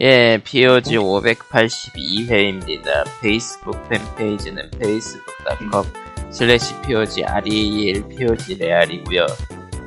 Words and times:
예, 0.00 0.40
POG 0.44 0.96
582회입니다. 0.96 3.04
페이스북 3.20 3.76
팬페이지는 3.88 4.70
facebook.com 4.76 6.30
슬래시 6.30 6.80
POG 6.82 7.24
REAL 7.24 8.08
POG 8.08 8.58
real이고요 8.58 9.26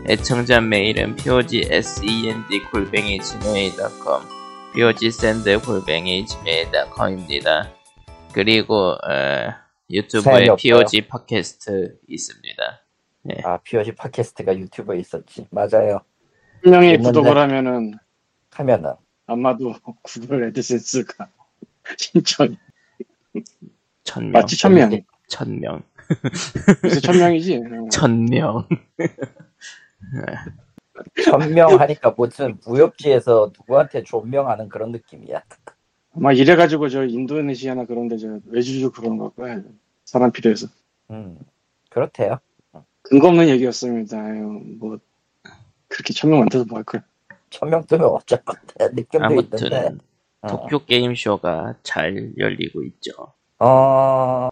애청자 0.10 0.60
메일은 0.60 1.16
POG 1.16 1.68
SEND 1.70 2.60
골뱅이 2.74 3.20
gmail.com 3.20 4.24
POG 4.74 5.06
send 5.08 5.58
골뱅이 5.66 6.26
gmail.com입니다. 6.26 7.72
그리고 8.34 8.92
어, 8.92 9.54
유튜브에. 9.90 10.48
POG 10.58 11.08
팟캐스트 11.08 12.00
있습니다. 12.10 12.82
아, 13.46 13.58
POG 13.64 13.96
팟캐스트가 13.96 14.58
유튜브에 14.58 15.00
있었지. 15.00 15.48
맞아요. 15.52 16.02
한 16.64 16.72
명이 16.72 16.88
있는데. 16.88 17.04
구독을 17.04 17.38
하면은 17.38 17.94
하면은. 18.50 18.96
아마도 19.32 19.74
구글 20.04 20.44
애드센스가 20.46 21.28
신청 21.98 22.56
천명, 24.04 24.32
마치 24.32 24.58
천명. 24.58 25.02
천명, 25.28 25.84
요새 26.84 27.00
천명이지 27.00 27.62
천명. 27.92 28.68
천명 31.24 31.80
하니까 31.80 32.14
무슨 32.18 32.58
무협지에서 32.66 33.52
누구한테 33.58 34.04
존명하는 34.04 34.68
그런 34.68 34.92
느낌이야. 34.92 35.42
아마 36.14 36.34
이래가지고 36.34 36.90
저 36.90 37.06
인도네시아나 37.06 37.86
그런데 37.86 38.18
저 38.18 38.40
외주주 38.48 38.92
그런 38.92 39.18
거 39.18 39.30
거야 39.30 39.62
사람 40.04 40.32
필요해서. 40.32 40.68
음, 41.12 41.40
그렇대요. 41.90 42.40
근거 43.04 43.30
없는 43.30 43.48
얘기였습니다. 43.48 44.20
아유, 44.20 44.62
뭐 44.80 45.00
그렇게 45.88 46.14
천명 46.14 46.40
많다서 46.42 46.66
뭐 46.66 46.78
할 46.78 46.84
거야 46.84 47.04
천명 47.52 47.86
뜨면 47.86 48.08
어쩔 48.10 48.40
건데 48.44 48.90
느낌도 48.96 49.26
아무튼 49.26 49.72
있는데. 49.72 49.98
어. 50.42 50.48
도쿄 50.48 50.86
게임쇼가 50.86 51.76
잘 51.84 52.32
열리고 52.38 52.84
있죠. 52.84 53.34
어, 53.60 54.50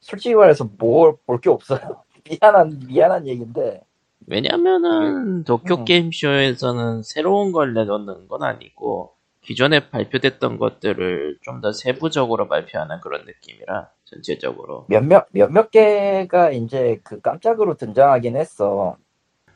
솔직히 0.00 0.34
말해서 0.34 0.64
뭘 0.78 1.16
볼 1.26 1.40
게 1.40 1.50
없어요. 1.50 2.04
미안한 2.30 2.80
미안한 2.86 3.26
얘기인데. 3.26 3.82
왜냐면은 4.26 5.44
도쿄 5.44 5.76
음. 5.76 5.84
게임쇼에서는 5.86 7.02
새로운 7.02 7.52
걸 7.52 7.74
내놓는 7.74 8.28
건 8.28 8.42
아니고 8.44 9.14
기존에 9.42 9.88
발표됐던 9.90 10.58
것들을 10.58 11.38
좀 11.42 11.60
더 11.62 11.72
세부적으로 11.72 12.48
발표하는 12.48 13.00
그런 13.00 13.24
느낌이라 13.24 13.90
전체적으로 14.04 14.84
몇몇 14.88 15.26
몇몇 15.32 15.70
개가 15.70 16.50
이제 16.52 17.00
그 17.04 17.20
깜짝으로 17.20 17.74
등장하긴 17.76 18.36
했어. 18.36 18.96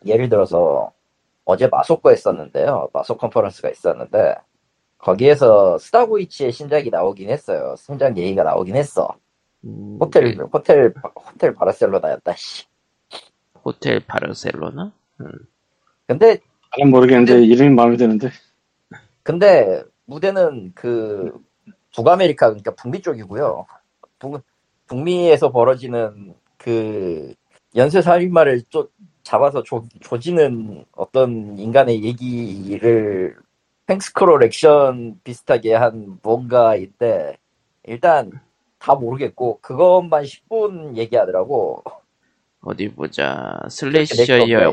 예를 0.06 0.28
들어서 0.30 0.92
어제 1.44 1.66
마소코 1.66 2.10
했었는데요. 2.10 2.88
마소 2.92 3.16
컨퍼런스가 3.16 3.70
있었는데 3.70 4.34
거기에서 4.98 5.78
스타고이치의 5.78 6.52
신작이 6.52 6.90
나오긴 6.90 7.30
했어요. 7.30 7.74
신작 7.76 8.16
얘기가 8.16 8.44
나오긴 8.44 8.76
했어. 8.76 9.08
음, 9.64 9.98
호텔 10.00 10.36
호텔 10.52 10.92
호텔 11.14 11.54
바르셀로나였다. 11.54 12.34
씨. 12.34 12.66
호텔 13.64 14.00
바르셀로나? 14.06 14.92
근데 16.06 16.38
나는 16.76 16.90
모르겠는데 16.90 17.42
이름이 17.42 17.70
마음에 17.74 17.96
드는데 17.96 18.30
근데 19.22 19.82
무대는 20.04 20.72
그 20.74 21.32
북아메리카 21.94 22.48
그러니까 22.48 22.74
북미 22.74 23.00
쪽이고요. 23.02 23.66
북, 24.18 24.42
북미에서 24.86 25.50
벌어지는 25.50 26.34
그 26.56 27.34
연쇄 27.76 28.02
살인마를 28.02 28.62
쫓 28.68 28.90
잡아서 29.22 29.62
조, 29.62 29.84
조지는 30.00 30.84
어떤 30.92 31.58
인간의 31.58 32.02
얘기를 32.02 33.36
횡스크롤 33.88 34.42
액션 34.44 35.20
비슷하게 35.24 35.74
한 35.74 36.18
뭔가인데 36.22 37.36
일단 37.84 38.30
다 38.78 38.94
모르겠고 38.94 39.60
그것만 39.60 40.24
10분 40.24 40.96
얘기하더라고. 40.96 41.82
어디 42.60 42.88
보자 42.88 43.60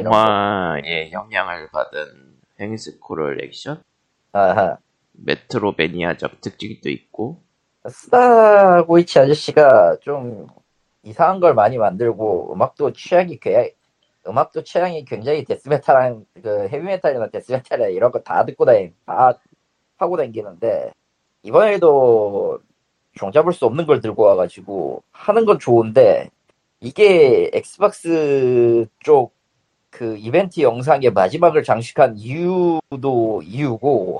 거. 0.03 0.09
영화의 0.09 1.11
영향을 1.11 1.69
받은 1.71 2.37
횡스크롤 2.59 3.43
액션 3.43 3.81
아하. 4.31 4.77
메트로베니아적 5.13 6.41
특징도 6.41 6.89
있고 6.89 7.41
스다 7.87 8.53
고이치 8.53 9.19
아저씨가 9.19 9.97
좀 10.01 10.47
이상한 11.03 11.39
걸 11.39 11.53
많이 11.53 11.77
만들고 11.77 12.53
음악도 12.53 12.93
취향이 12.93 13.39
굉장히 13.39 13.73
음악도 14.27 14.63
취향이 14.63 15.05
굉장히 15.05 15.43
데스메탈한 15.45 16.25
그 16.43 16.67
헤비메탈이나 16.69 17.29
데스메탈이나 17.29 17.87
이런 17.89 18.11
거 18.11 18.19
다 18.23 18.45
듣고 18.45 18.65
다니 18.65 18.91
다 19.05 19.33
하고 19.97 20.17
다니는데 20.17 20.91
이번에도 21.43 22.59
종잡을 23.15 23.53
수 23.53 23.65
없는 23.65 23.85
걸 23.85 24.01
들고 24.01 24.23
와가지고 24.23 25.03
하는 25.11 25.45
건 25.45 25.59
좋은데 25.59 26.29
이게 26.81 27.49
엑스박스 27.53 28.85
쪽 29.03 29.33
그 29.91 30.15
이벤트 30.17 30.61
영상의 30.61 31.11
마지막을 31.11 31.63
장식한 31.63 32.15
이유도 32.19 33.41
이유고 33.43 34.19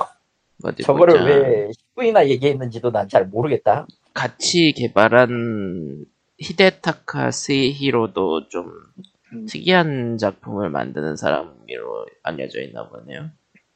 저거를. 0.84 1.26
왜 1.26 1.70
10분이나 1.96 2.28
얘기했는지도 2.28 2.92
난 2.92 3.08
잘 3.08 3.28
모르겠다. 3.28 3.86
같이 4.16 4.74
개발한 4.76 6.06
히데타카 6.40 7.30
스히로도 7.30 8.50
좀 8.50 8.66
음. 8.66 9.04
특이한 9.48 10.18
작품을 10.18 10.70
만드는 10.70 11.16
사람으로 11.16 12.06
알려져 12.24 12.62
있나 12.62 12.88
보네요. 12.90 13.30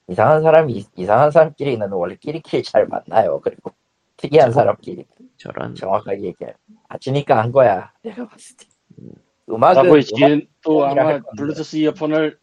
이상한 0.08 0.42
사람이 0.42 0.86
이상한 0.96 1.32
사람끼리는 1.32 1.90
원래 1.92 2.16
끼리끼리 2.16 2.64
잘 2.64 2.88
만나요. 2.88 3.40
그리고 3.42 3.72
특이한 4.18 4.52
사람끼리 4.52 5.06
저런 5.38 5.76
정확하게 5.76 6.24
얘기해. 6.24 6.54
아치니까 6.90 7.38
한 7.42 7.52
거야. 7.52 7.92
내가 8.04 8.28
봤을 8.28 8.58
때. 8.58 8.66
음 9.00 9.12
악은 9.50 9.84
라고 9.84 9.98
있지 9.98 10.48
또 10.62 10.86
아마. 10.86 11.20
블루투스 11.38 11.76
이어폰을 11.78 12.38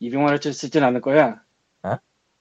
200만 0.00 0.26
원짜리 0.28 0.52
쓰진 0.52 0.82
않을 0.84 1.00
거야 1.00 1.40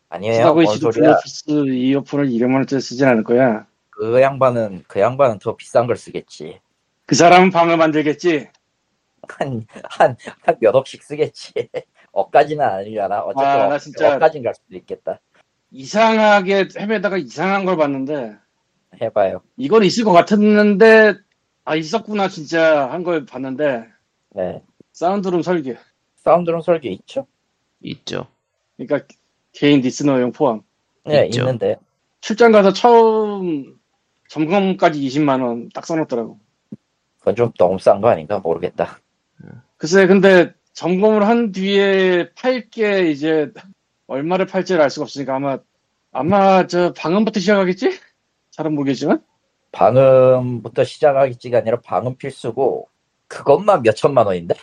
아니에요. 0.10 0.62
있지도 0.62 0.92
소리야? 0.92 1.16
블루투스 1.16 1.74
이어폰을 1.74 2.28
200만 2.30 2.54
원짜리 2.56 2.80
쓰진 2.82 3.08
않을 3.08 3.24
거야 3.24 3.66
그 3.90 4.22
양반은 4.22 4.84
그 4.88 5.00
양반은 5.00 5.40
더 5.40 5.56
비싼 5.56 5.88
걸 5.88 5.96
쓰겠지. 5.98 6.60
그 7.06 7.16
사람은 7.16 7.50
방을 7.50 7.78
만들겠지 7.78 8.50
한 9.28 9.66
한 9.90 10.16
한 10.46 10.58
몇 10.60 10.76
억씩 10.76 11.04
쓰겠지. 11.04 11.54
억까지는 12.12 12.64
아니려나. 12.66 13.22
어쨌든 13.22 13.46
아, 13.46 13.68
나 13.68 13.76
억, 13.76 13.80
진짜- 13.80 14.16
억까진 14.16 14.44
갈 14.44 14.54
수도 14.54 14.76
있겠다. 14.76 15.20
이상하게 15.72 16.68
헤매다가 16.78 17.18
이상한 17.18 17.66
걸 17.66 17.78
봤는데 17.78 18.36
해봐요. 19.02 19.42
이건 19.58 19.84
있을 19.84 20.04
것 20.04 20.12
같았는데 20.12 21.16
아 21.66 21.76
있었구나 21.76 22.28
진짜 22.30 22.90
한 22.92 23.04
걸 23.04 23.26
봤는데 23.26 23.86
네. 24.36 24.62
사운드룸 24.92 25.42
설계 25.42 25.78
사운드룸 26.18 26.62
설계 26.62 26.90
있죠? 26.92 27.26
있죠. 27.82 28.28
그러니까 28.78 29.08
개인 29.52 29.82
리스너용 29.82 30.32
포함 30.32 30.62
네, 31.06 31.26
있죠. 31.26 31.42
있는데 31.42 31.78
출장 32.22 32.52
가서 32.52 32.72
처음 32.74 33.80
점검까지 34.30 35.00
20만 35.02 35.42
원 35.44 35.70
딱 35.74 35.86
써놓더라고 35.88 36.38
그건 37.20 37.36
좀 37.36 37.52
너무 37.58 37.80
싼 37.80 38.00
거 38.02 38.10
아닌가 38.10 38.38
모르겠다. 38.40 39.00
글쎄 39.84 40.08
근데 40.08 40.54
점검을 40.72 41.28
한 41.28 41.52
뒤에 41.52 42.30
팔게 42.36 43.12
이제 43.12 43.52
얼마를 44.08 44.46
팔지를 44.46 44.82
알 44.82 44.90
수가 44.90 45.04
없으니까 45.04 45.36
아마 45.36 45.58
아마 46.14 46.68
저 46.68 46.94
방음부터 46.94 47.42
시작하겠지? 47.42 48.00
잘은 48.52 48.76
모르겠지만 48.76 49.22
방음부터 49.74 50.86
시작하기가 50.86 51.58
아니라 51.58 51.82
방음 51.82 52.16
필수고 52.16 52.88
그것만 53.28 53.84
몇 53.84 53.94
천만 53.98 54.26
원인데 54.26 54.56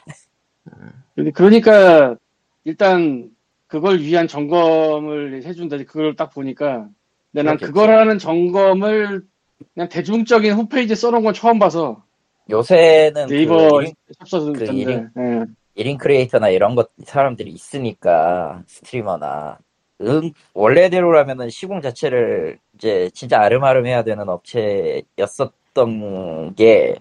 그러니까 1.34 2.16
일단 2.64 3.28
그걸 3.66 3.98
위한 3.98 4.26
점검을 4.26 5.42
해준다. 5.44 5.76
그걸 5.86 6.16
딱 6.16 6.30
보니까 6.30 6.88
근데 7.30 7.42
난 7.42 7.58
그렇겠지. 7.58 7.66
그걸 7.66 7.90
하는 7.90 8.18
점검을 8.18 9.26
그냥 9.74 9.88
대중적인 9.90 10.54
홈페이지에 10.54 10.94
써놓은 10.94 11.24
건 11.24 11.34
처음 11.34 11.58
봐서 11.58 12.04
요새는 12.50 13.26
네이버 13.28 13.56
그 13.56 13.62
1인, 13.84 13.94
샵서도 14.20 14.52
그 14.52 14.62
있던데 14.64 14.82
일인- 14.82 15.08
예. 15.16 15.44
1인 15.82 15.98
크리에이터나 15.98 16.48
이런 16.48 16.74
것 16.74 16.90
사람들이 17.04 17.50
있으니까 17.50 18.62
스트리머나 18.66 19.58
응 20.02 20.32
원래대로라면은 20.54 21.50
시공 21.50 21.80
자체를 21.80 22.58
이제 22.74 23.10
진짜 23.14 23.40
아름아름 23.40 23.86
해야 23.86 24.02
되는 24.02 24.28
업체였었던 24.28 26.54
게 26.56 26.96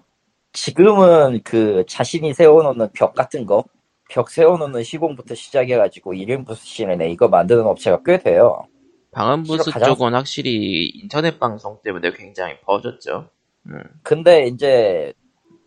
지금은 0.52 1.40
그 1.44 1.84
자신이 1.88 2.34
세워놓는 2.34 2.88
벽 2.94 3.14
같은 3.14 3.46
거 3.46 3.64
벽 4.12 4.28
세워놓는 4.28 4.82
시공부터 4.82 5.36
시작해가지고 5.36 6.14
1인 6.14 6.44
부스신을 6.44 7.00
이거 7.12 7.28
만드는 7.28 7.62
업체가 7.64 8.00
꽤 8.04 8.18
돼요. 8.18 8.66
방음부스 9.12 9.70
가장- 9.70 9.90
쪽은 9.94 10.14
확실히 10.14 10.86
인터넷 11.00 11.38
방송 11.38 11.78
때문에 11.84 12.10
굉장히 12.14 12.58
퍼졌죠. 12.62 13.28
음. 13.68 13.80
근데 14.02 14.48
이제 14.48 15.12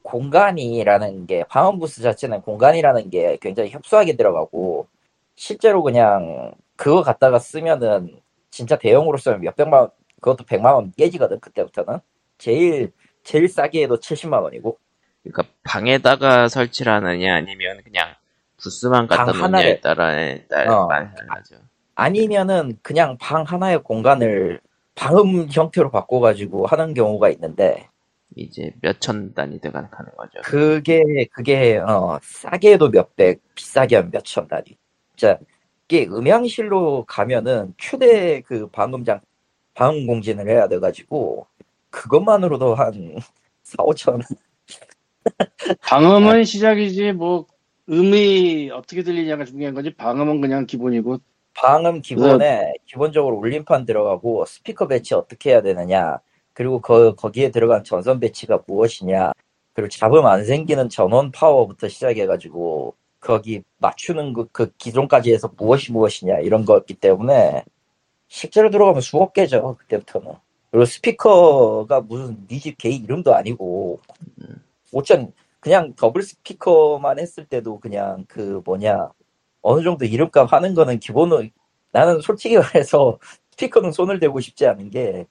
공간이라는 0.03 1.25
게 1.27 1.43
방음 1.49 1.79
부스 1.79 2.01
자체는 2.01 2.41
공간이라는 2.41 3.09
게 3.09 3.37
굉장히 3.41 3.71
협소하게 3.71 4.15
들어가고 4.15 4.87
실제로 5.35 5.81
그냥 5.81 6.53
그거 6.75 7.01
갖다가 7.01 7.39
쓰면은 7.39 8.19
진짜 8.49 8.77
대형으로 8.77 9.17
쓰면 9.17 9.41
몇 9.41 9.55
백만 9.55 9.81
원, 9.81 9.89
그것도 10.21 10.45
백만 10.45 10.75
원 10.75 10.91
깨지거든, 10.95 11.39
그때부터는. 11.39 11.99
제일, 12.37 12.91
제일 13.23 13.47
싸게 13.47 13.83
해도 13.83 13.97
70만 13.97 14.43
원이고. 14.43 14.77
그러니까 15.23 15.43
방에다가 15.63 16.49
설치를 16.49 16.91
하느냐 16.91 17.35
아니면 17.35 17.81
그냥 17.83 18.13
부스만 18.57 19.07
갖다 19.07 19.31
방 19.31 19.51
놓느냐에 19.51 19.79
따라 19.79 20.11
따라 20.49 20.81
어. 20.83 20.87
말하죠. 20.87 21.55
아니면은 21.95 22.77
그냥 22.81 23.17
방 23.19 23.43
하나의 23.43 23.81
공간을 23.83 24.59
방음 24.95 25.47
형태로 25.49 25.89
바꿔가지고 25.89 26.67
하는 26.67 26.93
경우가 26.93 27.29
있는데, 27.29 27.87
이제 28.35 28.71
몇 28.81 28.99
천 28.99 29.33
단위 29.33 29.59
들어가는 29.59 29.89
거죠. 30.17 30.39
그게, 30.43 31.03
그게, 31.33 31.77
어, 31.77 32.19
싸게 32.23 32.73
해도 32.73 32.89
몇백, 32.89 33.41
비싸게 33.55 33.95
하면 33.97 34.11
몇 34.11 34.23
천 34.23 34.47
단위. 34.47 34.77
진짜, 35.15 35.39
이게 35.87 36.05
음향실로 36.07 37.05
가면은 37.07 37.73
최대 37.77 38.41
그 38.41 38.67
방음장, 38.69 39.19
방음 39.75 40.07
공진을 40.07 40.47
해야 40.49 40.67
돼가지고, 40.67 41.47
그것만으로도 41.91 42.75
한 42.75 43.15
4, 43.63 43.83
5천. 43.83 44.21
방음은 45.81 46.43
시작이지 46.43 47.13
뭐 47.13 47.45
음이 47.89 48.71
어떻게 48.73 49.03
들리냐가 49.03 49.45
중요한 49.45 49.73
거지 49.73 49.93
방음은 49.93 50.41
그냥 50.41 50.65
기본이고 50.65 51.19
방음 51.53 52.01
기본에 52.01 52.73
기본적으로 52.85 53.37
울림판 53.37 53.85
들어가고 53.85 54.45
스피커 54.45 54.87
배치 54.87 55.13
어떻게 55.13 55.51
해야 55.51 55.61
되느냐 55.61 56.19
그리고 56.53 56.79
거, 56.79 57.15
거기에 57.15 57.51
들어간 57.51 57.83
전선 57.83 58.19
배치가 58.19 58.59
무엇이냐. 58.67 59.31
그리고 59.73 59.89
잡음 59.89 60.25
안 60.25 60.45
생기는 60.45 60.87
전원 60.89 61.31
파워부터 61.31 61.89
시작해가지고 61.89 62.95
거기 63.19 63.63
맞추는 63.77 64.33
그, 64.33 64.47
그 64.51 64.71
기존까지 64.77 65.33
해서 65.33 65.51
무엇이 65.57 65.91
무엇이냐 65.91 66.39
이런 66.39 66.65
거였기 66.65 66.95
때문에 66.95 67.63
실제로 68.27 68.69
들어가면 68.69 69.01
수억 69.01 69.33
개죠 69.33 69.75
그때부터는. 69.79 70.33
그리고 70.71 70.85
스피커가 70.85 72.01
무슨 72.01 72.47
니집 72.49 72.77
개인 72.77 73.03
이름도 73.03 73.33
아니고 73.35 73.99
5천 74.91 75.31
그냥 75.59 75.93
더블 75.95 76.23
스피커만 76.23 77.19
했을 77.19 77.45
때도 77.45 77.79
그냥 77.79 78.25
그 78.27 78.61
뭐냐 78.65 79.09
어느 79.61 79.83
정도 79.83 80.05
이름값 80.05 80.51
하는 80.51 80.73
거는 80.73 80.99
기본으로 80.99 81.47
나는 81.91 82.21
솔직히 82.21 82.57
말해서 82.57 83.19
스피커는 83.51 83.91
손을 83.91 84.19
대고 84.19 84.39
싶지 84.39 84.65
않은 84.65 84.89
게 84.89 85.27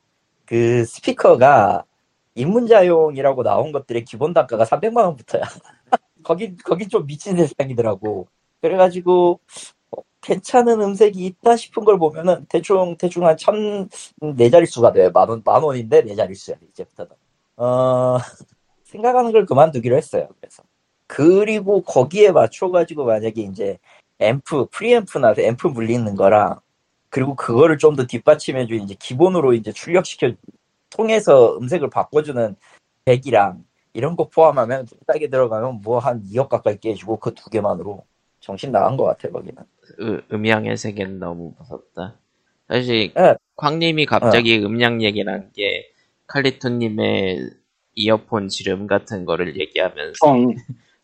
그 0.47 0.85
스피커가 0.85 1.85
입문자용이라고 2.35 3.43
나온 3.43 3.73
것들의 3.73 4.05
기본 4.05 4.33
단가가 4.35 4.65
300만 4.65 5.05
원부터야. 5.05 5.43
거기 6.25 6.57
거기 6.57 6.89
좀 6.89 7.07
미친 7.07 7.37
세상이더라고. 7.37 8.29
그래가지고 8.61 9.41
어, 9.93 10.03
괜찮은 10.23 10.81
음색이 10.81 11.25
있다 11.27 11.57
싶은 11.57 11.85
걸 11.85 11.99
보면은 11.99 12.47
대충 12.49 12.97
대충 12.99 13.27
한 13.27 13.37
천 13.39 13.89
네 14.37 14.51
자릿수가 14.51 14.93
돼. 14.93 15.11
만 15.11 15.29
원 15.31 15.43
만 15.45 15.63
원인데 15.63 16.03
네 16.03 16.15
자릿수야 16.15 16.57
이제부터는. 16.71 17.13
어 17.57 18.19
생각하는 18.85 19.33
걸 19.33 19.47
그만두기로 19.47 19.97
했어요. 19.97 20.29
그래서 20.41 20.63
그리고 21.07 21.83
거기에 21.83 22.33
맞춰가지고 22.33 23.05
만약에 23.05 23.43
이제 23.43 23.79
앰프, 24.21 24.67
프리앰프나 24.73 25.35
앰프 25.39 25.69
물리는 25.69 26.15
거랑, 26.17 26.61
그리고 27.13 27.37
그거를 27.37 27.79
좀 27.79 27.97
더 27.97 28.07
뒷받침해주, 28.07 28.75
이제 28.77 28.97
기본으로 29.01 29.55
이제 29.55 29.73
출력시켜, 29.73 30.33
통해서 30.91 31.57
음색을 31.59 31.91
바꿔주는 31.91 32.57
백이랑, 33.07 33.65
이런 33.95 34.17
거 34.17 34.29
포함하면, 34.29 34.87
싸게 35.09 35.29
들어가면 35.31 35.83
뭐 35.83 36.01
한 36.01 36.23
2억 36.25 36.49
가까이 36.49 36.79
깨지고, 36.79 37.19
그 37.19 37.35
두 37.35 37.51
개만으로. 37.51 38.05
정신 38.41 38.73
나간 38.73 38.97
것 38.97 39.05
같아, 39.05 39.31
거기는. 39.31 39.63
으- 40.01 40.23
음향의 40.33 40.77
세계는 40.79 41.21
너무 41.21 41.55
무섭다. 41.59 42.17
사실 42.69 43.13
예. 43.19 43.37
광님이 43.57 44.07
갑자기 44.07 44.59
음량 44.65 45.03
얘기를 45.03 45.33
한게 45.33 45.93
칼리토님의 46.29 47.51
이어폰 47.95 48.49
지름 48.49 48.87
같은 48.87 49.27
거를 49.27 49.59
얘기하면서 49.61 50.15
성 50.19 50.55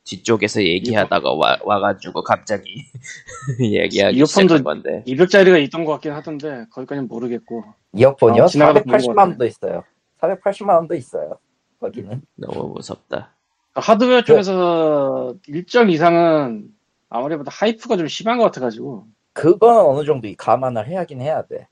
뒤쪽에서 0.09 0.63
얘기하다가 0.63 1.33
와, 1.35 1.59
와가지고 1.63 2.23
갑자기 2.23 2.85
얘기하기 3.61 4.19
이어폰도- 4.21 4.27
시작한 4.27 4.65
건데 4.65 5.03
200짜리가 5.07 5.63
있던 5.65 5.85
것 5.85 5.93
같긴 5.93 6.13
하던데 6.13 6.65
거기까지는 6.73 7.09
모르겠고 7.09 7.65
이어폰이요? 7.93 8.43
아, 8.45 8.47
것 8.47 8.53
480만 8.53 9.15
같네. 9.15 9.15
원도 9.17 9.47
있어요. 9.47 9.85
480만 10.21 10.69
원도 10.77 10.95
있어요. 10.95 11.39
거기는. 11.81 12.23
너무 12.37 12.73
무섭다. 12.75 13.35
하드웨어 13.75 14.23
쪽에서 14.23 15.35
일정 15.47 15.91
이상은 15.91 16.69
아무래도 17.09 17.45
하이프가 17.47 17.97
좀 17.97 18.09
심한 18.09 18.39
것 18.39 18.45
같아가지고 18.45 19.07
그건 19.33 19.77
어느 19.87 20.05
정도 20.05 20.29
감안을 20.37 20.89
해야긴 20.89 21.21
해야 21.21 21.43
돼. 21.43 21.69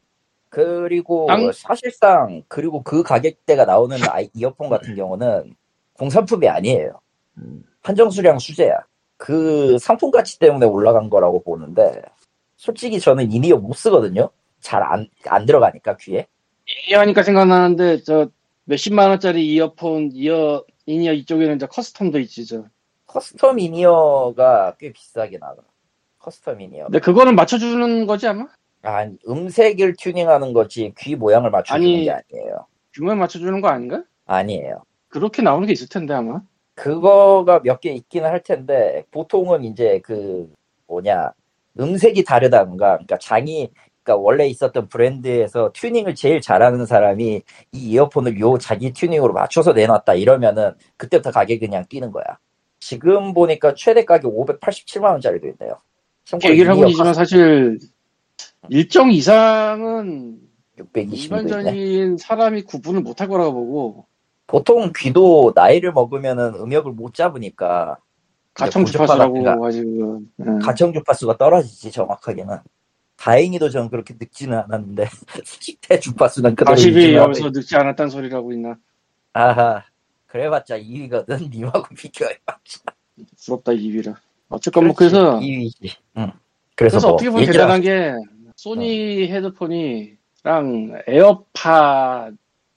그리고 0.50 1.26
땅- 1.26 1.50
사실상 1.52 2.42
그리고 2.48 2.82
그 2.82 3.02
가격대가 3.02 3.64
나오는 3.64 3.96
아이- 4.10 4.30
이어폰 4.34 4.68
같은 4.68 4.94
경우는 4.94 5.54
공산품이 5.94 6.48
아니에요. 6.48 7.00
음, 7.38 7.64
한정 7.86 8.10
수량 8.10 8.40
수제야. 8.40 8.80
그 9.16 9.78
상품 9.78 10.10
가치 10.10 10.40
때문에 10.40 10.66
올라간 10.66 11.08
거라고 11.08 11.40
보는데 11.44 12.02
솔직히 12.56 12.98
저는 12.98 13.30
in-ear 13.30 13.58
못 13.58 13.74
쓰거든요. 13.74 14.28
잘 14.60 14.82
안 14.82 15.08
안 15.28 15.46
들어가니까 15.46 15.96
귀에. 15.98 16.26
얘기하니까 16.68 17.22
생각나는데 17.22 18.02
저 18.02 18.28
몇십만 18.64 19.10
원짜리 19.10 19.46
이어폰 19.54 20.10
이어 20.14 20.64
in-ear 20.86 21.12
이쪽에는 21.12 21.54
이제 21.56 21.66
custom도 21.66 22.20
있지 22.22 22.44
저 22.44 22.64
custom 23.06 23.60
in-ear가 23.60 24.74
꽤 24.80 24.92
비싸게 24.92 25.38
나가. 25.38 25.62
custom 26.18 26.60
in-ear. 26.60 26.86
근데 26.86 26.98
그거는 26.98 27.36
맞춰주는 27.36 28.04
거지 28.06 28.26
아마? 28.26 28.48
아, 28.82 29.08
음색을 29.28 29.94
튜닝하는 29.96 30.52
거지 30.52 30.92
귀 30.98 31.14
모양을 31.14 31.50
맞춰주는 31.52 31.86
아니- 31.88 32.04
게 32.04 32.10
아니에요. 32.10 32.66
귀 32.94 33.00
모양에 33.00 33.14
맞춰주는 33.14 33.60
거 33.60 33.68
아닌가? 33.68 34.02
아니에요. 34.26 34.82
그렇게 35.08 35.40
나오는 35.42 35.66
게 35.68 35.72
있을 35.72 35.88
텐데 35.88 36.14
아마 36.14 36.40
그거가 36.76 37.60
몇 37.64 37.80
개 37.80 37.90
있기는 37.92 38.28
할 38.30 38.42
텐데 38.42 39.04
보통은 39.10 39.64
이제 39.64 40.00
그 40.04 40.52
뭐냐 40.86 41.32
음색이 41.80 42.24
다르다던가 42.24 42.92
그러니까 42.94 43.18
장인이 43.18 43.70
그러니까 44.04 44.22
원래 44.22 44.46
있었던 44.48 44.88
브랜드에서 44.88 45.72
튜닝을 45.74 46.14
제일 46.14 46.40
잘하는 46.40 46.86
사람이 46.86 47.42
이 47.72 47.78
이어폰을 47.78 48.38
요 48.40 48.58
자기 48.58 48.92
튜닝으로 48.92 49.32
맞춰서 49.32 49.72
내놨다 49.72 50.14
이러면은 50.14 50.74
그때부터 50.96 51.32
가격이 51.32 51.58
그냥 51.60 51.84
뛰는 51.88 52.12
거야. 52.12 52.24
지금 52.78 53.34
보니까 53.34 53.74
최대 53.74 54.04
가격 54.04 54.32
587만 54.34 55.12
원짜리도 55.12 55.48
있네요. 55.48 55.80
얘기를 56.50 56.70
하고 56.70 56.84
있지만 56.86 57.14
사실 57.14 57.78
일정 58.68 59.10
이상은 59.10 60.38
620도 60.78 60.98
있네. 60.98 61.16
일반적인 61.16 62.16
사람이 62.18 62.62
구분을 62.62 63.00
못할 63.02 63.28
거라고 63.28 63.54
보고 63.54 64.06
보통 64.46 64.92
귀도 64.96 65.52
나이를 65.54 65.92
먹으면은 65.92 66.54
음역을 66.54 66.92
못 66.92 67.14
잡으니까 67.14 67.98
가청 68.54 68.84
주파수라고 68.84 69.42
같은 69.42 69.60
가지고 69.60 70.20
예. 70.40 70.44
가청 70.64 70.92
주파수가 70.92 71.36
떨어지지 71.36 71.90
정확하게는. 71.90 72.58
다행히도 73.16 73.70
저는 73.70 73.88
그렇게 73.88 74.14
늙지는 74.18 74.58
않았는데 74.58 75.04
10대 75.42 76.00
주파수는 76.00 76.54
그대로 76.54 76.76
40이 76.76 76.86
유지를 76.88 77.16
하고 77.20 77.28
여기서 77.30 77.50
늙지 77.50 77.76
않았다는 77.76 78.10
소리라고 78.10 78.52
있나? 78.52 78.70
있- 78.72 78.76
아하 79.32 79.84
그래봤자 80.26 80.78
2위거든 80.78 81.50
님하고 81.50 81.84
비교해봤자. 81.96 82.80
부럽다 83.44 83.72
2위라. 83.72 84.14
어쨌건 84.48 84.86
뭐 84.86 84.94
그래서 84.94 85.38
2위지. 85.40 85.90
응. 86.18 86.30
그래서, 86.74 86.96
그래서 86.98 87.06
뭐 87.08 87.14
어떻게 87.14 87.30
보면 87.30 87.46
대단한 87.46 87.80
게 87.80 88.12
소니 88.54 89.28
헤드폰이랑 89.32 91.02
에어팟 91.06 92.30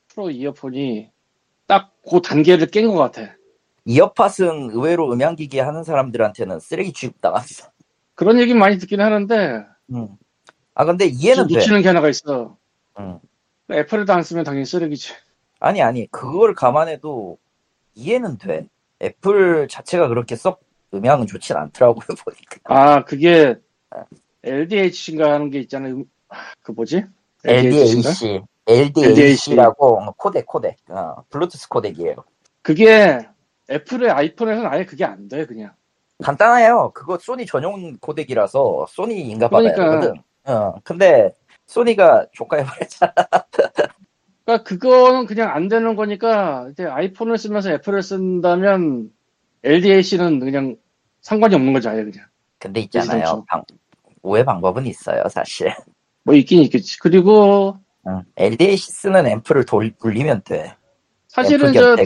프로 0.07 0.29
이어폰이 0.31 1.09
딱 1.69 1.93
그 2.09 2.21
단계를 2.21 2.67
깬 2.67 2.87
것 2.87 2.95
같아. 2.95 3.35
이어팟은 3.85 4.71
의외로 4.71 5.11
음향기기 5.11 5.59
하는 5.59 5.83
사람들한테는 5.83 6.59
쓰레기 6.59 6.91
취급 6.91 7.21
당했어 7.21 7.69
그런 8.15 8.39
얘기 8.39 8.53
많이 8.53 8.77
듣긴 8.77 8.99
하는데 8.99 9.63
응. 9.93 10.09
아 10.73 10.85
근데 10.85 11.05
이해는 11.05 11.43
좀돼 11.43 11.55
놓치는 11.55 11.81
게 11.81 11.87
하나가 11.87 12.09
있어. 12.09 12.57
응. 12.99 13.19
애플에도 13.71 14.11
안 14.13 14.23
쓰면 14.23 14.43
당연히 14.43 14.65
쓰레기지. 14.65 15.13
아니 15.59 15.81
아니 15.81 16.07
그걸 16.11 16.53
감안해도 16.55 17.37
이해는 17.95 18.37
돼 18.37 18.67
애플 19.01 19.67
자체가 19.67 20.07
그렇게 20.07 20.35
썩 20.35 20.61
음향은 20.93 21.27
좋진 21.27 21.55
않더라고요 21.55 22.05
보니까 22.25 22.57
아 22.63 23.03
그게 23.05 23.55
LDH인가 24.43 25.31
하는 25.33 25.49
게 25.51 25.59
있잖아요. 25.59 25.95
음, 25.95 26.05
아, 26.29 26.37
그 26.61 26.71
뭐지? 26.71 27.03
LDAC, 27.45 28.41
LDAC라고 28.69 30.13
코덱 30.17 30.45
코덱, 30.45 30.75
어, 30.89 31.15
블루투스 31.29 31.69
코덱이에요. 31.69 32.15
그게 32.61 33.19
애플의 33.69 34.11
아이폰에서는 34.11 34.69
아예 34.69 34.85
그게 34.85 35.05
안 35.05 35.27
돼 35.27 35.45
그냥. 35.45 35.71
간단해요. 36.23 36.91
그거 36.93 37.17
소니 37.17 37.45
전용 37.45 37.97
코덱이라서 37.97 38.87
소니 38.89 39.21
인가 39.29 39.47
받아야 39.47 39.73
그러니까. 39.73 40.01
되거든. 40.01 40.21
어, 40.45 40.73
근데 40.83 41.33
소니가 41.67 42.27
조카해버렸잖아. 42.33 43.13
그러니까 44.45 44.63
그거는 44.63 45.25
그냥 45.27 45.49
안 45.55 45.67
되는 45.69 45.95
거니까 45.95 46.67
이제 46.71 46.85
아이폰을 46.85 47.37
쓰면서 47.37 47.71
애플을 47.71 48.01
쓴다면 48.03 49.11
LDAC는 49.63 50.39
그냥 50.39 50.75
상관이 51.21 51.55
없는 51.55 51.71
거지 51.73 51.87
아예 51.87 52.03
그냥. 52.03 52.25
근데 52.57 52.81
있잖아요. 52.81 53.45
방- 53.47 53.63
오해 54.21 54.43
방법은 54.43 54.85
있어요, 54.87 55.23
사실. 55.29 55.71
뭐 56.23 56.35
있긴 56.35 56.61
있겠지. 56.63 56.99
그리고 56.99 57.77
LDAC 58.35 58.91
쓰는 58.91 59.27
앰프를 59.27 59.65
돌, 59.65 59.91
돌리면 59.91 60.43
돼. 60.43 60.75
사실은 61.27 61.71
돼. 61.71 62.05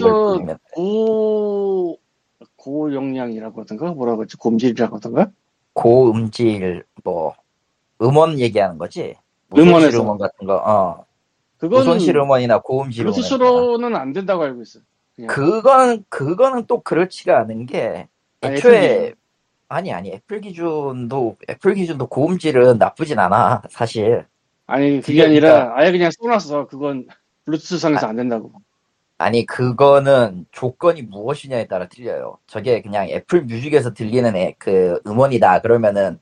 고 0.76 1.98
고용량이라고 2.56 3.62
하던가 3.62 3.92
뭐라고 3.92 4.24
하지 4.24 4.38
곰질이라고 4.38 4.96
하던가 4.98 5.30
고음질 5.74 6.84
뭐 7.04 7.36
음원 8.02 8.40
얘기하는 8.40 8.78
거지. 8.78 9.16
무손실 9.50 9.70
음원에서. 9.70 10.02
음원 10.02 10.18
같은 10.18 10.48
거. 10.48 10.56
어. 10.56 11.06
그거는 11.58 11.86
무손실 11.86 12.18
음원이나 12.18 12.60
고음질 12.60 13.04
음원. 13.04 13.14
블루투스로는 13.14 13.96
안 13.96 14.14
된다고 14.14 14.44
알고 14.44 14.62
있어. 14.62 14.80
그냥. 15.16 15.28
그건 15.28 16.04
그거는 16.10 16.66
또 16.68 16.82
그렇지가 16.82 17.40
않은 17.42 17.66
게 17.66 18.08
아, 18.42 18.48
애초에 18.48 19.00
기준. 19.00 19.16
아니 19.68 19.94
아니 19.94 20.12
애플 20.12 20.42
기준도 20.42 21.38
애플 21.50 21.74
기준도 21.76 22.08
고음질은 22.08 22.78
나쁘진 22.78 23.20
않아 23.20 23.64
사실 23.70 24.26
아니 24.74 25.02
그게 25.02 25.02
그게 25.02 25.24
아니라 25.26 25.74
아예 25.76 25.92
그냥 25.92 26.10
써놨어. 26.20 26.66
그건 26.68 27.06
블루투스상에서 27.46 28.08
안 28.08 28.16
된다고. 28.16 28.52
아니 29.20 29.46
그거는 29.46 30.46
조건이 30.52 31.04
무엇이냐에 31.04 31.68
따라 31.68 31.88
틀려요 31.88 32.40
저게 32.48 32.82
그냥 32.82 33.08
애플 33.10 33.44
뮤직에서 33.44 33.94
들리는 33.94 34.36
애, 34.36 34.56
그 34.58 35.00
음원이다 35.06 35.62
그러면은 35.62 36.20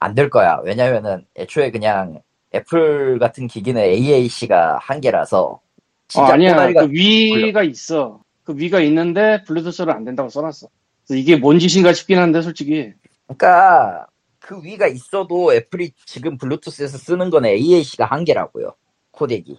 안 0.00 0.16
될 0.16 0.28
거야 0.30 0.58
왜냐면은 0.64 1.24
애초에 1.38 1.70
그냥 1.70 2.20
애플 2.52 3.20
같은 3.20 3.46
기기는 3.46 3.80
AAC가 3.80 4.78
한계라서 4.82 5.44
어, 5.44 5.60
진짜 6.08 6.34
아니야. 6.34 6.54
꼬다리가 6.54 6.86
그 6.86 6.92
위가 6.92 7.62
있어. 7.62 8.20
그 8.42 8.54
위가 8.56 8.80
있는데 8.80 9.44
블루투스로 9.44 9.92
안 9.92 10.04
된다고 10.04 10.28
써놨어. 10.28 10.66
이게 11.10 11.36
뭔 11.36 11.60
짓인가 11.60 11.92
싶긴 11.92 12.18
한데 12.18 12.42
솔직히 12.42 12.92
그러니까 13.28 14.06
그 14.42 14.62
위가 14.62 14.86
있어도 14.88 15.54
애플이 15.54 15.92
지금 16.04 16.36
블루투스에서 16.36 16.98
쓰는 16.98 17.30
거는 17.30 17.50
AAC가 17.50 18.06
한계라고요 18.06 18.74
코덱이 19.12 19.58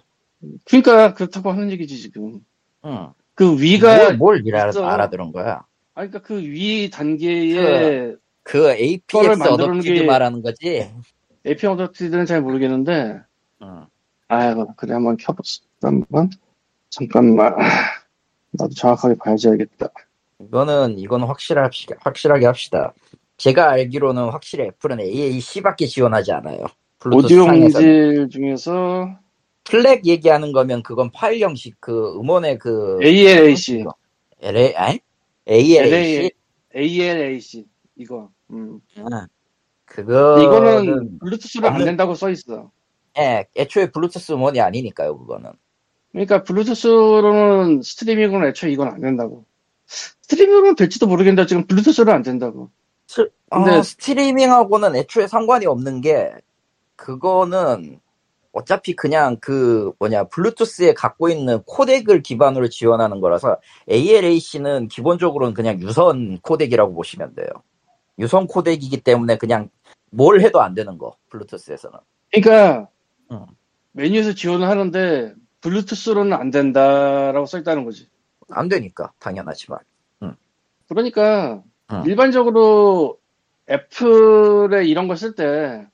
그러니까 0.65 1.13
그렇다고 1.13 1.51
하는 1.51 1.71
얘기지 1.71 2.01
지금. 2.01 2.41
응. 2.85 3.09
그 3.33 3.59
위가 3.61 4.13
뭘, 4.13 4.41
뭘 4.41 4.55
알아. 4.55 4.93
알아들은 4.93 5.31
거야? 5.31 5.65
아니 5.95 6.09
그러니까 6.09 6.19
그 6.27 6.35
위 6.35 6.89
단계에 6.89 8.13
그 8.43 8.71
aptX 8.71 9.37
만들어놓은 9.37 9.79
adaptive 9.79 9.99
게- 9.99 10.03
말하는 10.05 10.41
거지? 10.41 10.91
AP 11.47 11.65
어댑티드는 11.65 12.27
잘 12.27 12.41
모르겠는데 12.41 13.21
응. 13.61 13.85
아이고 14.27 14.73
그래 14.75 14.93
한번 14.95 15.15
켜봤어. 15.17 15.61
한번 15.81 16.29
잠깐만. 16.89 17.55
나도 18.51 18.73
정확하게 18.75 19.15
봐야지 19.15 19.47
알겠다. 19.47 19.87
이거는 20.41 20.99
이거는 20.99 21.25
확실합시다. 21.27 21.95
확실하게 22.01 22.45
합시다. 22.47 22.93
제가 23.43 23.71
알기로는 23.71 24.29
확실히 24.29 24.65
애플은 24.67 25.01
AAC밖에 25.01 25.85
지원하지 25.85 26.31
않아요. 26.31 26.65
블루투스 26.99 27.25
오디오 27.25 27.43
음질 27.45 28.29
중에서 28.29 29.17
FLAC 29.65 30.05
얘기하는 30.05 30.53
거면 30.53 30.81
그건 30.81 31.11
파일 31.11 31.41
형식 31.41 31.75
그 31.81 32.17
음원의 32.17 32.57
그 32.57 32.99
ALAC, 33.03 33.83
LA 34.41 34.75
아니? 34.77 34.99
ALAC 35.49 36.31
ALAC 36.73 37.65
이거. 37.97 38.29
음. 38.51 38.79
그거는 39.83 40.41
이거는 40.43 41.19
블루투스로 41.19 41.67
안 41.67 41.83
된다고 41.83 42.15
써 42.15 42.29
있어. 42.29 42.71
예, 43.19 43.45
애초에 43.57 43.91
블루투스 43.91 44.31
음원이 44.31 44.61
아니니까요, 44.61 45.17
그거는. 45.17 45.51
그러니까 46.13 46.43
블루투스로는 46.43 47.81
스트리밍으로는 47.81 48.47
애초에 48.49 48.71
이건 48.71 48.87
안 48.87 49.01
된다고. 49.01 49.43
스트리밍으로는 49.85 50.75
될지도 50.75 51.07
모르겠는데 51.07 51.45
지금 51.45 51.67
블루투스로 51.67 52.13
안 52.13 52.23
된다고. 52.23 52.71
스, 53.13 53.29
근데- 53.49 53.77
어, 53.77 53.83
스트리밍하고는 53.83 54.95
애초에 54.95 55.27
상관이 55.27 55.67
없는 55.67 56.01
게 56.01 56.33
그거는 56.95 57.99
어차피 58.51 58.95
그냥 58.95 59.37
그 59.39 59.91
뭐냐 59.99 60.25
블루투스에 60.25 60.93
갖고 60.93 61.29
있는 61.29 61.61
코덱을 61.63 62.21
기반으로 62.23 62.69
지원하는 62.69 63.19
거라서 63.19 63.57
ALAC는 63.89 64.87
기본적으로는 64.87 65.53
그냥 65.53 65.79
유선 65.81 66.39
코덱이라고 66.39 66.93
보시면 66.93 67.35
돼요. 67.35 67.47
유선 68.19 68.47
코덱이기 68.47 69.01
때문에 69.01 69.37
그냥 69.37 69.69
뭘 70.11 70.41
해도 70.41 70.61
안 70.61 70.73
되는 70.73 70.97
거 70.97 71.15
블루투스에서는. 71.29 71.97
그러니까 72.31 72.87
응. 73.31 73.45
메뉴에서 73.91 74.33
지원을 74.33 74.67
하는데 74.67 75.33
블루투스로는 75.61 76.33
안 76.33 76.49
된다라고 76.51 77.45
써 77.45 77.59
있다는 77.59 77.85
거지. 77.85 78.07
안 78.49 78.69
되니까 78.69 79.11
당연하지만. 79.19 79.79
그러니까 80.89 81.63
응. 81.93 82.03
일반적으로 82.05 83.17
애플에 83.69 84.85
이런 84.85 85.07
걸쓸때 85.07 85.85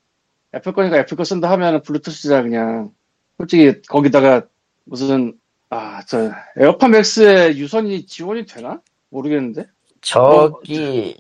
애플 0.56 0.74
거니까 0.74 0.98
애플 0.98 1.16
거 1.18 1.24
쓴다 1.24 1.50
하면은 1.52 1.82
블루투스자 1.84 2.42
그냥 2.42 2.92
솔직히 3.38 3.82
거기다가 3.88 4.44
무슨 4.86 5.34
아 5.70 6.02
저 6.08 6.32
에어팟 6.58 6.88
맥스에 6.88 7.56
유선이 7.58 8.06
지원이 8.08 8.46
되나 8.48 8.82
모르겠는데 9.10 9.68
저기 10.02 11.16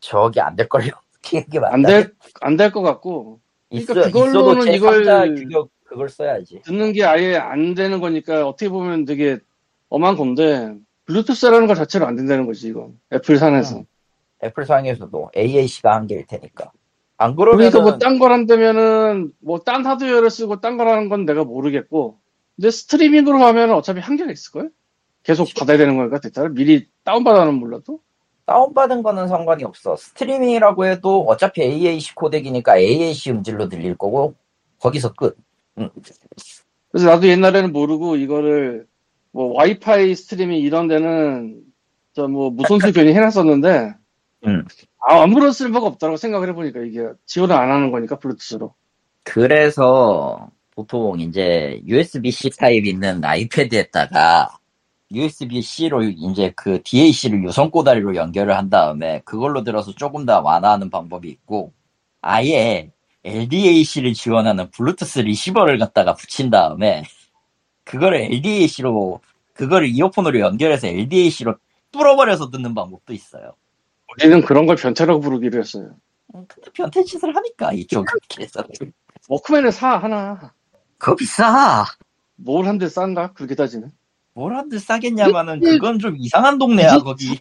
저기 0.00 0.40
안 0.40 0.56
될 0.56 0.68
걸요. 0.68 0.90
그게 1.24 1.58
맞다. 1.58 1.74
안될안될 1.74 2.70
것 2.72 2.82
같고 2.82 3.40
그러니까 3.70 3.94
그걸로는 3.94 4.72
이걸- 4.74 5.04
3자 5.04 5.36
규격 5.40 5.70
그걸 5.84 6.08
써야지. 6.10 6.60
듣는 6.64 6.92
게 6.92 7.04
아예 7.04 7.36
안 7.36 7.74
되는 7.74 8.00
거니까 8.00 8.46
어떻게 8.46 8.68
보면 8.68 9.06
되게 9.06 9.38
엄한 9.88 10.16
건데 10.16 10.74
블루투스라는 11.06 11.66
것 11.66 11.74
자체로 11.76 12.06
안 12.06 12.16
된다는 12.16 12.44
거지 12.46 12.68
이건 12.68 12.98
애플 13.12 13.38
산에서 13.38 13.78
응. 13.78 13.86
애플 14.44 14.64
상에서도 14.66 15.30
AAC가 15.36 15.94
한계일 15.94 16.26
테니까. 16.26 16.70
안 17.16 17.36
그러면 17.36 17.70
그러니까 17.70 17.80
뭐딴걸 17.80 18.32
한다면은 18.32 19.32
뭐 19.40 19.58
딴 19.60 19.86
하드웨어를 19.86 20.30
쓰고 20.30 20.60
딴 20.60 20.76
거라는 20.76 21.08
건 21.08 21.24
내가 21.24 21.44
모르겠고 21.44 22.18
근데 22.56 22.70
스트리밍으로 22.70 23.38
하면 23.44 23.70
어차피 23.72 24.00
한계가 24.00 24.30
있을걸? 24.32 24.70
계속 25.22 25.48
받아야 25.58 25.78
되는 25.78 25.96
거니까 25.96 26.20
데이터를 26.20 26.50
미리 26.50 26.86
다운 27.04 27.24
받아는 27.24 27.54
몰라도 27.54 28.00
다운 28.46 28.74
받은 28.74 29.02
거는 29.02 29.28
상관이 29.28 29.64
없어. 29.64 29.96
스트리밍이라고 29.96 30.84
해도 30.86 31.22
어차피 31.26 31.62
AAC 31.62 32.14
코덱이니까 32.14 32.78
AAC 32.78 33.30
음질로 33.30 33.68
들릴 33.68 33.96
거고 33.96 34.34
거기서 34.80 35.14
끝. 35.14 35.36
그래서 36.90 37.08
나도 37.08 37.26
옛날에는 37.28 37.72
모르고 37.72 38.16
이거를 38.16 38.86
뭐 39.32 39.54
와이파이 39.54 40.14
스트리밍 40.14 40.58
이런 40.60 40.88
데는 40.88 41.62
저 42.12 42.28
뭐 42.28 42.50
무선수 42.50 42.92
괜히 42.92 43.12
해놨었는데 43.14 43.94
음. 44.46 44.64
아, 45.00 45.22
아무런 45.22 45.52
쓸모가 45.52 45.86
없다고 45.86 46.16
생각을 46.16 46.48
해보니까 46.50 46.80
이게 46.80 47.08
지원을 47.26 47.54
안 47.54 47.70
하는 47.70 47.90
거니까 47.90 48.18
블루투스로 48.18 48.74
그래서 49.22 50.50
보통 50.74 51.20
이제 51.20 51.80
USB-C 51.86 52.50
타입 52.58 52.86
있는 52.86 53.24
아이패드에다가 53.24 54.58
USB-C로 55.12 56.02
이제 56.02 56.52
그 56.56 56.82
DAC를 56.82 57.44
유선 57.44 57.70
꼬다리로 57.70 58.16
연결을 58.16 58.56
한 58.56 58.68
다음에 58.70 59.20
그걸로 59.24 59.62
들어서 59.62 59.92
조금 59.94 60.26
더 60.26 60.40
완화하는 60.40 60.90
방법이 60.90 61.28
있고 61.28 61.72
아예 62.20 62.90
LDAC를 63.24 64.12
지원하는 64.14 64.70
블루투스 64.70 65.20
리시버를 65.20 65.78
갖다가 65.78 66.14
붙인 66.14 66.50
다음에 66.50 67.04
그거를 67.84 68.22
LDAC로 68.22 69.20
그거를 69.52 69.88
이어폰으로 69.88 70.40
연결해서 70.40 70.88
LDAC로 70.88 71.56
뚫어버려서 71.92 72.50
듣는 72.50 72.74
방법도 72.74 73.12
있어요. 73.12 73.52
우리는 74.18 74.42
그런 74.42 74.66
걸 74.66 74.76
변태라고 74.76 75.20
부르기로 75.20 75.58
했어요 75.60 75.94
음, 76.34 76.44
근데 76.48 76.70
변태 76.72 77.04
짓을 77.04 77.34
하니까 77.34 77.72
이쪽 77.72 78.04
그래서 78.34 78.64
워크맨을 79.28 79.72
사 79.72 79.96
하나 79.96 80.52
그거 80.98 81.16
비싸. 81.16 81.84
뭘 82.36 82.66
한데 82.66 82.88
싼가? 82.88 83.32
그렇게 83.34 83.54
따지면 83.54 83.92
뭘 84.32 84.54
한들 84.56 84.80
싸겠냐마는 84.80 85.60
그건 85.60 85.98
좀 85.98 86.16
이상한 86.18 86.58
동네야 86.58 86.94
이게- 86.94 87.02
거기. 87.04 87.38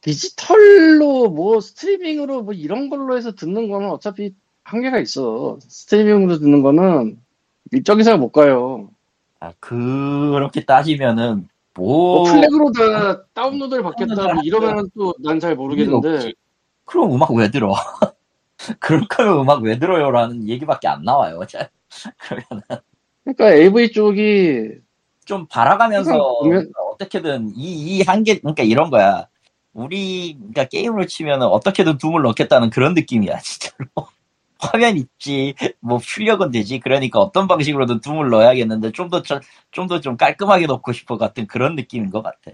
디지털로 0.00 1.28
뭐 1.30 1.60
스트리밍으로 1.60 2.42
뭐 2.42 2.54
이런 2.54 2.88
걸로 2.88 3.16
해서 3.16 3.32
듣는 3.32 3.68
거는 3.68 3.90
어차피 3.90 4.34
한계가 4.64 4.98
있어. 5.00 5.58
스트리밍으로 5.60 6.38
듣는 6.38 6.62
거는 6.62 7.20
일정 7.72 8.00
이상 8.00 8.18
못 8.18 8.30
가요. 8.30 8.88
아 9.40 9.52
그렇게 9.60 10.64
따지면은 10.64 11.48
뭐 11.74 12.24
뭐 12.24 12.24
플렉으로 12.24 12.72
다 12.72 13.24
다운로드를 13.34 13.82
받겠다 13.82 14.34
뭐 14.34 14.42
이러면은 14.44 14.90
또난 14.96 15.38
잘 15.40 15.54
모르겠는데. 15.56 16.32
그럼 16.84 17.12
음악 17.12 17.30
왜 17.32 17.50
들어? 17.50 17.74
그럴 18.80 19.06
거면 19.08 19.40
음악 19.40 19.62
왜 19.62 19.78
들어요라는 19.78 20.48
얘기밖에 20.48 20.88
안 20.88 21.02
나와요. 21.04 21.40
자, 21.48 21.70
그러면 22.18 22.62
그러니까 23.24 23.52
AV 23.54 23.92
쪽이 23.92 24.72
좀 25.24 25.46
바라가면서 25.46 26.40
보면- 26.42 26.70
어떻게든 26.92 27.52
이, 27.56 27.98
이 27.98 28.02
한계 28.02 28.38
그러니까 28.40 28.62
이런 28.64 28.90
거야. 28.90 29.26
우리 29.72 30.34
그러니까 30.34 30.64
게임을 30.64 31.06
치면은 31.06 31.46
어떻게든 31.46 31.96
둠을 31.98 32.22
넣겠다는 32.22 32.70
그런 32.70 32.92
느낌이야 32.94 33.38
진짜로. 33.40 33.86
화면 34.60 34.96
있지, 34.96 35.54
뭐 35.80 35.98
출력은 35.98 36.50
되지. 36.50 36.80
그러니까 36.80 37.20
어떤 37.20 37.48
방식으로든 37.48 38.00
둠을 38.00 38.28
넣어야겠는데 38.30 38.92
좀 38.92 39.08
더 39.10 39.22
좀 39.22 39.86
더 39.88 40.00
좀 40.00 40.16
깔끔하게 40.16 40.66
넣고 40.66 40.92
싶어 40.92 41.16
같은 41.18 41.46
그런 41.46 41.74
느낌인 41.76 42.10
것 42.10 42.22
같아. 42.22 42.52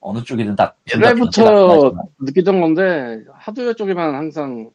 어느 0.00 0.22
쪽이든 0.24 0.56
다. 0.56 0.74
옛날부터. 0.94 1.92
느끼던 2.20 2.60
건데 2.60 3.20
하드웨어 3.34 3.74
쪽에만 3.74 4.14
항상 4.14 4.70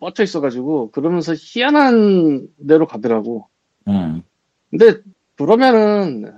뻗쳐 0.00 0.22
있어가지고 0.22 0.90
그러면서 0.90 1.32
희한한 1.36 2.48
대로 2.68 2.86
가더라고. 2.86 3.48
음. 3.88 4.22
근데 4.70 5.00
그러면은 5.36 6.32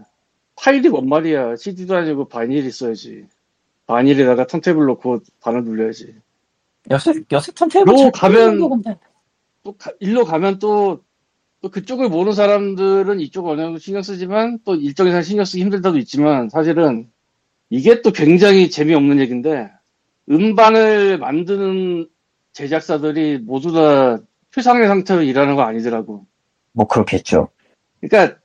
파일이 0.57 0.89
뭔 0.89 1.09
말이야. 1.09 1.57
CD도 1.57 1.97
아니고 1.97 2.29
바이닐 2.29 2.65
있어야지. 2.67 3.25
바이닐에다가 3.87 4.47
턴테이블 4.47 4.85
놓고 4.87 5.21
반을 5.41 5.65
눌려야지. 5.65 6.15
요새 6.91 7.15
요새 7.33 7.53
턴테이블 7.53 7.93
로잘 7.93 8.13
가면-. 8.13 8.97
또 9.69 9.77
가- 9.77 9.93
일로 10.01 10.25
가면 10.25 10.59
또, 10.59 11.05
또 11.61 11.69
그쪽을 11.69 12.09
모르는 12.09 12.33
사람들은 12.33 13.21
이쪽 13.21 13.47
어느 13.49 13.61
정도 13.61 13.79
신경 13.79 14.01
쓰지만 14.03 14.61
또 14.65 14.75
일정 14.77 15.07
이상 15.09 15.21
신경 15.23 15.45
쓰기 15.45 15.63
힘들 15.63 15.83
때도 15.83 15.99
있지만 15.99 16.49
사실은 16.49 17.11
이게 17.69 18.01
또 18.01 18.11
굉장히 18.11 18.71
재미없는 18.71 19.19
얘기인데 19.21 19.71
음반을 20.31 21.19
만드는 21.19 22.09
제작사들이 22.53 23.39
모두 23.39 23.73
다 23.73 24.21
최상의 24.53 24.87
상태로 24.87 25.23
일하는 25.23 25.55
거 25.55 25.63
아니더라고. 25.63 26.25
뭐 26.73 26.87
그렇겠죠. 26.87 27.49
그러니까 28.01 28.39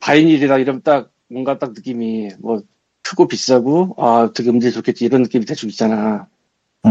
바이닐이라 0.00 0.58
이러면 0.58 0.82
딱 0.82 1.12
뭔가 1.28 1.58
딱 1.58 1.74
느낌이 1.74 2.30
뭐 2.40 2.62
크고 3.02 3.28
비싸고 3.28 3.94
아 3.98 4.30
되게 4.34 4.50
음질 4.50 4.72
좋겠지 4.72 5.04
이런 5.04 5.22
느낌이 5.22 5.44
대충 5.44 5.68
있잖아. 5.68 6.26
음. 6.86 6.90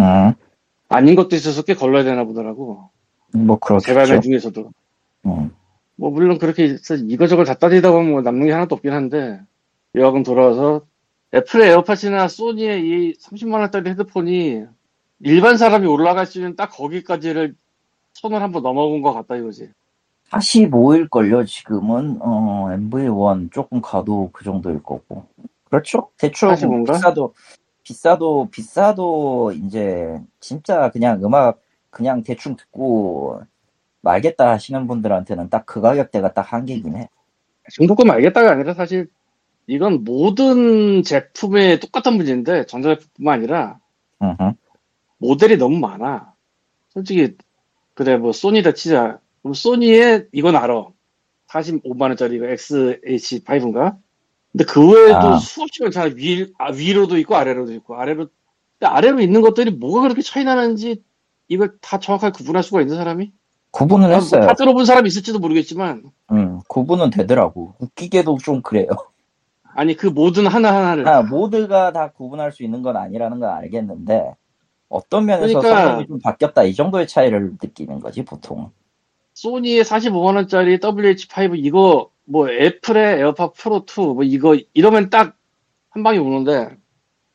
아닌 0.88 1.16
것도 1.16 1.36
있어서 1.36 1.64
꽤 1.64 1.74
걸러야 1.74 2.04
되나 2.06 2.24
보더라고. 2.24 2.90
뭐 3.38 3.58
재발매 3.80 4.08
그렇겠죠. 4.08 4.22
중에서도. 4.22 4.72
음. 5.26 5.52
뭐 5.98 6.12
물론 6.12 6.38
그렇게 6.38 6.64
해서 6.70 6.96
이거저거 6.96 7.44
다 7.44 7.56
따지다 7.56 7.92
보면 7.92 8.12
뭐 8.12 8.22
남는 8.22 8.48
게 8.48 8.52
하나도 8.52 8.76
없긴 8.76 8.92
한데 8.92 9.40
여하튼 9.96 10.24
돌아와서 10.24 10.82
애플의 11.34 11.70
에어팟이나 11.70 12.28
소니의 12.28 12.82
이 12.82 13.14
30만 13.18 13.60
원짜리 13.60 13.90
헤드폰이 13.90 14.66
일반 15.22 15.58
사람이 15.58 15.88
올라갈 15.88 16.26
수 16.26 16.38
있는 16.40 16.56
딱 16.56 16.70
거기까지를 16.72 17.56
선을 18.14 18.42
한번 18.42 18.64
넘어온 18.64 19.02
것 19.02 19.14
같다 19.14 19.36
이거지. 19.36 19.70
45일걸요, 20.30 21.46
지금은. 21.46 22.18
어, 22.22 22.68
MV1 22.72 23.52
조금 23.52 23.82
가도 23.82 24.30
그 24.34 24.44
정도일 24.44 24.82
거고. 24.82 25.26
그렇죠? 25.70 26.10
대충 26.18 26.50
45인가? 26.50 26.94
비싸도, 26.94 27.34
비싸도, 27.84 28.50
비싸도, 28.52 29.52
이제, 29.54 30.20
진짜 30.40 30.90
그냥 30.92 31.24
음악, 31.24 31.60
그냥 31.96 32.24
대충 32.24 32.58
듣고 32.58 33.42
말겠다 34.02 34.52
하시는 34.52 34.86
분들한테는 34.86 35.50
딱 35.50 35.66
그 35.66 35.80
가격대가 35.80 36.34
딱 36.34 36.52
한계긴 36.52 36.98
해. 36.98 37.08
중독금 37.72 38.12
알겠다가 38.12 38.52
아니라 38.52 38.74
사실 38.74 39.08
이건 39.66 40.04
모든 40.04 41.04
제품의 41.04 41.80
똑같은 41.80 42.18
문제인데 42.18 42.66
전자제품뿐만 42.66 43.34
아니라 43.40 43.80
으흠. 44.22 44.54
모델이 45.20 45.56
너무 45.58 45.80
많아. 45.80 46.34
솔직히 46.90 47.38
그래 47.94 48.18
뭐 48.18 48.34
소니다 48.34 48.74
치자. 48.74 49.20
그럼 49.42 49.54
소니의 49.54 50.28
이건 50.34 50.58
알아. 50.58 50.88
45만 51.48 52.02
원짜리 52.02 52.36
이거 52.36 52.46
XH5인가? 52.48 53.98
근데 54.52 54.66
그 54.66 54.86
외에도 54.86 55.16
아. 55.16 55.38
수없이 55.38 55.82
많잖아. 55.82 56.14
위, 56.18 56.52
아, 56.58 56.72
위로도 56.74 57.18
있고 57.20 57.36
아래로도 57.38 57.72
있고 57.74 57.96
아래로 57.96 58.28
근데 58.80 58.86
아래로 58.94 59.22
있는 59.22 59.40
것들이 59.42 59.72
뭐가 59.72 60.02
그렇게 60.02 60.22
차이 60.22 60.44
나는지 60.44 61.02
이걸 61.48 61.78
다 61.82 62.00
정확하게 62.00 62.32
구분할 62.38 62.64
수가 62.64 62.82
있는 62.82 62.96
사람이? 62.96 63.32
구분은 63.72 64.08
뭐 64.08 64.16
했어요. 64.16 64.42
다 64.48 64.54
들어본 64.54 64.86
사람이 64.86 65.08
있을지도 65.08 65.40
모르겠지만 65.40 66.04
음, 66.32 66.60
구분은 66.68 67.10
되더라고. 67.10 67.76
웃기게도 67.80 68.38
좀 68.44 68.62
그래요. 68.62 68.88
아니 69.64 69.96
그 69.96 70.08
모든 70.08 70.48
하나 70.48 70.74
하나를 70.74 71.08
아, 71.08 71.22
모두가 71.22 71.92
다 71.92 72.12
구분할 72.12 72.52
수 72.54 72.64
있는 72.64 72.82
건 72.82 72.96
아니라는 72.96 73.40
건 73.42 73.50
알겠는데, 73.50 74.34
어떤 74.88 75.26
면에서 75.26 75.60
그러니까- 75.60 75.84
성능이 75.88 76.08
좀 76.08 76.20
바뀌었다, 76.20 76.64
이 76.64 76.74
정도의 76.74 77.08
차이를 77.08 77.52
느끼는 77.62 78.00
거지, 78.00 78.24
보통. 78.24 78.72
소니의 79.34 79.84
45만 79.84 80.36
원짜리 80.38 80.78
WH5 80.80 81.56
이거 81.58 82.10
뭐 82.24 82.50
애플의 82.50 83.20
에어팟 83.20 83.52
프로 83.52 83.84
2 83.86 84.14
뭐 84.14 84.24
이거 84.24 84.58
이러면 84.74 85.10
딱 85.10 85.36
한 85.90 86.04
방에 86.04 86.18
오는데 86.18 86.76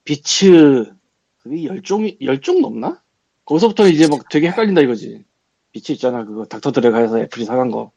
비츠 0.05 0.92
그게 1.38 1.64
열종 1.64 2.11
열종 2.20 2.61
넘나? 2.61 3.01
거기서부터 3.50 3.88
이제 3.88 4.06
막 4.08 4.28
되게 4.28 4.48
헷갈린다 4.48 4.80
이거지. 4.80 5.24
비츠 5.72 5.90
있잖아 5.92 6.24
그거 6.24 6.44
닥터드레가 6.44 6.98
해서 6.98 7.18
애플이 7.18 7.44
사간 7.44 7.70
거. 7.72 7.90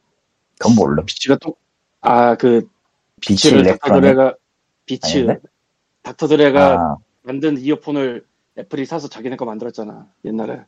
그건 0.58 0.76
몰라. 0.76 1.04
비츠가 1.06 1.38
또 1.42 1.56
아그 2.02 2.68
비츠를 3.22 3.60
일렉트로닉. 3.60 3.80
닥터드레가 3.82 4.36
비츠 4.88 5.18
아닌데? 5.18 5.40
닥터드레가 6.02 6.74
아, 6.74 6.98
만든 7.22 7.58
이어폰을 7.60 8.26
애플이 8.58 8.86
사서 8.86 9.08
자기네 9.10 9.36
거 9.36 9.46
만들었잖아 9.46 10.08
옛날에. 10.26 10.62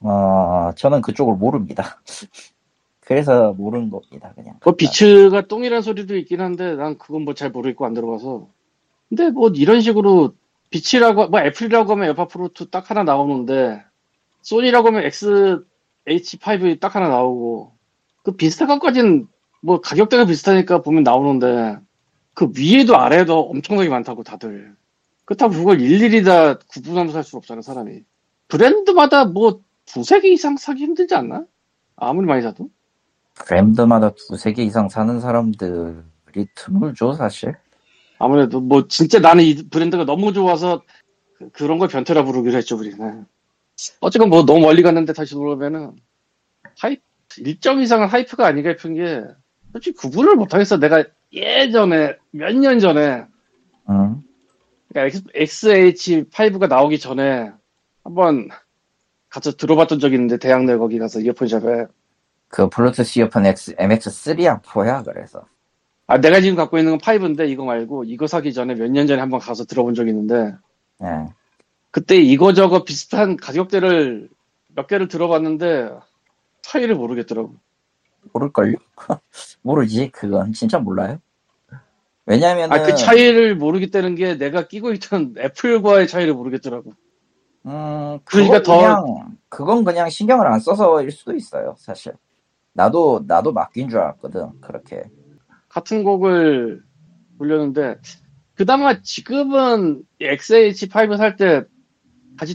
어, 0.00 0.70
저는 0.76 1.02
그쪽을 1.02 1.34
모릅니다. 1.34 2.00
그래서 3.04 3.52
모르는 3.52 3.90
겁니다, 3.90 4.32
그냥. 4.36 4.56
뭐 4.64 4.74
비츠가 4.76 5.42
똥이란 5.48 5.82
소리도 5.82 6.16
있긴 6.18 6.40
한데 6.40 6.76
난 6.76 6.96
그건 6.98 7.22
뭐 7.22 7.34
잘 7.34 7.50
모르겠고 7.50 7.84
안 7.84 7.94
들어봐서 7.94 8.46
근데 9.08 9.30
뭐 9.30 9.50
이런 9.50 9.80
식으로 9.80 10.34
비츠라고 10.70 11.26
뭐 11.28 11.40
애플이라고 11.40 11.90
하면 11.92 12.06
에어팟 12.06 12.28
프로 12.28 12.48
2 12.48 12.70
딱 12.70 12.90
하나 12.90 13.02
나오는데 13.02 13.82
소니라고 14.42 14.88
하면 14.88 15.04
XM5 15.04 16.80
딱 16.80 16.94
하나 16.96 17.08
나오고 17.08 17.72
그 18.24 18.32
비슷한 18.36 18.68
것까지는 18.68 19.28
뭐 19.62 19.80
가격대가 19.80 20.26
비슷하니까 20.26 20.82
보면 20.82 21.02
나오는데 21.02 21.78
그 22.34 22.50
위에도 22.56 22.96
아래에도 22.98 23.40
엄청나게 23.50 23.88
많다고 23.90 24.22
다들 24.24 24.74
그렇다고 25.26 25.54
그걸 25.54 25.80
일일이 25.80 26.24
다 26.24 26.58
구분하면서 26.58 27.12
살수 27.14 27.36
없잖아 27.38 27.62
사람이 27.62 28.02
브랜드마다 28.48 29.24
뭐 29.26 29.60
두세 29.86 30.20
개 30.20 30.28
이상 30.30 30.56
사기 30.56 30.82
힘들지 30.84 31.14
않나? 31.14 31.44
아무리 31.96 32.26
많이 32.26 32.42
사도 32.42 32.70
브랜드마다 33.34 34.12
두세 34.14 34.52
개 34.52 34.62
이상 34.64 34.88
사는 34.88 35.20
사람들이 35.20 36.46
드물죠, 36.54 37.14
사실. 37.14 37.54
아무래도 38.18 38.60
뭐 38.60 38.88
진짜 38.88 39.18
나는 39.20 39.44
이 39.44 39.54
브랜드가 39.70 40.04
너무 40.04 40.32
좋아서 40.32 40.82
그, 41.52 41.64
런 41.64 41.78
걸 41.78 41.88
변태라 41.88 42.24
부르기로 42.24 42.56
했죠 42.58 42.76
우리는. 42.78 43.26
어쨌건 44.00 44.28
뭐 44.30 44.44
너무 44.44 44.60
멀리 44.60 44.82
갔는데 44.82 45.12
다시 45.12 45.34
돌아오면은 45.34 45.92
하이프 46.78 47.00
일정 47.38 47.80
이상은 47.80 48.06
하이프가 48.08 48.46
아닌가 48.46 48.70
싶은 48.76 48.94
게 48.94 49.22
솔직히 49.72 49.96
구분을 49.96 50.34
못하겠어. 50.36 50.78
내가 50.78 51.04
예전에 51.32 52.16
몇 52.32 52.52
년 52.56 52.78
전에 52.80 53.24
음. 53.88 54.20
그러니까 54.88 55.18
XH5가 55.34 56.68
나오기 56.68 56.98
전에 56.98 57.50
한번 58.02 58.48
가서 59.28 59.52
들어봤던 59.52 60.00
적이 60.00 60.16
있는데 60.16 60.38
대학 60.38 60.64
내 60.64 60.76
거기 60.76 60.98
가서 60.98 61.20
이어폰샵에 61.20 61.86
그 62.48 62.68
블루투스 62.68 63.20
이어폰 63.20 63.46
X, 63.46 63.76
MX3야 63.76 64.60
4야, 64.62 65.04
그래서. 65.04 65.44
아 66.08 66.18
내가 66.18 66.40
지금 66.40 66.56
갖고 66.56 66.78
있는 66.78 66.98
건 66.98 67.00
5인데 67.00 67.48
이거 67.48 67.64
말고 67.64 68.02
이거 68.04 68.26
사기 68.26 68.52
전에 68.52 68.74
몇 68.74 68.88
년 68.90 69.06
전에 69.06 69.20
한번 69.20 69.38
가서 69.38 69.64
들어본 69.64 69.94
적이 69.94 70.10
있는데 70.10 70.56
예. 71.04 71.26
그때 71.90 72.16
이거저거 72.16 72.84
비슷한 72.84 73.36
가격대를 73.36 74.28
몇 74.74 74.86
개를 74.86 75.08
들어봤는데 75.08 75.90
차이를 76.62 76.94
모르겠더라고. 76.94 77.56
모를걸요? 78.32 78.76
모르지, 79.62 80.10
그건. 80.10 80.52
진짜 80.52 80.78
몰라요. 80.78 81.18
왜냐면은. 82.26 82.72
아그 82.76 82.94
차이를 82.94 83.56
모르겠다는 83.56 84.14
게 84.14 84.36
내가 84.36 84.68
끼고 84.68 84.92
있던 84.94 85.34
애플과의 85.38 86.06
차이를 86.06 86.34
모르겠더라고. 86.34 86.92
음, 87.66 88.18
그러니까 88.24 88.62
더- 88.62 88.76
그냥, 88.78 89.36
그건 89.48 89.84
그냥 89.84 90.08
신경을 90.08 90.46
안 90.46 90.60
써서일 90.60 91.10
수도 91.10 91.34
있어요, 91.34 91.74
사실. 91.78 92.12
나도, 92.72 93.24
나도 93.26 93.52
맡긴 93.52 93.88
줄 93.88 93.98
알았거든, 93.98 94.60
그렇게. 94.60 95.04
같은 95.68 96.04
곡을 96.04 96.82
돌렸는데 97.38 97.96
그나마 98.54 99.02
지금은 99.02 100.02
XH5 100.20 101.16
살 101.16 101.36
때 101.36 101.64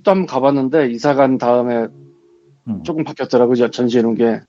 또 0.03 0.11
한번 0.11 0.25
가봤는데 0.25 0.89
이사 0.91 1.13
간 1.15 1.37
다음에 1.37 1.87
음, 2.67 2.83
조금 2.83 3.03
바뀌었더라고요 3.03 3.69
전시해 3.71 4.01
놓은 4.01 4.15
게. 4.15 4.41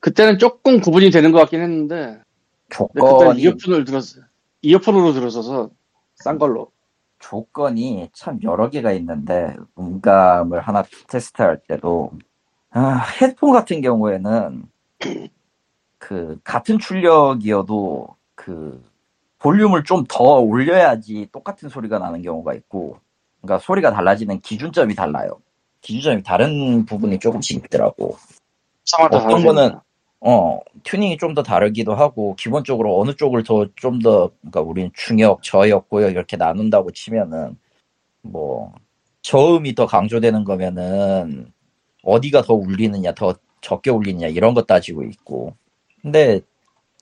그때는 0.00 0.38
조금 0.38 0.80
구분이 0.80 1.10
되는 1.10 1.32
것 1.32 1.38
같긴 1.40 1.60
했는데 1.60 2.20
근데 2.68 2.84
그때 2.94 3.00
조건이, 3.00 3.42
이어폰을 3.42 3.84
들었어요. 3.84 4.24
이어폰으로 4.62 5.12
들었어서 5.12 5.70
싼 6.14 6.38
걸로. 6.38 6.70
조건이 7.18 8.08
참 8.12 8.38
여러 8.44 8.70
개가 8.70 8.92
있는데, 8.92 9.56
음감을 9.78 10.60
하나 10.60 10.84
테스트할 11.08 11.60
때도, 11.66 12.12
아, 12.70 13.04
헤드폰 13.20 13.52
같은 13.52 13.80
경우에는, 13.80 14.62
그, 15.98 16.38
같은 16.44 16.78
출력이어도, 16.78 18.16
그, 18.36 18.84
볼륨을 19.40 19.84
좀 19.84 20.04
더 20.08 20.40
올려야지 20.40 21.28
똑같은 21.32 21.68
소리가 21.68 21.98
나는 21.98 22.22
경우가 22.22 22.54
있고, 22.54 22.98
그러니까 23.42 23.58
소리가 23.64 23.92
달라지는 23.92 24.40
기준점이 24.40 24.94
달라요. 24.94 25.40
기준점이 25.82 26.22
다른 26.22 26.84
부분이 26.84 27.18
조금씩 27.18 27.64
있더라고. 27.66 28.16
어떤 29.26 29.44
거는 29.44 29.78
어 30.20 30.60
튜닝이 30.84 31.18
좀 31.18 31.34
더 31.34 31.42
다르기도 31.42 31.94
하고 31.94 32.34
기본적으로 32.36 33.00
어느 33.00 33.14
쪽을 33.14 33.44
더좀더 33.44 34.30
그러니까 34.40 34.60
우리는 34.62 34.90
중역, 34.94 35.42
저역, 35.42 35.88
고역 35.88 36.10
이렇게 36.10 36.36
나눈다고 36.36 36.90
치면은 36.92 37.56
뭐 38.22 38.72
저음이 39.22 39.74
더 39.74 39.86
강조되는 39.86 40.44
거면은 40.44 41.52
어디가 42.02 42.42
더 42.42 42.54
울리느냐, 42.54 43.12
더 43.14 43.34
적게 43.60 43.90
울리느냐 43.90 44.28
이런 44.28 44.54
거 44.54 44.62
따지고 44.62 45.04
있고 45.04 45.54
근데 46.02 46.40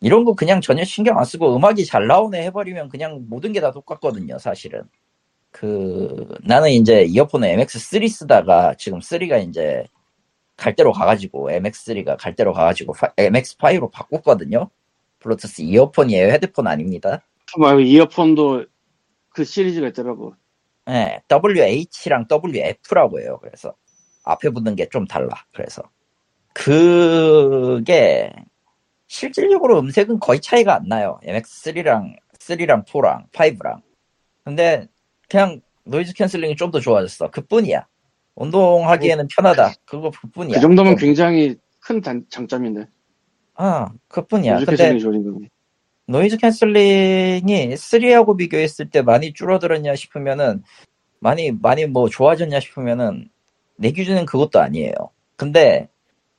이런 0.02 0.24
거 0.24 0.34
그냥 0.34 0.60
전혀 0.60 0.84
신경 0.84 1.18
안 1.18 1.24
쓰고 1.24 1.56
음악이 1.56 1.86
잘 1.86 2.06
나오네 2.06 2.42
해버리면 2.46 2.88
그냥 2.90 3.24
모든 3.28 3.52
게 3.52 3.60
다 3.60 3.70
똑같거든요, 3.72 4.38
사실은. 4.38 4.82
그, 5.50 6.26
나는 6.42 6.70
이제 6.70 7.02
이어폰을 7.04 7.48
MX3 7.56 8.08
쓰다가 8.08 8.74
지금 8.74 8.98
3가 9.00 9.48
이제 9.48 9.84
갈 10.56 10.74
대로 10.74 10.92
가가지고, 10.92 11.50
MX3가 11.50 12.16
갈 12.18 12.34
대로 12.34 12.52
가가지고 12.52 12.94
MX5로 12.94 13.90
바꿨거든요. 13.90 14.68
블루투스 15.20 15.62
이어폰이에요. 15.62 16.28
헤드폰 16.28 16.66
아닙니다. 16.66 17.22
그 17.52 17.60
말고 17.60 17.80
이어폰도 17.80 18.66
그 19.30 19.44
시리즈가 19.44 19.88
있더라고. 19.88 20.34
네, 20.86 21.20
WH랑 21.30 22.26
WF라고 22.30 23.20
해요. 23.20 23.38
그래서 23.42 23.74
앞에 24.24 24.50
붙는 24.50 24.76
게 24.76 24.86
좀 24.90 25.06
달라. 25.06 25.28
그래서 25.52 25.82
그게 26.52 28.32
실질적으로 29.08 29.78
음색은 29.80 30.20
거의 30.20 30.40
차이가 30.40 30.74
안 30.76 30.88
나요. 30.88 31.18
MX3랑 31.24 32.16
3랑 32.38 32.86
4랑 32.86 33.30
5랑. 33.32 33.82
근데 34.44 34.86
그냥 35.28 35.60
노이즈 35.84 36.14
캔슬링이 36.14 36.56
좀 36.56 36.70
더 36.70 36.80
좋아졌어. 36.80 37.30
그뿐이야. 37.30 37.86
운동하기에는 38.34 39.28
편하다. 39.34 39.72
그거 39.84 40.10
그뿐이야. 40.10 40.56
그 40.56 40.60
정도면 40.60 40.96
굉장히 40.96 41.56
큰 41.80 42.00
단, 42.00 42.24
장점인데. 42.28 42.86
아, 43.54 43.90
그뿐이야. 44.08 44.64
근데 44.64 44.98
노이즈 46.08 46.36
캔슬링이 46.36 47.74
3하고 47.74 48.36
비교했을 48.36 48.90
때 48.90 49.02
많이 49.02 49.32
줄어들었냐 49.32 49.96
싶으면은 49.96 50.62
많이 51.18 51.50
많이 51.50 51.86
뭐 51.86 52.08
좋아졌냐 52.08 52.60
싶으면은 52.60 53.28
내 53.76 53.90
기준은 53.90 54.26
그것도 54.26 54.60
아니에요. 54.60 54.92
근데 55.36 55.88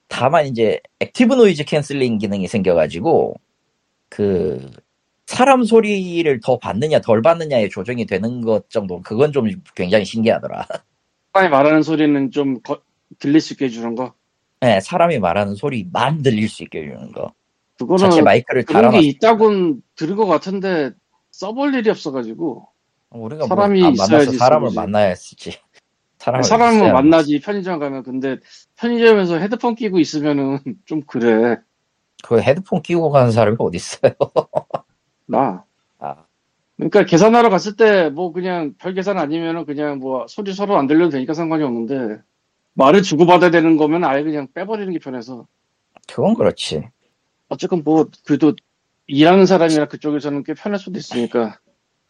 다만 0.08 0.46
이제 0.46 0.80
액티브 1.00 1.34
노이즈 1.34 1.66
캔슬링 1.66 2.18
기능이 2.18 2.48
생겨가지고 2.48 3.36
그 4.10 4.72
사람 5.28 5.64
소리를 5.66 6.40
더 6.42 6.58
받느냐 6.58 7.00
덜 7.02 7.22
받느냐에 7.22 7.68
조정이 7.70 8.06
되는 8.06 8.42
것 8.42 8.70
정도 8.70 9.02
그건 9.02 9.32
좀 9.34 9.50
굉장히 9.76 10.06
신기하더라. 10.06 10.66
사람이 11.34 11.52
말하는 11.52 11.84
소리는 11.84 12.32
좀 12.32 12.60
거- 12.62 12.82
들릴 13.20 13.42
수 13.42 13.54
있게 13.54 13.66
해주는 13.66 13.94
거. 13.96 14.14
네, 14.62 14.80
사람이 14.80 15.20
말하는 15.20 15.54
소리만 15.56 16.24
들릴 16.24 16.50
수 16.50 16.64
있게 16.64 16.80
해주는 16.80 17.12
거. 17.12 17.34
그거는 17.78 18.10
자체 18.10 18.22
마이크를 18.22 18.64
그런 18.64 18.90
게. 18.92 19.02
있다곤 19.02 19.84
들은 19.96 20.16
것 20.16 20.26
같은데 20.26 20.92
써볼 21.32 21.76
일이 21.76 21.90
없어가지고 21.90 22.68
우리가 23.12 23.46
사람이 23.48 23.80
뭐, 23.82 23.90
안 23.90 23.94
만나서 23.96 24.18
있어야지 24.24 24.38
사람을. 24.38 24.70
만나야 24.74 25.08
했지. 25.10 25.52
사람을 26.18 26.44
있어야 26.44 26.94
만나지 26.94 27.40
편의점 27.40 27.80
가면 27.80 28.02
근데 28.04 28.38
편의점에서 28.78 29.38
헤드폰 29.38 29.76
끼고 29.76 30.00
있으면은 30.00 30.58
좀 30.86 31.02
그래 31.06 31.58
그 32.24 32.42
헤드폰 32.42 32.82
끼고 32.82 33.12
가는 33.12 33.32
사람이 33.32 33.58
어디 33.60 33.76
있어요? 33.78 34.14
나 35.28 35.64
아, 36.00 36.16
그러니까 36.78 37.06
계산하러 37.06 37.50
갔을 37.50 37.76
때 37.76 38.10
뭐 38.10 38.32
그냥 38.32 38.74
별 38.80 38.94
계산 38.94 39.18
아니면은 39.18 39.66
그냥 39.66 40.00
뭐 40.00 40.26
소리 40.28 40.54
서로 40.54 40.78
안 40.78 40.88
들려도 40.88 41.12
되니까 41.12 41.34
상관이 41.34 41.64
없는데 41.64 42.22
말을 42.74 43.02
주고받아야 43.02 43.52
되는 43.52 43.78
거면 43.78 44.04
아예 44.04 44.24
그냥 44.24 44.48
빼버리는 44.54 44.92
게 44.94 45.00
편해서. 45.00 45.48
그건 46.08 46.36
그렇지. 46.36 46.88
어쨌건 47.50 47.82
뭐 47.84 48.08
그래도 48.26 48.54
일하는 49.08 49.46
사람이라 49.46 49.88
그쪽에서는 49.88 50.44
꽤 50.44 50.54
편할 50.54 50.80
수도 50.80 51.00
있으니까. 51.00 51.60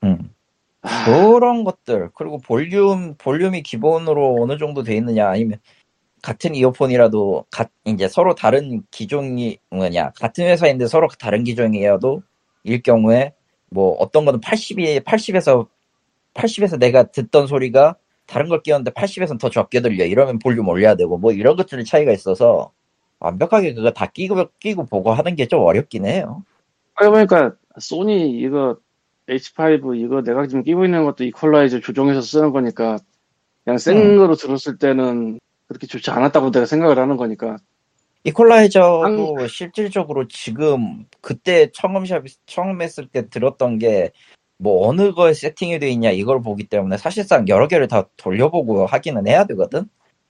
음. 0.04 0.32
아, 0.82 1.06
그런 1.06 1.64
것들. 1.64 2.10
그리고 2.16 2.38
볼륨 2.40 3.16
볼륨이 3.18 3.64
기본으로 3.64 4.38
어느 4.42 4.58
정도 4.58 4.84
돼 4.84 4.96
있느냐 4.98 5.30
아니면 5.30 5.60
같은 6.22 6.54
이어폰이라도 6.56 7.46
가- 7.52 7.70
이제 7.86 8.08
서로 8.08 8.36
다른 8.36 8.84
기종이 8.92 9.60
뭐냐. 9.70 10.12
같은 10.20 10.46
회사인데 10.46 10.88
서로 10.88 11.08
다른 11.20 11.44
기종이어도 11.44 12.22
일 12.68 12.82
경우에 12.84 13.34
뭐 13.70 13.94
어떤 14.00 14.26
거는 14.26 14.42
80이 14.42 15.02
80에서 15.04 15.68
80에서 16.34 16.78
내가 16.80 17.04
듣던 17.04 17.48
소리가 17.48 17.96
다른 18.28 18.50
걸 18.50 18.62
끼웠는데 18.62 18.92
80에서는 18.92 19.40
더 19.40 19.50
적게 19.50 19.82
들려 19.82 20.06
이러면 20.06 20.40
볼륨 20.40 20.68
올려야 20.68 20.96
되고 20.96 21.18
뭐 21.18 21.32
이런 21.32 21.56
것들의 21.56 21.86
차이가 21.86 22.12
있어서 22.12 22.72
완벽하게 23.20 23.74
그거 23.74 23.92
다 23.92 24.06
끼고 24.08 24.50
끼고 24.60 24.86
보고 24.86 25.12
하는 25.12 25.36
게 25.36 25.48
좀 25.48 25.62
어렵긴 25.62 26.06
해요. 26.06 26.44
그러고 26.94 27.16
보니까 27.16 27.54
소니 27.80 28.38
이거 28.38 28.78
H5 29.30 29.98
이거 30.00 30.22
내가 30.22 30.46
지금 30.48 30.64
끼고 30.64 30.86
있는 30.86 31.06
것도 31.06 31.24
이퀄라이저 31.24 31.80
조정해서 31.80 32.22
쓰는 32.22 32.52
거니까 32.52 33.00
그냥 33.64 33.78
생으로 33.78 34.36
들었을 34.36 34.78
때는 34.78 35.40
그렇게 35.68 35.88
좋지 35.88 36.12
않았다고 36.12 36.52
내가 36.52 36.66
생각을 36.66 37.00
하는 37.00 37.18
거니까 37.18 37.58
이퀄라이저도 38.28 39.48
실질적으로 39.48 40.28
지금 40.28 41.06
그때 41.22 41.70
처음 41.74 42.06
샵 42.06 42.24
처음 42.46 42.82
했을 42.82 43.08
때 43.08 43.30
들었던 43.30 43.80
게 43.80 44.12
뭐 44.60 44.88
어느 44.88 45.12
거에 45.14 45.34
세팅이 45.34 45.80
돼 45.80 45.90
있냐 45.92 46.10
이걸 46.12 46.42
보기 46.42 46.66
때문에 46.66 46.98
사실상 46.98 47.48
여러 47.48 47.68
개를 47.68 47.88
다 47.88 48.06
돌려보고 48.18 48.86
하기는 48.88 49.28
해야 49.28 49.46
되거든. 49.46 49.88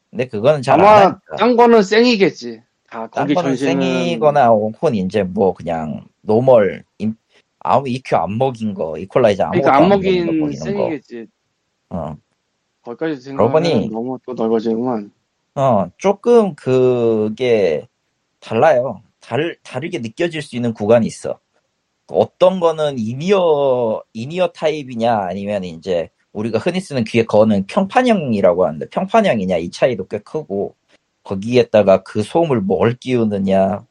근데 0.10 0.27
그거는 0.27 0.62
잘안 0.62 0.86
아마. 0.86 1.19
딴 1.38 1.55
거는 1.55 1.81
생이겠지 1.83 2.62
다딴 2.89 3.10
거기 3.23 3.33
거는 3.33 3.51
전시는 3.51 3.81
생이거나 3.81 4.47
혹은 4.49 4.95
이제 4.95 5.23
뭐 5.23 5.53
그냥 5.53 6.05
normal 6.21 6.84
임- 6.97 7.15
아무 7.60 7.88
EQ 7.88 8.15
안 8.15 8.38
먹인 8.38 8.73
거 8.73 8.97
이퀄라이저 8.97 9.43
아무것도 9.43 9.62
그러니까 9.62 9.75
안안 9.77 9.89
먹인 9.89 10.39
거. 10.41 10.51
생이겠지 10.53 11.27
어. 11.89 12.15
거기까지 12.83 13.21
생각하면 13.21 13.89
너무 13.91 14.17
또 14.25 14.33
넓어지구만 14.33 15.12
어, 15.58 15.89
조금 15.98 16.54
그게 16.54 17.88
달라요. 18.39 19.02
다르, 19.20 19.56
다르게 19.63 19.98
느껴질 19.98 20.43
수 20.43 20.56
있는 20.56 20.72
구간이 20.72 21.08
있어. 21.08 21.39
어떤 22.10 22.60
거는 22.60 23.00
이니어, 23.00 24.04
이니어 24.13 24.50
타입이냐, 24.50 25.17
아니면 25.17 25.63
이제 25.63 26.12
우리가 26.32 26.60
흔히 26.60 26.80
쓰는 26.80 27.04
귀에 27.06 27.26
거는 27.26 27.65
평판형이라고 27.65 28.67
하는데, 28.67 28.88
평판형이냐, 28.89 29.58
이 29.58 29.72
차이도 29.72 30.08
꽤 30.08 30.20
크고, 30.20 30.76
거기에다가 31.24 32.04
그 32.04 32.22
소음을 32.22 32.62
뭘 32.62 32.93
끼우느냐, 32.93 33.84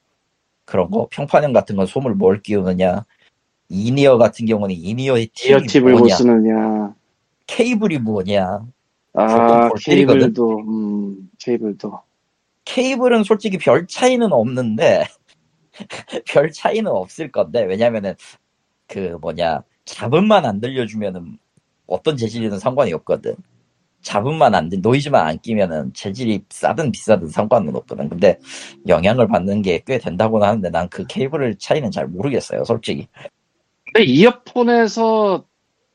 그런 0.64 0.88
거, 0.88 1.08
평판형 1.10 1.52
같은 1.52 1.74
건 1.74 1.86
소음을 1.86 2.14
뭘 2.14 2.42
끼우느냐, 2.42 3.04
인이어 3.68 4.18
같은 4.18 4.46
경우는 4.46 4.76
인이어의 4.76 5.30
팁이 5.34 5.66
팁을 5.66 5.92
못 5.94 5.98
뭐냐, 5.98 6.14
쓰느냐 6.14 6.94
케이블이 7.48 7.98
뭐냐, 7.98 8.60
아? 9.16 9.70
케이블도 9.84 10.60
음 10.68 11.30
케이블도. 11.40 12.00
케이블은 12.66 13.24
솔직히 13.24 13.58
별 13.58 13.86
차이는 13.88 14.32
없는데 14.32 15.04
별 16.26 16.50
차이는 16.52 16.90
없을 16.90 17.30
건데 17.32 17.64
왜냐면은 17.64 18.14
그 18.88 19.18
뭐냐 19.20 19.62
잡음만 19.86 20.44
안 20.46 20.60
들려주면은 20.60 21.38
어떤 21.86 22.16
재질이든 22.16 22.58
상관이 22.60 22.92
없거든. 22.94 23.36
잡음만 24.02 24.54
안 24.54 24.68
들, 24.70 24.80
노이즈만 24.82 25.26
안 25.26 25.38
끼면은 25.40 25.92
재질이 25.94 26.44
싸든 26.50 26.92
비싸든 26.92 27.28
상관은 27.28 27.76
없거든. 27.76 28.08
근데 28.08 28.38
영향을 28.88 29.28
받는 29.28 29.62
게 29.62 29.82
꽤 29.86 29.98
된다고는 29.98 30.46
하는데 30.48 30.70
난 30.70 30.88
그 30.90 31.06
케이블 31.06 31.56
차이는 31.58 31.90
잘 31.92 32.08
모르겠어요 32.08 32.64
솔직히. 32.64 33.08
근데 33.92 34.04
이어폰에서 34.06 35.46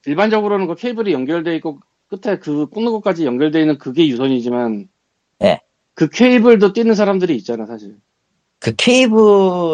일반적으로는 0.08 0.68
그 0.68 0.76
케이블이 0.76 1.14
연결돼 1.14 1.56
있고 1.58 1.80
끝에 2.12 2.38
그 2.40 2.66
꽂는 2.68 2.92
것까지 2.92 3.26
연결돼 3.26 3.62
있는 3.62 3.78
그게 3.78 4.06
유선이지만 4.08 4.90
네. 5.40 5.62
그 5.94 6.10
케이블도 6.10 6.74
뛰는 6.74 6.94
사람들이 6.94 7.36
있잖아 7.38 7.66
사실 7.66 7.96
그 8.60 8.76
케이블 8.76 9.18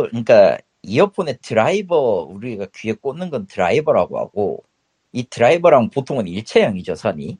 그러니까 0.09 0.57
이어폰의 0.83 1.39
드라이버 1.41 2.27
우리가 2.29 2.67
귀에 2.75 2.93
꽂는 2.93 3.31
건 3.31 3.47
드라이버라고 3.47 4.19
하고 4.19 4.63
이 5.11 5.25
드라이버랑 5.27 5.89
보통은 5.89 6.27
일체형이죠 6.27 6.93
선이 6.93 7.39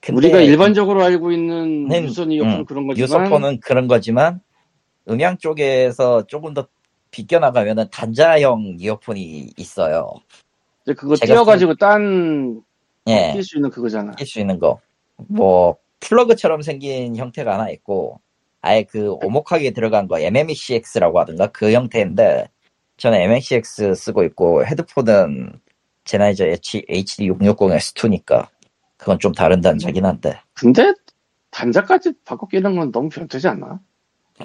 근데 0.00 0.16
우리가 0.16 0.40
일반적으로 0.40 1.02
알고 1.02 1.32
있는 1.32 1.88
네, 1.88 2.04
유선 2.04 2.30
이어폰은 2.30 2.60
음, 2.60 2.64
그런 2.64 2.86
거지만 2.86 3.02
유서폰은 3.02 3.60
그런 3.60 3.88
거지만 3.88 4.40
음향 5.10 5.38
쪽에서 5.38 6.26
조금 6.28 6.54
더 6.54 6.68
비껴나가면은 7.10 7.86
단자형 7.90 8.76
이어폰이 8.78 9.54
있어요. 9.56 10.12
이제 10.84 10.94
그거 10.94 11.16
제가 11.16 11.32
띄워가지고 11.32 11.74
딴 11.76 12.62
예, 13.08 13.32
낄 13.32 13.42
수 13.42 13.56
있는 13.56 13.70
그거잖아 13.70 14.12
낄 14.12 14.26
수 14.26 14.40
있는 14.40 14.58
거. 14.58 14.80
뭐 15.16 15.76
플러그처럼 16.00 16.62
생긴 16.62 17.16
형태가 17.16 17.54
하나 17.54 17.70
있고 17.70 18.20
아예 18.60 18.84
그 18.84 19.12
오목하게 19.22 19.72
들어간 19.72 20.08
거 20.08 20.20
MMECX라고 20.20 21.20
하던가 21.20 21.48
그 21.48 21.72
형태인데 21.72 22.48
저는 22.96 23.20
MMECX 23.20 23.94
쓰고 23.94 24.24
있고 24.24 24.64
헤드폰은 24.64 25.60
제나이저 26.04 26.46
HD660S2니까 26.46 28.48
그건 28.96 29.18
좀 29.18 29.32
다른 29.32 29.60
단자긴 29.60 30.04
한데 30.04 30.40
근데 30.54 30.92
단자까지 31.50 32.12
바꿔 32.24 32.46
끼는 32.46 32.76
건 32.76 32.92
너무 32.92 33.08
변태지 33.08 33.48
않나? 33.48 33.80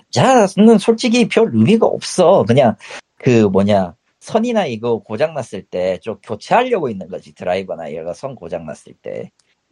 자는 0.09 0.79
솔직히 0.79 1.27
별 1.27 1.51
의미가 1.53 1.85
없어. 1.85 2.43
그냥 2.47 2.75
그 3.17 3.47
뭐냐 3.47 3.95
선이나 4.27 4.65
이거 4.67 4.99
고장 4.99 5.33
났을 5.33 5.63
때 5.63 5.99
좀 5.99 6.17
교체하려고 6.23 6.87
있는 6.89 7.09
거지 7.09 7.35
드라이버나 7.35 7.91
얘가 7.91 8.13
선 8.13 8.35
고장 8.35 8.65
났을 8.65 8.93
때 8.93 9.31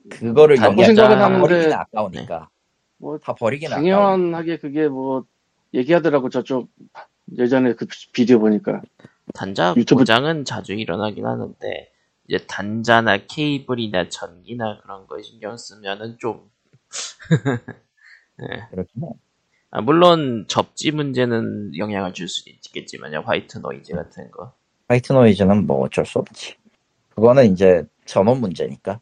그거를 0.09 0.57
다 0.57 0.65
영양 0.65 0.85
생각은 0.87 1.15
다 1.17 1.25
하는데, 1.25 1.41
버리기는 1.41 1.73
아까우니까 1.73 2.49
뭐다 2.97 3.33
버리기는 3.35 3.71
아까워. 3.71 3.81
당연하게 3.83 4.57
그게 4.57 4.87
뭐 4.89 5.23
얘기하더라고 5.73 6.29
저쪽 6.29 6.69
예전에 7.37 7.73
그 7.75 7.85
비디오 8.11 8.39
보니까 8.39 8.81
단자 9.33 9.73
유튜브- 9.77 10.01
고장은 10.01 10.43
자주 10.43 10.73
일어나긴 10.73 11.25
하는데 11.25 11.91
이제 12.27 12.45
단자나 12.45 13.19
케이블이나 13.27 14.09
전기나 14.09 14.81
그런 14.81 15.07
거 15.07 15.21
신경 15.21 15.55
쓰면은 15.55 16.17
좀 16.19 16.49
그렇긴 18.71 19.03
해. 19.03 19.07
아, 19.71 19.81
물론 19.81 20.45
접지 20.47 20.91
문제는 20.91 21.77
영향을 21.77 22.13
줄 22.13 22.27
수 22.27 22.49
있겠지만요 22.49 23.21
화이트 23.25 23.59
노이즈 23.59 23.93
같은 23.93 24.29
거 24.31 24.53
화이트 24.89 25.13
노이즈는 25.13 25.65
뭐 25.65 25.81
어쩔 25.85 26.05
수 26.05 26.19
없지. 26.19 26.55
그거는 27.15 27.51
이제 27.53 27.83
전원 28.05 28.39
문제니까. 28.41 28.99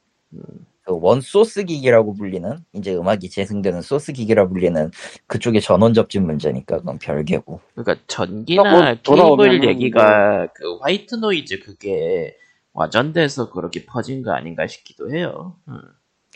그 0.84 0.94
원 0.96 1.22
소스 1.22 1.66
기기라고 1.66 2.16
불리는 2.16 2.66
이제 2.74 2.96
음악이 2.96 3.30
재생되는 3.30 3.82
소스 3.84 4.12
기기라 4.12 4.48
불리는 4.48 4.90
그쪽의 5.28 5.62
전원 5.62 5.94
접지 5.94 6.20
문제니까 6.20 6.80
그건 6.80 6.98
별개고. 6.98 7.60
그러니까 7.76 8.04
전기나 8.08 8.64
뭐 8.64 8.96
돌아오면은 9.04 9.52
케이블 9.62 9.70
얘기가 9.70 10.48
그 10.54 10.78
화이트 10.82 11.16
노이즈 11.16 11.60
그게 11.60 12.36
와전돼서 12.74 13.52
그렇게 13.52 13.86
퍼진 13.86 14.24
거 14.24 14.32
아닌가 14.32 14.66
싶기도 14.66 15.12
해요. 15.14 15.56
음. 15.68 15.80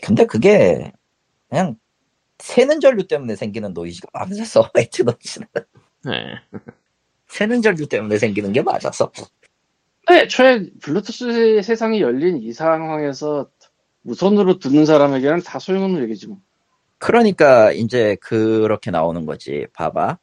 근데 0.02 0.24
그게 0.24 0.92
그냥 1.48 1.76
새는 2.44 2.78
전류 2.80 3.06
때문에 3.06 3.36
생기는 3.36 3.72
노이즈가 3.72 4.08
맞아서 4.12 4.68
화이트 4.74 5.02
노이즈는 5.02 5.48
네. 6.04 6.12
새는 7.26 7.62
전류 7.62 7.86
때문에 7.86 8.18
생기는 8.18 8.52
게 8.52 8.60
맞아서. 8.60 9.10
근데 10.06 10.24
애초에 10.24 10.66
블루투스 10.82 11.62
세상이 11.62 12.02
열린 12.02 12.36
이 12.42 12.52
상황에서 12.52 13.48
무선으로 14.02 14.58
듣는 14.58 14.84
사람에게는 14.84 15.40
다 15.42 15.58
소용없는 15.58 16.02
얘기지 16.02 16.28
뭐. 16.28 16.38
그러니까 16.98 17.72
이제 17.72 18.18
그렇게 18.20 18.90
나오는 18.90 19.24
거지. 19.24 19.66
봐봐. 19.72 20.18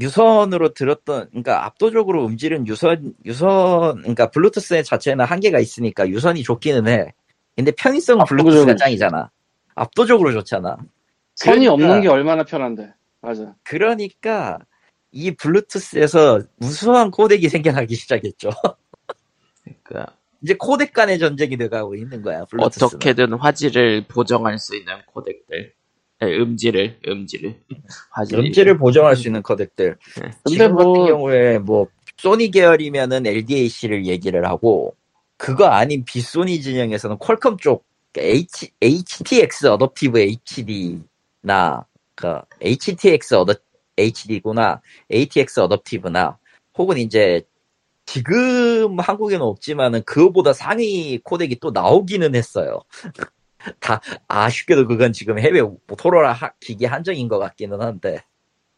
유선으로 0.00 0.74
들었던, 0.74 1.30
그러니까 1.30 1.64
압도적으로 1.64 2.26
음질은 2.26 2.66
유선, 2.68 3.14
유선, 3.24 4.02
그러니까 4.02 4.30
블루투스 4.30 4.82
자체에는 4.82 5.24
한계가 5.24 5.58
있으니까 5.58 6.06
유선이 6.06 6.42
좋기는 6.42 6.86
해. 6.86 7.14
근데 7.56 7.72
편의성은 7.72 8.26
블루투스가 8.26 8.76
짱이잖아. 8.76 9.30
압도적으로 9.74 10.32
좋잖아. 10.32 10.76
선이 11.38 11.66
그러니까- 11.66 11.72
없는 11.72 12.00
게 12.02 12.08
얼마나 12.08 12.42
편한데. 12.44 12.92
맞아. 13.20 13.54
그러니까 13.62 14.58
이 15.12 15.30
블루투스에서 15.36 16.42
무수한 16.56 17.10
코덱이 17.10 17.48
생겨나기 17.48 17.94
시작했죠. 17.96 18.50
그러니까 19.64 20.14
이제 20.42 20.54
코덱 20.58 20.92
간의 20.92 21.18
전쟁이 21.18 21.56
돼가고 21.56 21.94
있는 21.94 22.22
거야. 22.22 22.44
블루투스는. 22.46 22.86
어떻게든 22.86 23.32
화질을 23.34 24.06
보정할 24.08 24.58
수 24.58 24.76
있는 24.76 24.94
코덱들, 25.06 25.72
네, 26.20 26.26
음질을 26.38 27.00
음질을 27.06 27.60
화질 28.10 28.38
음질을 28.40 28.78
보정할 28.78 29.16
수 29.16 29.28
있는 29.28 29.42
코덱들. 29.42 29.96
근데 30.14 30.30
지금 30.46 30.74
같은 30.76 30.90
뭐 30.92 31.06
경우에 31.06 31.58
뭐 31.58 31.86
소니 32.16 32.50
계열이면은 32.50 33.26
LDAC를 33.26 34.06
얘기를 34.06 34.44
하고 34.46 34.96
그거 35.36 35.66
아닌 35.66 36.04
비소니 36.04 36.60
진영에서는 36.62 37.18
퀄컴 37.18 37.58
쪽 37.58 37.86
H, 38.16 38.70
aptX 38.82 39.66
adaptive 39.68 40.18
HD 40.18 41.00
나 41.42 41.88
그 42.18 42.40
aptX 42.60 43.34
어댑 43.36 43.60
HD구나 43.96 44.82
ATX 45.12 45.60
어댑티브나 45.60 46.36
혹은 46.76 46.98
이제 46.98 47.42
지금 48.06 48.98
한국에는 48.98 49.44
없지만은 49.44 50.02
그거보다 50.04 50.52
상위 50.52 51.18
코덱이 51.18 51.58
또 51.60 51.70
나오기는 51.70 52.34
했어요. 52.34 52.80
다 53.80 54.00
아쉽게도 54.26 54.86
그건 54.88 55.12
지금 55.12 55.38
해외 55.38 55.62
모토로라 55.62 56.32
하- 56.32 56.52
기기 56.60 56.86
한정인 56.86 57.28
것 57.28 57.38
같기는 57.38 57.80
한데 57.80 58.22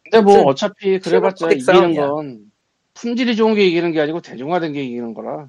근데 0.04 0.20
뭐 0.20 0.42
어차피 0.42 0.98
그래봤자 0.98 1.52
이기는. 1.52 1.94
건 1.94 2.52
품질이 2.94 3.36
좋은 3.36 3.54
게 3.54 3.66
이기는 3.66 3.92
게 3.92 4.00
아니고 4.00 4.20
대중화된 4.20 4.72
게 4.72 4.82
이기는 4.84 5.14
거라. 5.14 5.48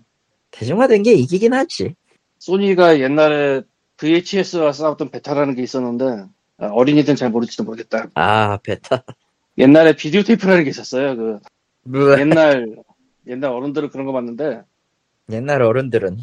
대중화된 0.51 1.03
게 1.03 1.13
이기긴 1.13 1.53
하지. 1.53 1.95
소니가 2.39 2.99
옛날에 2.99 3.63
VHS와 3.97 4.71
싸웠던 4.71 5.11
베타라는 5.11 5.55
게 5.55 5.63
있었는데 5.63 6.05
아, 6.05 6.29
어린이들은 6.67 7.15
잘 7.15 7.29
모를지도 7.29 7.63
모르겠다. 7.63 8.07
아 8.15 8.57
베타. 8.63 9.03
옛날에 9.57 9.95
비디오 9.95 10.23
테이프라는 10.23 10.63
게 10.63 10.69
있었어요. 10.69 11.15
그 11.15 11.39
뭐, 11.83 12.19
옛날 12.19 12.75
옛날 13.27 13.51
어른들은 13.51 13.89
그런 13.89 14.05
거 14.05 14.11
봤는데 14.13 14.61
옛날 15.31 15.61
어른들은 15.61 16.17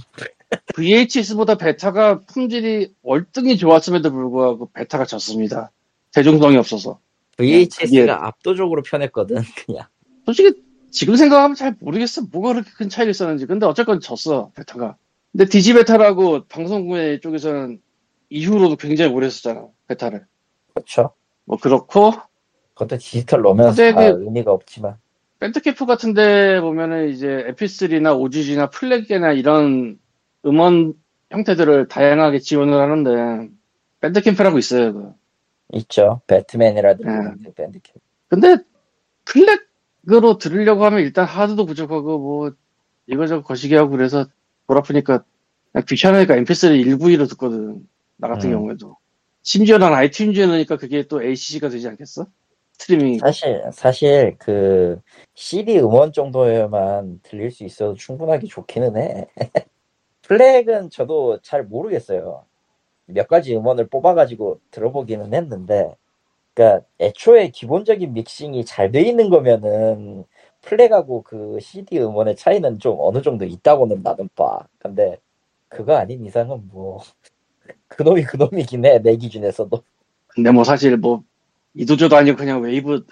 VHS보다 0.75 1.57
베타가 1.57 2.21
품질이 2.21 2.93
월등히 3.03 3.57
좋았음에도 3.59 4.11
불구하고 4.11 4.71
베타가 4.73 5.05
졌습니다. 5.05 5.71
대중성이 6.13 6.57
없어서. 6.57 6.99
VHS가 7.37 7.87
그게- 7.89 8.11
압도적으로 8.11 8.83
편했거든. 8.83 9.37
그냥 9.67 9.85
솔직히 10.25 10.63
지금 10.91 11.17
생각하면 11.17 11.55
잘 11.55 11.77
모르겠어. 11.81 12.23
뭐가 12.31 12.55
그렇게 12.55 12.71
큰 12.77 12.89
차이가 12.89 13.11
있었는지. 13.11 13.47
근데 13.47 13.67
어쨌건 13.67 14.01
졌어, 14.01 14.51
베타가. 14.55 14.97
근데 15.33 15.45
디지베타라고 15.45 16.45
방송국의 16.49 17.21
쪽에서는 17.21 17.81
이후로도 18.31 18.77
굉장히 18.77 19.13
오래 19.13 19.27
했었잖아, 19.27 19.67
베타를. 19.89 20.27
그렇죠. 20.75 21.13
뭐 21.45 21.59
그렇고, 21.59 22.13
그것도 22.75 22.99
디지털 22.99 23.43
근데 23.43 23.93
다 23.93 24.13
그- 24.13 24.23
의미가 24.25 24.53
없지만 24.53 24.97
밴드캠프 25.41 25.87
같은데 25.87 26.61
보면은 26.61 27.11
이제 27.11 27.27
MP3나 27.51 28.19
OGG나 28.19 28.71
FLAC이나 28.71 29.33
이런 29.33 29.99
음원 30.45 30.95
형태들을 31.31 31.89
다양하게 31.89 32.39
지원을 32.41 32.75
하는데, 32.75 33.49
밴드캠프라고 34.01 34.59
있어요, 34.59 34.93
그. 34.93 35.13
있죠. 35.75 36.21
배트맨이라든지 36.27 37.09
네. 37.11 37.45
그 37.45 37.53
밴드 37.53 37.79
캠. 37.83 37.95
근데 38.29 38.57
FLAC으로 39.27 40.39
들으려고 40.39 40.85
하면 40.87 41.01
일단 41.01 41.25
하드도 41.27 41.67
부족하고 41.67 42.19
뭐 42.19 42.51
이거저거 43.07 43.43
거시기 43.43 43.75
하고 43.75 43.91
그래서 43.91 44.27
볼 44.67 44.79
아프니까 44.79 45.25
그냥 45.73 45.85
귀찮으니까 45.87 46.37
mp3 46.37 46.85
192로 46.87 47.29
듣거든 47.31 47.87
나 48.19 48.29
같은 48.29 48.51
음. 48.51 48.55
경우에도 48.55 48.97
심지어 49.43 49.79
난 49.79 49.93
아이튠즈에 49.93 50.47
넣으니까 50.49 50.77
그게 50.77 51.07
또 51.09 51.23
ACC가 51.23 51.69
되지 51.71 51.89
않겠어? 51.89 52.27
스트리밍 52.75 53.19
사실 53.19 53.63
사실 53.73 54.37
그 54.39 55.01
CD 55.35 55.79
음원 55.81 56.13
정도에만 56.13 57.21
들릴 57.23 57.51
수 57.51 57.65
있어도 57.65 57.95
충분하게 57.95 58.47
좋기는 58.49 58.97
해. 58.97 59.27
플렉은 60.23 60.91
저도 60.91 61.41
잘 61.43 61.65
모르겠어요. 61.65 62.45
몇 63.07 63.29
가지 63.29 63.57
음원을 63.57 63.89
뽑아가지고 63.89 64.61
들어보기는 64.71 65.35
했는데, 65.35 65.97
그러니까 66.55 66.87
애초에 67.01 67.51
기본적인 67.51 68.13
믹싱이 68.15 68.65
잘 68.67 68.93
돼 68.93 69.03
있는 69.03 69.31
거면은 69.31 70.25
FLAC하고 70.63 71.23
그 71.25 71.59
CD 71.61 71.99
음원의 72.01 72.37
차이는 72.37 72.79
좀 72.81 72.99
어느 73.01 73.23
정도 73.23 73.45
있다고는 73.47 74.03
나는 74.03 74.29
봐. 74.37 74.61
근데 74.79 75.19
그거 75.69 75.97
아닌 75.97 76.25
이상은 76.27 76.69
뭐 76.73 77.03
그놈이 77.89 78.25
그놈이긴 78.25 78.85
해 78.85 78.99
내 79.01 79.17
기준에서도. 79.17 79.83
근데 80.29 80.51
뭐 80.51 80.65
사실 80.65 80.97
뭐 80.97 81.23
이도저도 81.75 82.17
아니고 82.17 82.37
그냥 82.37 82.61
웨이브 82.63 83.05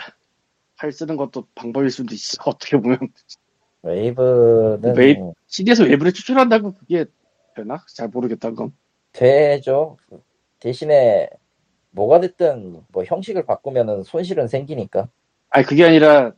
팔 0.76 0.92
쓰는 0.92 1.16
것도 1.16 1.46
방법일 1.54 1.90
수도 1.90 2.14
있어 2.14 2.36
어떻게 2.46 2.76
보면 2.76 2.98
wave는 3.82 4.94
wave- 4.96 5.32
CD에서 5.46 5.84
wave를 5.84 6.12
추출한다고 6.12 6.74
그게 6.74 7.04
되나? 7.54 7.82
잘 7.94 8.08
모르겠다 8.08 8.50
그건 8.50 8.72
되죠. 9.12 9.96
대신에 10.60 11.28
뭐가 11.90 12.20
됐든 12.20 12.82
뭐 12.88 13.04
형식을 13.04 13.46
바꾸면은 13.46 14.02
손실은 14.02 14.48
생기니까. 14.48 15.08
아니 15.50 15.64
그게 15.64 15.84
아니라 15.84 16.32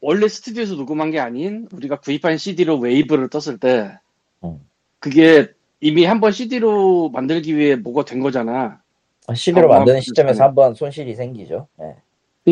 원래 0.00 0.26
스튜디오에서 0.26 0.74
녹음한 0.74 1.10
게 1.12 1.20
아닌 1.20 1.68
우리가 1.72 2.00
구입한 2.00 2.36
CD로 2.38 2.78
웨이브를 2.78 3.28
떴을 3.28 3.58
때 3.58 3.98
음. 4.42 4.58
그게 4.98 5.52
이미 5.84 6.06
한번 6.06 6.32
CD로 6.32 7.10
만들기 7.10 7.54
위해 7.58 7.76
뭐가 7.76 8.06
된 8.06 8.20
거잖아. 8.20 8.80
CD로 9.34 9.70
아, 9.74 9.78
만드는 9.78 9.98
아, 9.98 10.00
시점에서 10.00 10.38
그렇죠. 10.38 10.42
한번 10.44 10.74
손실이 10.74 11.14
생기죠. 11.14 11.68
예. 11.82 11.96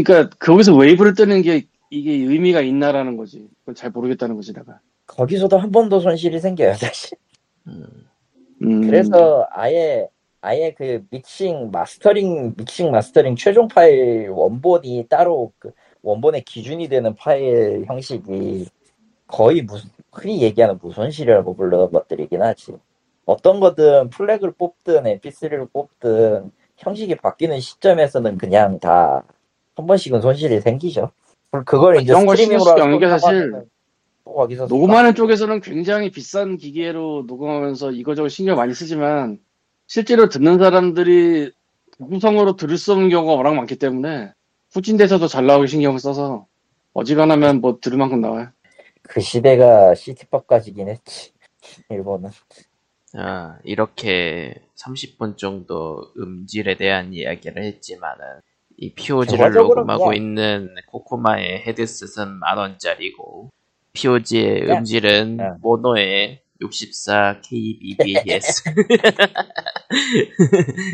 그러니까 0.03 0.29
거기서 0.39 0.77
웨이브를 0.77 1.15
뜨는 1.15 1.41
게 1.41 1.63
이게 1.89 2.13
의미가 2.13 2.61
있나라는 2.61 3.17
거지. 3.17 3.49
그건 3.61 3.75
잘 3.75 3.91
모르겠다는 3.91 4.37
거지 4.37 4.53
내가. 4.53 4.81
거기서도 5.07 5.57
한 5.59 5.71
번 5.73 5.89
더 5.89 5.99
손실이 6.01 6.41
생겨요, 6.41 6.75
사실. 6.75 7.17
음, 7.69 7.87
음, 8.63 8.83
그래서 8.87 9.47
아예 9.51 10.09
아예 10.43 10.75
그 10.77 11.03
믹싱 11.11 11.71
마스터링 11.71 12.55
믹싱 12.59 12.91
마스터링 12.91 13.37
최종 13.37 13.67
파일 13.69 14.29
원본이 14.29 15.07
따로 15.09 15.53
그 15.59 15.73
원본의 16.03 16.43
기준이 16.45 16.89
되는 16.89 17.15
파일 17.15 17.85
형식이 17.87 18.67
거의 19.27 19.63
무슨 19.63 19.89
흔히 20.13 20.43
얘기하는 20.43 20.79
무손실이라고 20.83 21.57
부르는 21.57 21.93
것들이긴 21.93 22.43
하지. 22.43 22.75
어떤 23.27 23.61
거든 23.61 24.11
플렉을 24.11 24.53
뽑든 24.59 25.05
MP3를 25.05 25.73
뽑든 25.73 26.51
형식이 26.77 27.17
바뀌는 27.17 27.61
시점에서는 27.61 28.39
그냥 28.39 28.79
다 28.79 29.23
한 29.75 29.87
번씩은 29.87 30.21
손실이 30.21 30.61
생기죠. 30.61 31.11
그걸 31.65 32.01
이제 32.01 32.15
신경 32.15 32.37
스트리밍으로 32.37 32.71
하고 32.71 33.19
사실 33.19 33.53
녹음하는 34.69 35.15
쪽에서는 35.15 35.61
굉장히 35.61 36.11
비싼 36.11 36.57
기계로 36.57 37.25
녹음하면서 37.27 37.93
이거저거 37.93 38.29
신경 38.29 38.57
많이 38.57 38.75
쓰지만 38.75 39.39
실제로 39.87 40.29
듣는 40.29 40.59
사람들이 40.59 41.53
구성으로 41.99 42.57
들을 42.57 42.79
수 42.79 42.93
없는 42.93 43.11
경우가 43.11 43.35
워낙 43.35 43.55
많기 43.55 43.77
때문에 43.77 44.33
후진돼서도 44.73 45.27
잘 45.29 45.47
나오게 45.47 45.67
신경을 45.67 45.99
써서 45.99 46.47
어지간하면 46.95 47.61
뭐 47.61 47.79
들을 47.81 47.99
만큼 47.99 48.21
나와요. 48.21 48.49
그 49.03 49.21
시대가 49.21 49.95
시티팝까지긴 49.95 50.89
했지. 50.89 51.33
일본은. 51.91 52.31
아, 53.15 53.59
이렇게 53.65 54.55
30분 54.77 55.37
정도 55.37 56.13
음질에 56.19 56.77
대한 56.77 57.13
이야기를 57.13 57.63
했지만은 57.63 58.25
이 58.79 58.95
POG를 58.95 59.53
녹음하고 59.53 60.07
그냥- 60.07 60.17
있는 60.17 60.75
코코마의 60.89 61.63
헤드셋은 61.67 62.29
만 62.39 62.57
원짜리고 62.59 63.51
POG의 63.93 64.61
그냥- 64.61 64.79
음질은 64.79 65.37
네. 65.37 65.45
모노의 65.61 66.42
64 66.63 67.41
kbps 67.43 68.63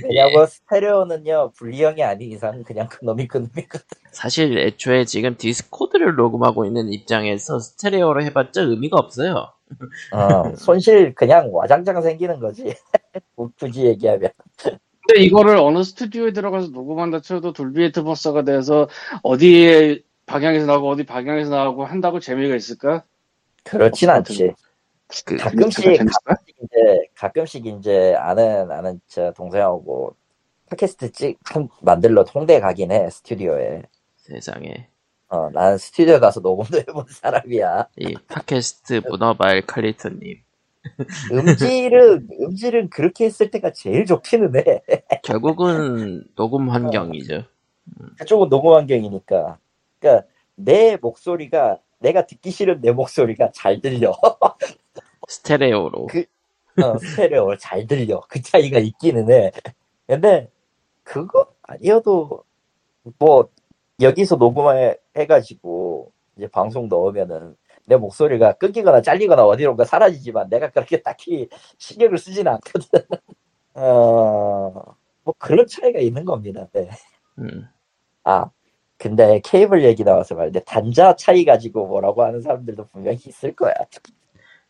왜냐고 0.04 0.46
스테레오는요 0.46 1.52
분리형이 1.56 2.02
아닌 2.02 2.32
이상 2.32 2.62
그냥 2.64 2.88
그놈이 2.88 3.28
그놈이거든. 3.28 3.86
사실 4.12 4.58
애초에 4.58 5.04
지금 5.04 5.36
디스코드를 5.36 6.16
녹음하고 6.16 6.64
있는 6.64 6.92
입장에서 6.92 7.58
스테레오로 7.58 8.22
해봤자 8.22 8.62
의미가 8.62 8.96
없어요. 8.98 9.52
어, 10.12 10.54
손실 10.56 11.14
그냥 11.14 11.50
와장창 11.52 12.00
생기는 12.00 12.40
거지. 12.40 12.74
뭐 13.36 13.50
굳이 13.58 13.84
얘기하면. 13.84 14.30
근데 15.06 15.22
이거를 15.22 15.56
어느 15.56 15.82
스튜디오에 15.82 16.32
들어가서 16.32 16.68
녹음한다 16.68 17.20
쳐도 17.20 17.52
돌비 17.52 17.84
애트버스가 17.84 18.42
돼서 18.44 18.88
어디에 19.22 20.00
방향에서 20.26 20.66
나오고 20.66 20.90
어디 20.90 21.04
방향에서 21.04 21.50
나오고 21.50 21.84
한다고 21.84 22.20
재미가 22.20 22.54
있을까? 22.56 23.04
그렇진 23.64 24.10
않지. 24.10 24.52
그 25.24 25.36
가끔씩? 25.36 25.84
가끔씩 25.84 26.56
이제 26.62 27.08
가끔씩 27.14 27.66
이제 27.66 28.14
아는 28.18 28.70
아는 28.70 29.00
저 29.08 29.32
동생하고 29.32 30.14
팟캐스트 30.70 31.12
찍 31.12 31.38
한, 31.44 31.68
만들러 31.80 32.22
홍대 32.22 32.60
가긴 32.60 32.92
해 32.92 33.08
스튜디오에. 33.10 33.82
세상에 34.16 34.88
어, 35.28 35.50
나는 35.50 35.78
스튜디오 35.78 36.20
가서 36.20 36.40
녹음도 36.40 36.78
해본 36.78 37.04
사람이야. 37.08 37.88
이 37.96 38.14
팟캐스트 38.28 39.02
문어발 39.08 39.62
칼리터님 39.66 40.42
음질은 41.32 42.28
음질은 42.40 42.90
그렇게 42.90 43.24
했을 43.24 43.50
때가 43.50 43.72
제일 43.72 44.06
좋기는 44.06 44.56
해. 44.56 44.82
결국은 45.22 46.24
녹음 46.34 46.70
환경이죠. 46.70 47.44
그쪽은 48.18 48.48
녹음 48.48 48.74
환경이니까. 48.74 49.58
그러니까 49.98 50.26
내 50.54 50.96
목소리가 51.00 51.78
내가 51.98 52.26
듣기 52.26 52.50
싫은 52.50 52.80
내 52.80 52.92
목소리가 52.92 53.50
잘 53.52 53.80
들려. 53.80 54.14
스테레오로 55.28 56.06
그- 56.06 56.24
어, 56.82 56.98
스테레오 56.98 57.56
잘 57.58 57.86
들려. 57.86 58.20
그 58.28 58.42
차이가 58.42 58.78
있기는 58.78 59.30
해. 59.30 59.52
근데 60.06 60.50
그거 61.04 61.52
아니어도 61.62 62.44
뭐 63.18 63.48
여기서 64.00 64.36
녹음해 64.36 64.96
해가지고 65.16 66.12
이제 66.36 66.48
방송 66.48 66.88
넣으면은 66.88 67.56
내 67.86 67.96
목소리가 67.96 68.54
끊기거나 68.54 69.02
잘리거나 69.02 69.44
어디론가 69.46 69.84
사라지지만 69.84 70.48
내가 70.50 70.70
그렇게 70.70 71.02
딱히 71.02 71.48
신경을 71.78 72.18
쓰지는 72.18 72.52
않거든. 72.54 72.88
어, 73.74 74.72
뭐 75.24 75.34
그런 75.38 75.66
차이가 75.66 76.00
있는 76.00 76.24
겁니다. 76.24 76.68
네. 76.72 76.90
음. 77.38 77.66
아, 78.24 78.50
근데 78.98 79.40
케이블 79.44 79.84
얘기 79.84 80.04
나와서 80.04 80.34
말인데 80.34 80.60
단자 80.64 81.16
차이 81.16 81.44
가지고 81.44 81.86
뭐라고 81.86 82.22
하는 82.24 82.42
사람들도 82.42 82.86
분명히 82.86 83.18
있을 83.26 83.54
거야. 83.56 83.74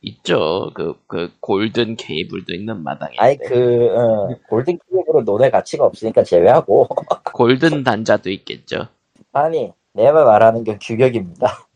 있죠. 0.00 0.70
그, 0.74 0.94
그, 1.06 1.32
골든 1.40 1.96
케이블도 1.96 2.54
있는 2.54 2.82
마당에. 2.82 3.16
아이 3.18 3.36
그 3.36 3.88
어, 3.96 4.28
골든 4.48 4.78
케이블은 4.90 5.24
논의 5.24 5.50
가치가 5.50 5.84
없으니까 5.84 6.22
제외하고 6.22 6.88
골든 7.34 7.82
단자도 7.82 8.30
있겠죠. 8.30 8.88
아니 9.32 9.72
내가 9.92 10.24
말하는 10.24 10.64
건 10.64 10.78
규격입니다. 10.80 11.66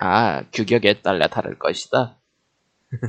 아, 0.00 0.42
규격에 0.52 1.00
따라 1.02 1.28
다를 1.28 1.58
것이다. 1.58 2.16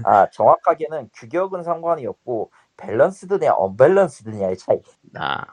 아 0.03 0.29
정확하게는 0.31 1.09
규격은 1.13 1.63
상관이 1.63 2.05
없고 2.05 2.51
밸런스드냐 2.77 3.53
언밸런스드냐의 3.55 4.57
차이. 4.57 4.77
아, 5.15 5.43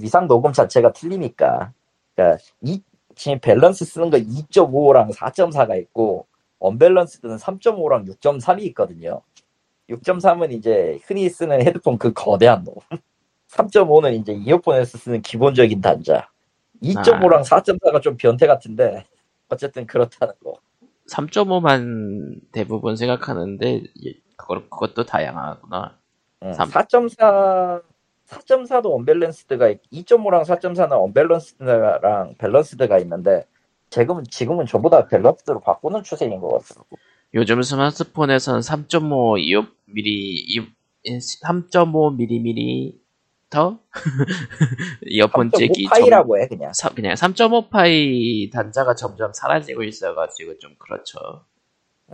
위상 0.00 0.28
녹음 0.28 0.52
자체가 0.52 0.92
틀리니까. 0.92 1.72
그러니까 2.14 2.42
이 2.60 2.82
지금 3.14 3.38
밸런스 3.40 3.84
쓰는 3.84 4.10
거 4.10 4.18
2.5랑 4.18 5.14
4.4가 5.14 5.78
있고 5.82 6.26
언밸런스드는 6.62 7.36
3.5랑 7.36 8.06
6.3이 8.08 8.62
있거든요. 8.68 9.22
6.3은 9.90 10.52
이제 10.52 10.98
흔히 11.04 11.28
쓰는 11.28 11.60
헤드폰 11.62 11.98
그 11.98 12.12
거대한 12.12 12.64
놈. 12.64 12.74
3.5는 13.50 14.14
이제 14.20 14.32
이어폰에서 14.32 14.98
쓰는 14.98 15.22
기본적인 15.22 15.80
단자. 15.80 16.28
2.5랑 16.82 17.44
4.4가 17.44 18.00
좀 18.00 18.16
변태 18.16 18.46
같은데 18.46 19.04
어쨌든 19.48 19.86
그렇다는 19.86 20.34
거. 20.42 20.54
3.5만 21.10 22.40
대부분 22.52 22.96
생각하는데, 22.96 23.82
예, 24.06 24.14
그걸, 24.36 24.62
그것도 24.70 25.04
다양하구나. 25.04 25.98
응, 26.44 26.52
삼. 26.54 26.68
4.4 26.70 27.82
4.4도 28.26 28.94
언밸런스드가 28.94 29.68
있, 29.68 29.80
2.5랑 29.92 30.44
4.4는 30.44 30.92
언밸런스드랑 30.92 32.36
밸런스드가 32.38 32.98
있는데 33.00 33.44
지금은 33.92 34.24
지금은 34.30 34.66
전부 34.66 34.90
다 34.90 35.06
밸런스드로 35.08 35.60
바꾸는 35.60 36.02
추세인 36.04 36.40
것 36.40 36.48
같더라고. 36.66 36.98
요즘 37.34 37.62
스마트폰에서는 37.62 38.60
3.5 38.62 39.38
mm, 39.88 40.72
3.5mm 41.42 43.00
더? 43.50 43.78
이어폰 45.06 45.52
잭이 45.52 45.72
좀, 45.72 45.84
파이라고 45.90 46.38
해 46.38 46.48
그냥. 46.48 46.72
사- 46.74 46.90
그냥 46.90 47.14
3.5 47.16 47.70
파이 47.70 48.50
단자가 48.50 48.94
점점 48.94 49.32
사라지고 49.34 49.84
있어가지고 49.84 50.58
좀 50.58 50.74
그렇죠. 50.78 51.44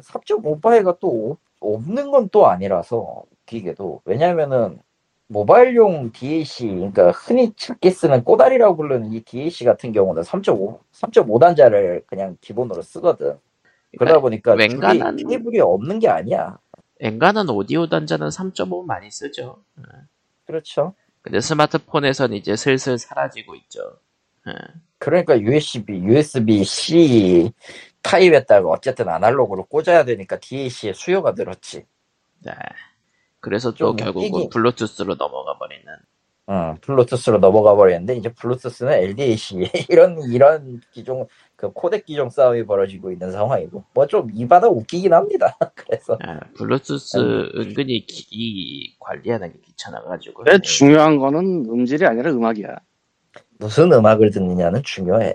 3.5 0.03 0.61
파이가 0.63 0.99
또 1.01 1.33
없- 1.33 1.41
없는 1.61 2.11
건 2.11 2.29
또 2.31 2.47
아니라서 2.49 3.25
웃기게도 3.45 4.03
왜냐면은 4.05 4.81
모바일용 5.29 6.11
DAC 6.13 6.67
그러니까 6.67 7.11
흔히 7.11 7.53
작게 7.55 7.91
쓰는 7.91 8.25
꼬다리라고 8.25 8.77
부르는 8.77 9.13
이 9.13 9.21
DAC 9.21 9.65
같은 9.65 9.93
경우는 9.93 10.23
3.5 10.23 10.81
3.5 10.93 11.39
단자를 11.41 12.03
그냥 12.07 12.37
기본으로 12.41 12.81
쓰거든. 12.83 13.39
그러다 13.99 14.21
보니까 14.21 14.55
웬간한- 14.55 15.29
케이블이 15.29 15.61
없는 15.61 15.99
게 15.99 16.09
아니야. 16.09 16.59
엔간한 17.01 17.49
오디오 17.51 17.87
단자는 17.89 18.29
3.5 18.29 18.85
많이 18.87 19.11
쓰죠. 19.11 19.63
그렇죠. 20.47 20.95
근데 21.23 21.41
스마트폰에선 21.41 22.33
이제 22.33 22.57
슬슬 22.57 22.97
사라지고 22.99 23.55
있죠. 23.57 23.81
예. 24.49 24.53
그러니까 24.99 25.39
USB, 25.39 25.93
USB-C 26.05 27.53
타입에다가 28.03 28.69
어쨌든 28.69 29.09
아날로그로 29.09 29.67
꽂아야 29.67 30.05
되니까 30.05 30.39
DAC의 30.39 30.95
수요가 30.95 31.33
늘었지. 31.33 31.85
네. 32.45 32.53
그래서 33.41 33.73
또좀 33.73 33.97
결국은 33.97 34.41
웃기긴- 34.43 34.51
블루투스로 34.51 35.15
넘어가 35.17 35.57
버리는. 35.59 35.85
응, 36.51 36.77
블루투스로 36.81 37.39
넘어가 37.39 37.77
버렸는데 37.77 38.17
이제 38.17 38.33
블루투스는 38.33 38.91
LDAC 38.93 39.57
이런 39.91 40.19
이런 40.31 40.81
기종 40.93 41.27
그 41.57 41.71
코덱 41.73 42.07
기종 42.07 42.31
싸움이 42.31 42.65
벌어지고 42.65 43.13
있는 43.13 43.31
상황이고 43.33 43.85
뭐 43.93 44.07
좀 44.07 44.31
이바다 44.35 44.69
웃기긴 44.69 45.13
합니다. 45.13 45.57
그래서 45.75 46.19
예, 46.27 46.39
블루투스 46.55 47.19
은근히 47.55 48.07
기기 48.07 48.97
관리하는 48.99 49.53
게 49.53 49.59
귀찮아가지고. 49.67 50.45
근데 50.45 50.59
중요한 50.63 51.19
거는 51.19 51.67
음질이 51.69 52.07
아니라 52.07 52.31
음악이야. 52.31 52.77
무슨 53.59 53.93
음악을 53.93 54.31
듣느냐는 54.31 54.83
중요해. 54.83 55.35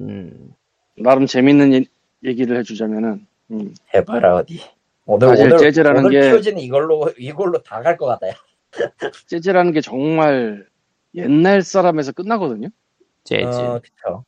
음, 0.00 0.52
나름 0.96 1.26
재밌는 1.26 1.72
예- 1.74 1.84
얘기를 2.24 2.58
해주자면은 2.58 3.26
음, 3.52 3.74
해봐라 3.94 4.36
어디. 4.36 4.60
오늘 5.08 5.28
사실 5.28 5.46
오늘 5.46 5.58
재즈라는 5.58 6.04
오늘 6.04 6.20
게- 6.20 6.30
표지는 6.30 6.60
이걸로 6.60 7.10
이걸로 7.18 7.62
다 7.62 7.82
갈 7.82 7.96
것 7.96 8.06
같다. 8.06 8.26
재즈라는 9.28 9.72
게 9.72 9.80
정말 9.80 10.66
옛날 11.14 11.62
사람에서 11.62 12.12
끝나거든요. 12.12 12.68
재즈. 13.24 13.46
어, 13.46 13.80
그쵸. 13.82 14.24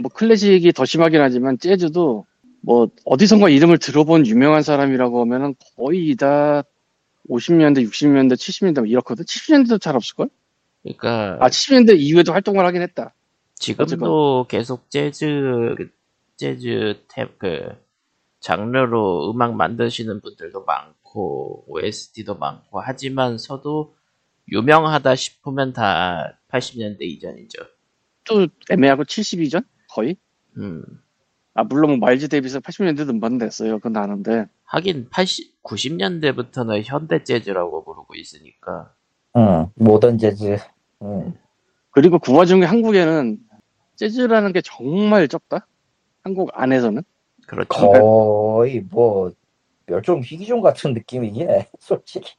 뭐 0.00 0.10
클래식이 0.12 0.72
더 0.72 0.84
심하긴 0.86 1.20
하지만 1.20 1.58
재즈도 1.58 2.24
뭐 2.62 2.88
어디선가 3.04 3.50
이름을 3.50 3.78
들어본 3.78 4.26
유명한 4.26 4.62
사람이라고 4.62 5.20
하면은 5.20 5.54
거의 5.76 6.16
다 6.16 6.62
50년대, 7.28 7.86
60년대, 7.86 8.32
70년대 8.34 8.88
이렇거든. 8.88 9.24
70년대도 9.24 9.80
잘 9.80 9.94
없을걸? 9.96 10.28
그러니까 10.82 11.36
아 11.40 11.48
70년대 11.48 11.98
이후에도 11.98 12.32
활동을 12.32 12.64
하긴 12.64 12.80
했다. 12.82 13.12
지금도 13.56 14.46
계속 14.48 14.88
재즈 14.90 15.74
재즈 16.36 17.00
탭그 17.08 17.76
장르로 18.48 19.30
음악 19.30 19.56
만드시는 19.56 20.22
분들도 20.22 20.64
많고 20.64 21.66
OST도 21.68 22.36
많고 22.36 22.80
하지만서도 22.80 23.94
유명하다 24.50 25.16
싶으면 25.16 25.74
다 25.74 26.40
80년대 26.48 27.02
이전이죠. 27.02 27.62
또 28.24 28.46
애매하고 28.70 29.04
72전 29.04 29.66
거의. 29.90 30.16
음. 30.56 30.82
아 31.52 31.62
물론 31.64 31.90
뭐 31.90 31.98
마일즈 31.98 32.28
데이비스 32.28 32.60
80년대도 32.60 33.10
음반 33.10 33.36
냈어요. 33.36 33.80
그건 33.80 33.98
아는데 33.98 34.46
하긴 34.64 35.10
80, 35.10 35.62
90년대부터는 35.62 36.84
현대 36.86 37.22
재즈라고 37.22 37.84
부르고 37.84 38.14
있으니까 38.14 38.94
응, 39.36 39.66
모던 39.74 40.16
재즈. 40.16 40.56
응. 41.02 41.34
그리고 41.90 42.18
그 42.18 42.32
와중에 42.32 42.64
한국에는 42.64 43.38
재즈라는 43.96 44.54
게 44.54 44.62
정말 44.62 45.28
적다. 45.28 45.66
한국 46.22 46.48
안에서는 46.54 47.02
그렇죠. 47.48 47.90
거의 47.92 48.80
뭐 48.90 49.32
멸종 49.86 50.20
희귀종 50.22 50.60
같은 50.60 50.92
느낌이긴 50.92 51.50
해 51.50 51.66
솔직히 51.80 52.34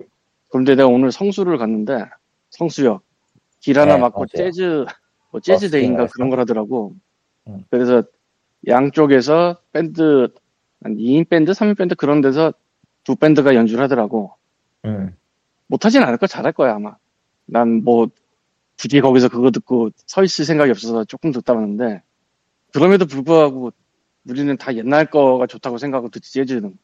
그런데 0.49 0.75
내가 0.75 0.87
오늘 0.87 1.11
성수를 1.11 1.57
갔는데 1.57 2.05
성수역 2.51 3.01
길 3.59 3.79
하나 3.79 3.95
네, 3.95 4.01
막고 4.01 4.19
맞아요. 4.21 4.27
재즈 4.51 4.85
뭐 5.31 5.41
재즈 5.41 5.65
버스킹을 5.65 5.71
데이인가. 5.71 6.07
그런 6.07 6.29
걸 6.29 6.39
하더라고. 6.39 6.95
음. 7.47 7.63
그래서 7.69 8.03
양쪽에서 8.67 9.57
밴드 9.73 10.29
한 10.81 10.95
2인 10.97 11.27
밴드, 11.27 11.51
3인 11.51 11.77
밴드 11.77 11.95
그런 11.95 12.21
데서 12.21 12.53
두 13.03 13.15
밴드가 13.15 13.55
연주를 13.55 13.83
하더라고. 13.83 14.33
음. 14.85 15.15
못하진 15.67 16.03
않을 16.03 16.17
거 16.17 16.27
잘할 16.27 16.53
거야 16.53 16.75
아마. 16.75 16.95
난 17.45 17.81
뭐 17.83 18.07
굳이 18.79 19.01
거기서 19.01 19.27
그거 19.27 19.51
듣고 19.51 19.89
서 20.05 20.23
있을 20.23 20.45
생각이 20.45 20.71
없어서 20.71 21.03
조금 21.03 21.31
듣다 21.31 21.53
봤는데 21.53 22.01
그럼에도 22.71 23.05
불구하고 23.05 23.71
우리는 24.29 24.55
다 24.57 24.75
옛날 24.75 25.05
거가 25.05 25.47
좋다고 25.47 25.77
생각하고 25.77 26.09
듣지 26.09 26.31
재즈는. 26.31 26.77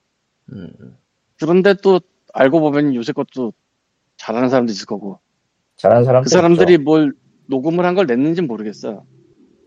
음, 0.53 0.97
그런데 1.39 1.73
또 1.75 1.99
알고 2.33 2.59
보면 2.59 2.95
요새 2.95 3.13
것도 3.13 3.53
잘하는 4.17 4.49
사람도 4.49 4.71
있을 4.71 4.85
거고 4.85 5.19
잘하는 5.75 6.03
사람들 6.03 6.23
그 6.25 6.29
사람들이 6.29 6.77
뭘 6.79 7.13
녹음을 7.47 7.85
한 7.85 7.95
걸 7.95 8.05
냈는지 8.07 8.41
모르겠어. 8.41 9.03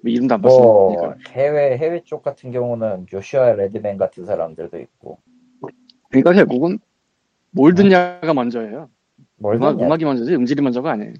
뭐 0.00 0.12
이름도 0.12 0.34
안 0.34 0.40
뭐 0.40 0.94
봤으니까. 0.96 1.32
해외 1.32 1.76
해외 1.78 2.02
쪽 2.04 2.22
같은 2.22 2.50
경우는 2.50 3.06
조슈아 3.08 3.52
레드맨 3.52 3.96
같은 3.98 4.24
사람들도 4.24 4.78
있고 4.80 5.18
그러니까 6.10 6.32
결국은 6.32 6.78
뭘 7.50 7.74
듣냐가 7.74 8.32
먼저예요. 8.34 8.88
뭘 9.36 9.56
음악, 9.56 9.72
듣냐 9.72 9.86
음악 9.86 10.00
이 10.02 10.04
먼저지 10.04 10.34
음질이 10.34 10.62
먼저가 10.62 10.92
아니에요. 10.92 11.14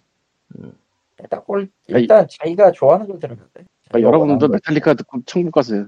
일단 1.20 1.42
꼴 1.44 1.68
일단 1.88 2.26
자기가 2.30 2.72
좋아하는 2.72 3.06
걸 3.08 3.18
들으면 3.18 3.44
돼 3.52 3.64
그러니까 3.88 4.06
여러분도 4.06 4.48
메탈리카 4.48 4.94
듣고 4.94 5.20
천국 5.26 5.50
가세요. 5.52 5.86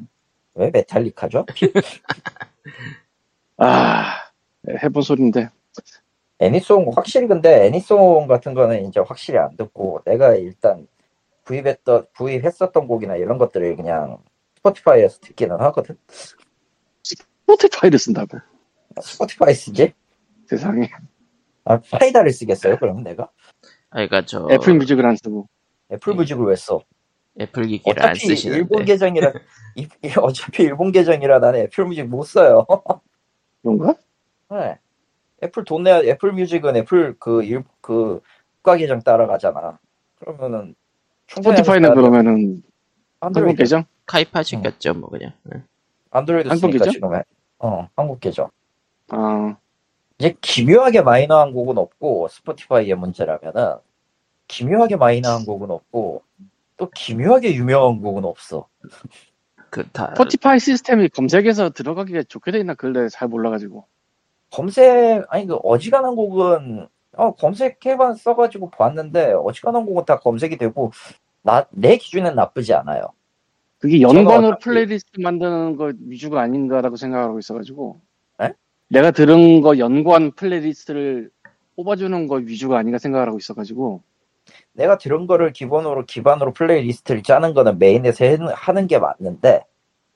왜 0.55 0.71
메탈리카죠? 0.71 1.47
아 3.59 4.05
해본 4.83 5.03
소리인데 5.03 5.49
애니송 6.39 6.91
확실히 6.95 7.27
근데 7.27 7.67
애니송 7.67 8.27
같은 8.27 8.55
거는 8.55 8.89
이제 8.89 9.01
확실히 9.01 9.39
안 9.39 9.57
듣고 9.57 10.01
내가 10.05 10.35
일단 10.35 10.87
구입했던 11.45 12.07
구입했었던 12.17 12.87
곡이나 12.87 13.17
이런 13.17 13.39
것들을 13.39 13.77
그냥 13.77 14.19
스포티파이에서 14.57 15.21
듣기는 15.21 15.59
하거든. 15.61 15.97
스포티파이를 17.03 17.99
쓴다고 17.99 18.39
스포티파이 19.01 19.55
쓰지? 19.55 19.93
세상에 20.47 20.89
아, 21.65 21.81
파이다를 21.81 22.33
쓰겠어요? 22.33 22.77
그러면 22.79 23.05
내가 23.05 23.25
아, 23.91 24.07
그러니까 24.07 24.25
저 24.25 24.49
애플 24.51 24.75
뮤직을 24.75 25.05
안 25.05 25.17
쓰고 25.17 25.49
애플 25.93 26.15
뮤직을 26.15 26.47
왜 26.47 26.57
써? 26.57 26.81
애플 27.41 27.65
기기를 27.67 28.03
안 28.03 28.11
어차피 28.11 28.27
쓰시는데 28.29 28.59
일본 28.59 28.85
계정이라 28.85 29.33
이- 29.77 29.89
이- 30.05 30.13
어차피 30.19 30.63
일본 30.65 30.93
계정이라 30.93 31.39
나는 31.39 31.61
애플 31.61 31.85
뮤직 31.87 32.05
못 32.05 32.25
써요. 32.25 32.67
그런가? 33.63 33.95
네. 34.51 34.79
애플 35.43 35.65
돈 35.65 35.85
내야 35.85 36.01
애플 36.01 36.33
뮤직은 36.33 36.77
애플 36.77 37.19
그일그 37.19 38.21
국가 38.57 38.77
계정 38.77 39.01
따라가잖아. 39.01 39.79
그러면은 40.19 40.75
스포티파이는 41.29 41.95
그러면은 41.95 42.63
한국 43.21 43.39
안드로이드 43.39 43.57
계정? 43.59 43.85
카이파 44.07 44.43
시켰죠 44.43 44.95
뭐 44.95 45.09
그냥. 45.09 45.33
네. 45.45 45.63
안드로이드 46.11 46.49
한국 46.49 46.71
계정? 46.71 46.93
지금 46.93 47.15
해. 47.15 47.23
어 47.59 47.89
한국 47.97 48.21
계정. 48.21 48.51
아 49.09 49.57
이제 50.19 50.35
기묘하게 50.41 51.01
마이너한 51.03 51.53
곡은 51.53 51.79
없고 51.79 52.29
스포티파이의 52.29 52.95
문제라면은 52.97 53.77
기묘하게 54.49 54.97
마이너한 54.97 55.47
곡은 55.47 55.71
없고 55.71 56.23
또 56.81 56.89
기묘하게 56.91 57.55
유명한 57.55 58.01
곡은 58.01 58.25
없어. 58.25 58.67
그다 59.69 60.15
스포티파이 60.17 60.59
시스템이 60.59 61.11
검색해서 61.11 61.71
들어가기가 61.71 62.23
좋게 62.25 62.51
돼 62.53 62.59
있나 62.59 62.73
그걸 62.75 63.09
잘 63.11 63.29
몰라가지고 63.29 63.85
검색 64.51 65.25
아니 65.29 65.47
그 65.47 65.57
어지간한 65.57 66.17
곡은 66.17 66.89
어 67.17 67.35
검색해봐 67.35 68.15
써가지고 68.15 68.71
봤는데 68.71 69.35
어지간한 69.35 69.85
곡은 69.85 70.07
다 70.07 70.19
검색이 70.19 70.57
되고 70.57 70.91
나 71.43 71.67
내 71.71 71.99
기준엔 71.99 72.35
나쁘지 72.35 72.73
않아요. 72.75 73.03
그게 73.79 74.01
연관으로 74.01 74.59
플레이리스트 74.59 75.21
만드는 75.21 75.77
거 75.77 75.93
위주가 76.07 76.41
아닌가라고 76.41 76.97
생각하고 76.97 77.39
있어가지고 77.39 78.01
에? 78.43 78.53
내가 78.89 79.11
들은 79.11 79.61
거 79.61 79.79
연관 79.79 80.33
플레이리스트를 80.33 81.31
뽑아주는 81.77 82.27
거 82.27 82.37
위주가 82.37 82.79
아닌가 82.79 82.99
생각을 82.99 83.29
하고 83.29 83.39
있어가지고 83.39 84.03
내가 84.73 84.99
들은 84.99 85.27
거를 85.27 85.53
기본으로 85.53 86.05
기반으로 86.07 86.53
플레이리스트를 86.53 87.23
짜는 87.23 87.55
거는 87.55 87.79
메인에서 87.79 88.25
해- 88.25 88.39
하는 88.55 88.87
게 88.87 88.99
맞는데 88.99 89.65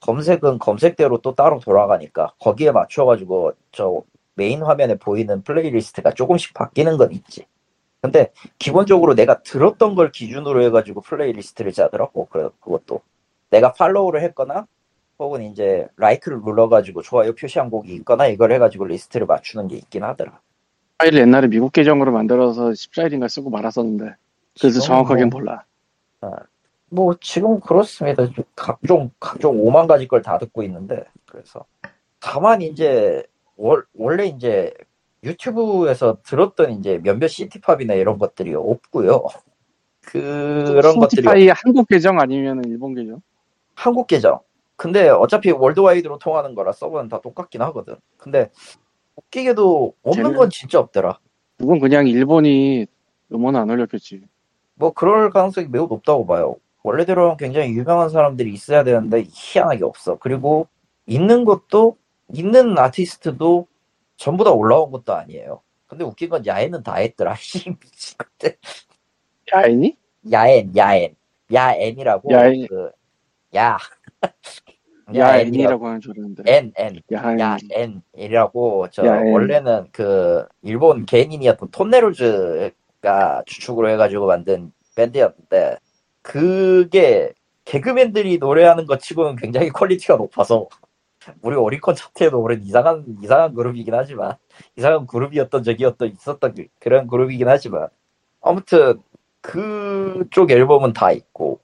검색은 0.00 0.58
검색대로 0.58 1.18
또 1.18 1.34
따로 1.34 1.60
돌아가니까 1.60 2.32
거기에 2.38 2.70
맞춰가지고 2.72 3.52
저 3.72 4.02
메인 4.34 4.62
화면에 4.62 4.96
보이는 4.96 5.42
플레이리스트가 5.42 6.12
조금씩 6.12 6.54
바뀌는 6.54 6.96
건 6.96 7.12
있지. 7.12 7.46
근데 8.02 8.30
기본적으로 8.58 9.14
내가 9.14 9.42
들었던 9.42 9.94
걸 9.94 10.12
기준으로 10.12 10.62
해가지고 10.64 11.00
플레이리스트를 11.00 11.72
짜더라고. 11.72 12.26
그래 12.26 12.48
그것도 12.60 13.00
내가 13.50 13.72
팔로우를 13.72 14.20
했거나 14.22 14.66
혹은 15.18 15.42
이제 15.42 15.86
라이크를 15.96 16.40
눌러가지고 16.44 17.02
좋아요 17.02 17.34
표시한 17.34 17.70
곡이 17.70 17.94
있거나 17.94 18.26
이걸 18.26 18.52
해가지고 18.52 18.84
리스트를 18.86 19.26
맞추는 19.26 19.68
게 19.68 19.76
있긴 19.76 20.02
하더라. 20.04 20.38
파일을 20.98 21.20
옛날에 21.20 21.48
미국 21.48 21.72
계정으로 21.72 22.12
만들어서 22.12 22.70
14일인가 22.74 23.28
쓰고 23.28 23.48
말았었는데 23.50 24.16
그래서 24.60 24.80
지금은 24.80 24.86
정확하게는 24.86 25.30
뭐- 25.30 25.40
몰라 25.40 25.64
뭐 26.90 27.14
지금 27.20 27.58
그렇습니다. 27.60 28.26
각종 28.54 29.10
각종 29.18 29.60
오만 29.60 29.86
가지 29.86 30.06
걸 30.06 30.22
다 30.22 30.38
듣고 30.38 30.62
있는데 30.62 31.04
그래서 31.26 31.64
다만 32.20 32.62
이제 32.62 33.24
월, 33.56 33.84
원래 33.94 34.26
이제 34.26 34.72
유튜브에서 35.24 36.18
들었던 36.22 36.70
이제 36.72 36.98
몇몇 37.02 37.26
시티팝이나 37.28 37.94
이런 37.94 38.18
것들이 38.18 38.54
없고요. 38.54 39.24
그런 40.02 40.64
것들이 40.98 41.22
스포티파이 41.22 41.48
한국 41.48 41.88
계정 41.88 42.20
아니면 42.20 42.62
일본 42.66 42.94
계정 42.94 43.20
한국 43.74 44.06
계정. 44.06 44.40
근데 44.76 45.08
어차피 45.08 45.50
월드와이드로 45.50 46.18
통하는 46.18 46.54
거라 46.54 46.72
서버는 46.72 47.08
다 47.08 47.20
똑같긴 47.20 47.62
하거든. 47.62 47.96
근데 48.18 48.50
웃기게도 49.16 49.94
없는 50.02 50.24
쟤는- 50.32 50.36
건 50.36 50.50
진짜 50.50 50.78
없더라. 50.78 51.18
그건 51.58 51.78
그냥 51.80 52.06
일본이 52.06 52.86
음원 53.32 53.56
안 53.56 53.70
올렸겠지 53.70 54.22
뭐 54.74 54.92
그럴 54.92 55.30
가능성이 55.30 55.68
매우 55.68 55.86
높다고 55.86 56.26
봐요. 56.26 56.56
원래대로는 56.82 57.36
굉장히 57.36 57.70
유명한 57.70 58.10
사람들이 58.10 58.52
있어야 58.52 58.84
되는데 58.84 59.24
희한하게 59.28 59.84
없어. 59.84 60.18
그리고 60.18 60.68
있는 61.06 61.44
것도 61.44 61.96
있는 62.32 62.76
아티스트도 62.78 63.66
전부 64.16 64.44
다 64.44 64.50
올라온 64.52 64.90
것도 64.90 65.14
아니에요. 65.14 65.60
근데 65.86 66.04
웃긴 66.04 66.28
건 66.28 66.44
야엔은 66.46 66.82
다 66.82 66.96
했더라. 66.96 67.34
씨 67.40 67.70
미친 67.70 68.16
것들. 68.18 68.56
야인이? 69.52 69.96
야엔, 70.32 70.76
야엔, 70.76 71.14
야엔이라고 71.52 72.32
야엔. 72.32 72.66
그 72.68 72.90
야. 73.54 73.78
야인이라고 75.14 75.86
하는 75.86 76.00
줄 76.00 76.12
알았는데 76.12 76.72
N 76.76 77.00
야인 77.12 77.38
야엔이라고 77.38 78.88
저 78.90 79.06
야엔. 79.06 79.32
원래는 79.32 79.88
그 79.92 80.46
일본 80.62 81.04
개인인이었던 81.04 81.70
톤네로즈 81.70 82.72
가 83.04 83.42
주축으로 83.46 83.90
해가지고 83.90 84.26
만든 84.26 84.72
밴드였는데 84.96 85.76
그게 86.22 87.32
개그맨들이 87.66 88.38
노래하는 88.38 88.86
것 88.86 89.00
치고는 89.00 89.36
굉장히 89.36 89.68
퀄리티가 89.68 90.16
높아서 90.16 90.68
우리 91.42 91.56
오리콘 91.56 91.94
차트에도 91.94 92.40
오른 92.40 92.62
이상한 92.62 93.04
이상한 93.22 93.54
그룹이긴 93.54 93.94
하지만 93.94 94.36
이상한 94.76 95.06
그룹이었던 95.06 95.62
적이 95.62 95.84
어떤 95.84 96.08
있었던 96.08 96.54
그- 96.54 96.66
그런 96.80 97.06
그룹이긴 97.06 97.48
하지만 97.48 97.88
아무튼 98.40 99.00
그쪽 99.40 100.50
앨범은 100.50 100.94
다 100.94 101.12
있고 101.12 101.60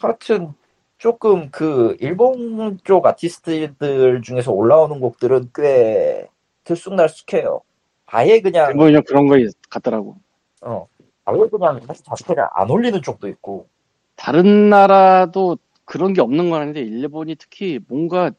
하여튼 0.00 0.52
조금 0.98 1.50
그 1.50 1.96
일본 2.00 2.78
쪽 2.84 3.06
아티스트들 3.06 4.22
중에서 4.22 4.52
올라오는 4.52 5.00
곡들은 5.00 5.50
꽤 5.54 6.28
들쑥날쑥해요. 6.64 7.62
아예 8.06 8.40
그냥 8.40 8.70
일본이 8.70 8.92
좀 8.92 9.02
그런 9.04 9.26
거 9.26 9.36
같더라고 9.70 10.16
어. 10.62 10.86
아예 11.24 11.38
그냥 11.50 11.80
사실 11.86 12.04
자체를 12.04 12.46
안 12.52 12.70
올리는 12.70 13.00
쪽도 13.00 13.28
있고. 13.28 13.68
다른 14.16 14.68
나라도 14.70 15.58
그런 15.84 16.12
게 16.12 16.20
없는 16.20 16.50
건 16.50 16.62
아닌데 16.62 16.80
일본이 16.80 17.36
특히 17.36 17.78
뭔가 17.88 18.30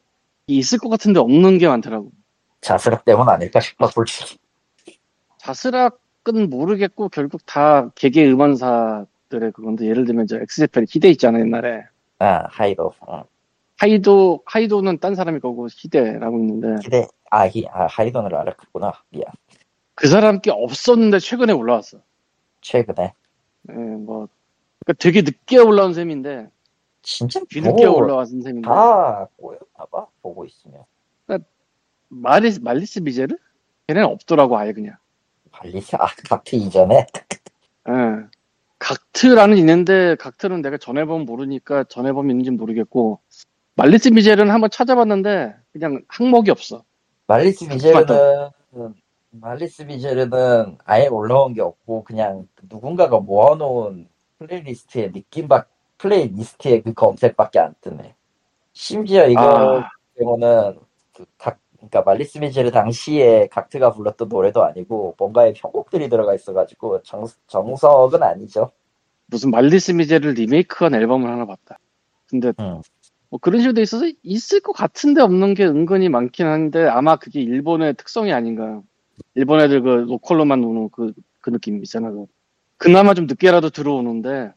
있을 0.48 0.80
것 0.80 0.90
같은데 0.90 1.20
없는 1.20 1.58
게 1.58 1.68
많더라고. 1.68 2.12
자스락 2.62 3.06
때문 3.06 3.30
아닐까 3.30 3.60
싶어 3.60 3.88
솔직히. 3.88 4.38
자스락은 5.38 6.50
모르겠고 6.50 7.10
결국 7.10 7.46
다 7.46 7.90
개개 7.96 8.26
음원사들의 8.30 9.52
그건데 9.54 9.88
예를 9.88 10.06
들면 10.06 10.28
저 10.28 10.38
엑스제펠 10.40 10.86
히데 10.90 11.10
있잖아 11.12 11.40
옛날에. 11.40 11.84
아 12.20 12.46
하이도. 12.50 12.94
어. 13.02 13.24
하이도 13.78 14.44
하이도는 14.46 15.00
딴 15.00 15.16
사람이 15.16 15.40
거고 15.40 15.68
히데라고 15.70 16.38
있는데. 16.40 16.82
기대 16.82 17.08
아, 17.30 17.48
히, 17.48 17.66
아 17.72 17.88
하이돈을 17.88 18.34
알았구나. 18.36 18.94
미안. 19.10 19.26
그 19.96 20.08
사람 20.08 20.40
게 20.40 20.52
없었는데 20.52 21.20
최근에 21.20 21.54
올라왔어 21.54 22.00
최근에 22.64 23.14
예, 23.70 23.74
뭐 23.74 24.28
그러니까 24.80 24.94
되게 25.00 25.22
늦게 25.22 25.58
올라온 25.60 25.94
셈인데 25.94 26.50
진짜 27.04 27.40
뒤늦게 27.50 27.86
올라왔은 27.86 28.42
셈인데 28.42 28.68
다 28.68 29.28
꼬였나봐 29.38 30.08
보고 30.22 30.46
있으면 30.46 30.84
말리스 32.14 32.60
말리스 32.60 33.00
미제르? 33.00 33.36
걔네는 33.88 34.08
없더라고 34.08 34.58
아예 34.58 34.72
그냥. 34.72 34.96
발리스 35.52 35.96
아 35.96 36.08
각트 36.30 36.56
이전에 36.56 37.06
예. 37.90 37.94
각트라는 38.80 39.58
있는데 39.58 40.16
각트는 40.20 40.62
내가 40.62 40.78
전해보면 40.78 41.26
모르니까 41.26 41.86
전해보면 41.86 42.32
있는지 42.32 42.52
모르겠고 42.52 43.20
말리스 43.76 44.10
미제르는 44.10 44.52
한번 44.54 44.70
찾아봤는데 44.70 45.56
그냥 45.72 46.02
항목이 46.08 46.52
없어. 46.52 46.84
말리스 47.28 47.68
비제르는 47.68 48.50
말리스 49.34 49.88
비제르는 49.88 50.78
아예 50.86 51.08
올라온 51.08 51.54
게 51.54 51.62
없고 51.62 52.04
그냥 52.04 52.48
누군가가 52.70 53.20
모아놓은 53.20 54.08
플레이리스트의 54.38 55.12
느낌밖 55.12 55.70
플레이리스트의 55.98 56.84
그 56.84 56.94
검색밖에 56.94 57.60
안 57.60 57.74
뜨네. 57.82 58.14
심지어 58.74 59.28
이거 59.28 59.80
아. 59.80 59.90
때문은 60.18 60.78
그 61.16 61.26
각, 61.38 61.60
그러니까 61.78 62.02
말리스 62.04 62.40
비제르 62.40 62.72
당시에 62.72 63.48
각트가 63.48 63.94
불렀던 63.94 64.30
노래도 64.30 64.64
아니고 64.64 65.16
뭔가의 65.18 65.54
편곡들이 65.54 66.10
들어가 66.10 66.36
있어가지고 66.36 67.02
정, 67.02 67.26
정석은 67.48 68.22
아니죠. 68.22 68.72
무슨 69.28 69.50
말리스 69.50 69.92
미제르 69.92 70.30
리메이크한 70.30 70.94
앨범을 70.94 71.30
하나 71.30 71.46
봤다. 71.46 71.80
근데 72.30 72.54
음. 72.60 72.82
뭐 73.30 73.40
그런 73.42 73.62
식으로 73.62 73.74
돼 73.74 73.82
있어서 73.82 74.06
있을 74.22 74.60
것 74.60 74.74
같은데 74.74 75.22
없는 75.22 75.56
게 75.56 75.66
은근히 75.66 76.10
많긴 76.10 76.46
한데 76.46 76.88
아마 76.88 77.16
그게 77.16 77.42
일본의 77.42 77.96
특성이 77.96 78.32
아닌가. 78.32 78.82
일본 79.36 79.60
애들 79.62 79.82
그 79.82 79.88
로컬로만 80.10 80.62
노는 80.62 80.90
그, 80.92 81.14
그 81.42 81.52
느낌 81.52 81.78
있잖아. 81.84 82.12
그. 82.12 82.26
그나마 82.78 83.14
좀 83.14 83.26
늦게라도 83.28 83.70
들어오는데 83.70 84.54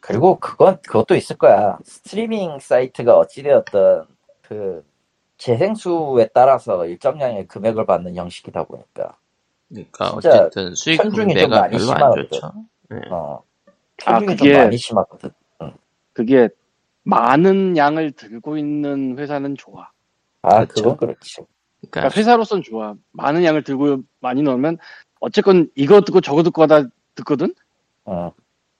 그리고 0.00 0.38
그건 0.38 0.80
그것도 0.82 1.14
있을 1.14 1.36
거야. 1.36 1.78
스트리밍 1.84 2.58
사이트가 2.58 3.16
어찌되었든 3.18 4.02
그 4.42 4.84
재생수에 5.38 6.28
따라서 6.34 6.86
일정량의 6.86 7.46
금액을 7.48 7.86
받는 7.86 8.16
형식이다 8.16 8.64
보니까 8.64 9.16
그러니까 9.68 10.10
어쨌든 10.12 10.74
수익 10.74 11.00
분배가 11.02 11.48
많이 11.60 11.76
별로 11.76 11.90
안 11.92 11.96
심하거든. 11.96 12.28
좋죠. 12.30 12.52
네. 12.90 12.96
어 13.10 13.42
아, 14.04 14.18
그게- 14.20 14.36
좀 14.36 14.52
많이 14.52 14.76
심하거든. 14.76 15.30
그게 16.12 16.48
많은 17.04 17.76
양을 17.76 18.12
들고 18.12 18.58
있는 18.58 19.18
회사는 19.18 19.56
좋아. 19.56 19.90
아 20.42 20.64
그렇죠. 20.66 20.82
그건 20.82 20.96
그렇지. 20.98 21.42
그러니까 21.90 22.00
그러니까 22.00 22.18
회사로선 22.18 22.62
좋아. 22.62 22.94
많은 23.12 23.44
양을 23.44 23.64
들고 23.64 24.02
많이 24.20 24.42
넣으면 24.42 24.78
어쨌건 25.20 25.68
이거 25.74 26.00
듣고 26.02 26.20
저거 26.20 26.42
듣고 26.42 26.62
하다 26.62 26.88
듣거든? 27.14 27.54
어 28.04 28.32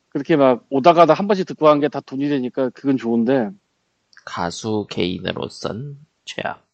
그렇게 0.09 0.37
막 0.37 0.65
오다 0.71 0.93
가다 0.95 1.15
한 1.15 1.27
번씩 1.27 1.47
듣고 1.47 1.69
한 1.69 1.81
게 1.81 1.89
다 1.89 2.01
돈이 2.01 2.29
되니까 2.29 2.71
그건 2.71 2.97
좋은데 2.97 3.51
가수 4.25 4.87
개인으로선 4.91 5.99
최악. 6.25 6.65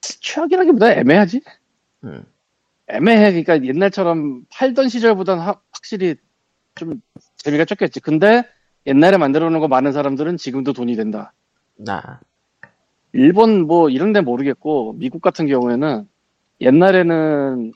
최악이라기보다 0.00 0.92
애매하지? 0.92 1.40
음. 2.04 2.24
애매해. 2.88 3.30
그러니까 3.42 3.64
옛날처럼 3.64 4.44
팔던 4.50 4.88
시절보단 4.88 5.38
하- 5.38 5.60
확실히 5.72 6.16
좀 6.74 7.00
재미가 7.36 7.64
쫓겼지. 7.64 8.00
근데 8.00 8.44
옛날에 8.86 9.16
만들어 9.16 9.48
놓은 9.48 9.60
거 9.60 9.68
많은 9.68 9.92
사람들은 9.92 10.36
지금도 10.36 10.72
돈이 10.74 10.94
된다. 10.96 11.32
나 11.76 12.20
일본 13.14 13.66
뭐 13.66 13.88
이런 13.88 14.12
데 14.12 14.20
모르겠고 14.20 14.94
미국 14.98 15.22
같은 15.22 15.46
경우에는 15.46 16.06
옛날에는 16.60 17.72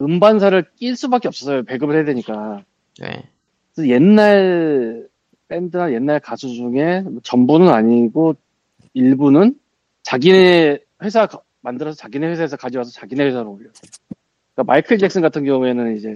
음반사를 0.00 0.64
낄 0.76 0.96
수밖에 0.96 1.28
없었어요. 1.28 1.62
배급을 1.62 1.94
해야 1.94 2.04
되니까. 2.04 2.64
네. 3.00 3.22
옛날 3.86 5.08
밴드나 5.48 5.92
옛날 5.92 6.20
가수 6.20 6.48
중에 6.48 7.04
전부는 7.22 7.68
아니고 7.68 8.34
일부는 8.94 9.54
자기네 10.02 10.80
회사 11.02 11.26
가- 11.26 11.40
만들어서 11.60 11.96
자기네 11.96 12.26
회사에서 12.28 12.56
가져와서 12.56 12.90
자기네 12.90 13.24
회사로 13.26 13.52
올려. 13.52 13.70
그러니까 14.54 14.72
마이클 14.72 14.98
잭슨 14.98 15.22
같은 15.22 15.44
경우에는 15.44 15.96
이제 15.96 16.14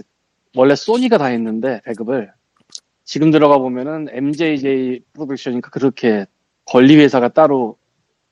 원래 0.57 0.75
소니가 0.75 1.19
다 1.19 1.27
했는데 1.27 1.81
배급을 1.85 2.33
지금 3.05 3.31
들어가 3.31 3.59
보면은 3.59 4.09
MJJ 4.11 5.01
프로덕션이니까 5.13 5.71
그렇게 5.71 6.27
권리 6.65 6.97
회사가 6.97 7.29
따로 7.29 7.77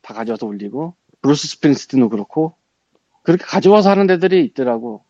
다 0.02 0.14
가져와서 0.14 0.46
올리고 0.46 0.94
브루스 1.22 1.48
스프링스틴도 1.48 2.08
그렇고 2.10 2.54
그렇게 3.22 3.44
가져와서 3.44 3.90
하는 3.90 4.06
데들이 4.08 4.44
있더라고. 4.46 5.04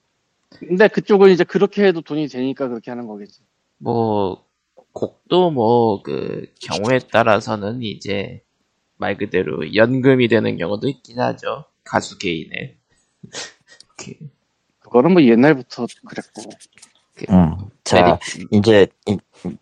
근데 0.59 0.88
그쪽은 0.88 1.30
이제 1.30 1.45
그렇게 1.45 1.84
해도 1.84 2.03
돈이 2.03 2.28
되니까 2.28 2.68
그렇게 2.68 2.90
하는 2.90 3.07
거겠지. 3.07 3.40
뭐 3.78 4.45
곡도 4.93 5.51
뭐 5.53 6.03
그 6.03 6.47
경우에 6.61 6.99
따라서는 7.01 7.82
이제 7.82 8.43
말 8.97 9.16
그대로 9.16 9.74
연금이 9.74 10.28
되는 10.28 10.57
경우도 10.59 10.88
있긴 10.88 11.20
하죠. 11.20 11.64
가수 11.84 12.18
개인의. 12.18 12.76
그, 13.97 14.14
그거는 14.80 15.12
뭐 15.12 15.22
옛날부터 15.22 15.86
그랬고. 16.07 16.43
음. 17.30 17.57
자 17.84 18.18
이제 18.53 18.88
이- 19.07 19.18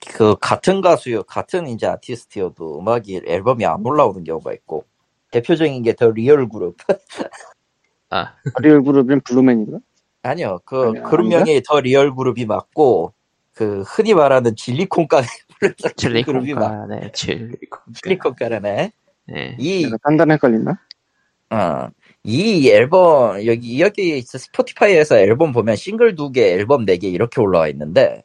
그 0.08 0.36
같은 0.40 0.80
가수요 0.80 1.24
같은 1.24 1.66
이제 1.68 1.86
아티스트여도 1.86 2.78
음악이 2.80 3.22
앨범이 3.26 3.64
안 3.66 3.84
올라오는 3.84 4.24
경우가 4.24 4.52
있고 4.54 4.84
대표적인 5.30 5.82
게 5.82 5.92
The 5.94 6.10
Real 6.10 6.48
Group 6.48 6.76
아 8.10 8.34
Real 8.60 8.82
Group은 8.82 9.20
Blue 9.22 9.41
Man인가? 9.41 9.78
아니요 10.22 10.60
그 10.64 10.86
아니, 10.88 11.02
그룹 11.02 11.26
아닌가? 11.26 11.38
명이 11.44 11.62
The 11.68 11.80
Real 11.80 12.14
Group이 12.14 12.44
맞고 12.46 13.12
그 13.54 13.82
흔히 13.82 14.14
말하는 14.14 14.56
칠리콘가 14.56 15.22
그룹이 16.26 16.54
맞 16.54 16.72
칠리콘가 16.76 16.86
네 16.88 17.12
칠리콘가라네 17.94 18.92
네. 19.26 19.56
이 19.58 19.90
단단히 20.02 20.32
헷갈린다? 20.32 20.80
어, 21.50 21.88
이 22.24 22.68
앨범, 22.70 23.44
여기, 23.46 23.80
여기 23.80 24.22
스포티파이에서 24.22 25.18
앨범 25.18 25.52
보면 25.52 25.76
싱글 25.76 26.14
두 26.16 26.30
개, 26.32 26.52
앨범 26.52 26.84
네 26.84 26.96
개 26.98 27.08
이렇게 27.08 27.40
올라와 27.40 27.68
있는데, 27.68 28.22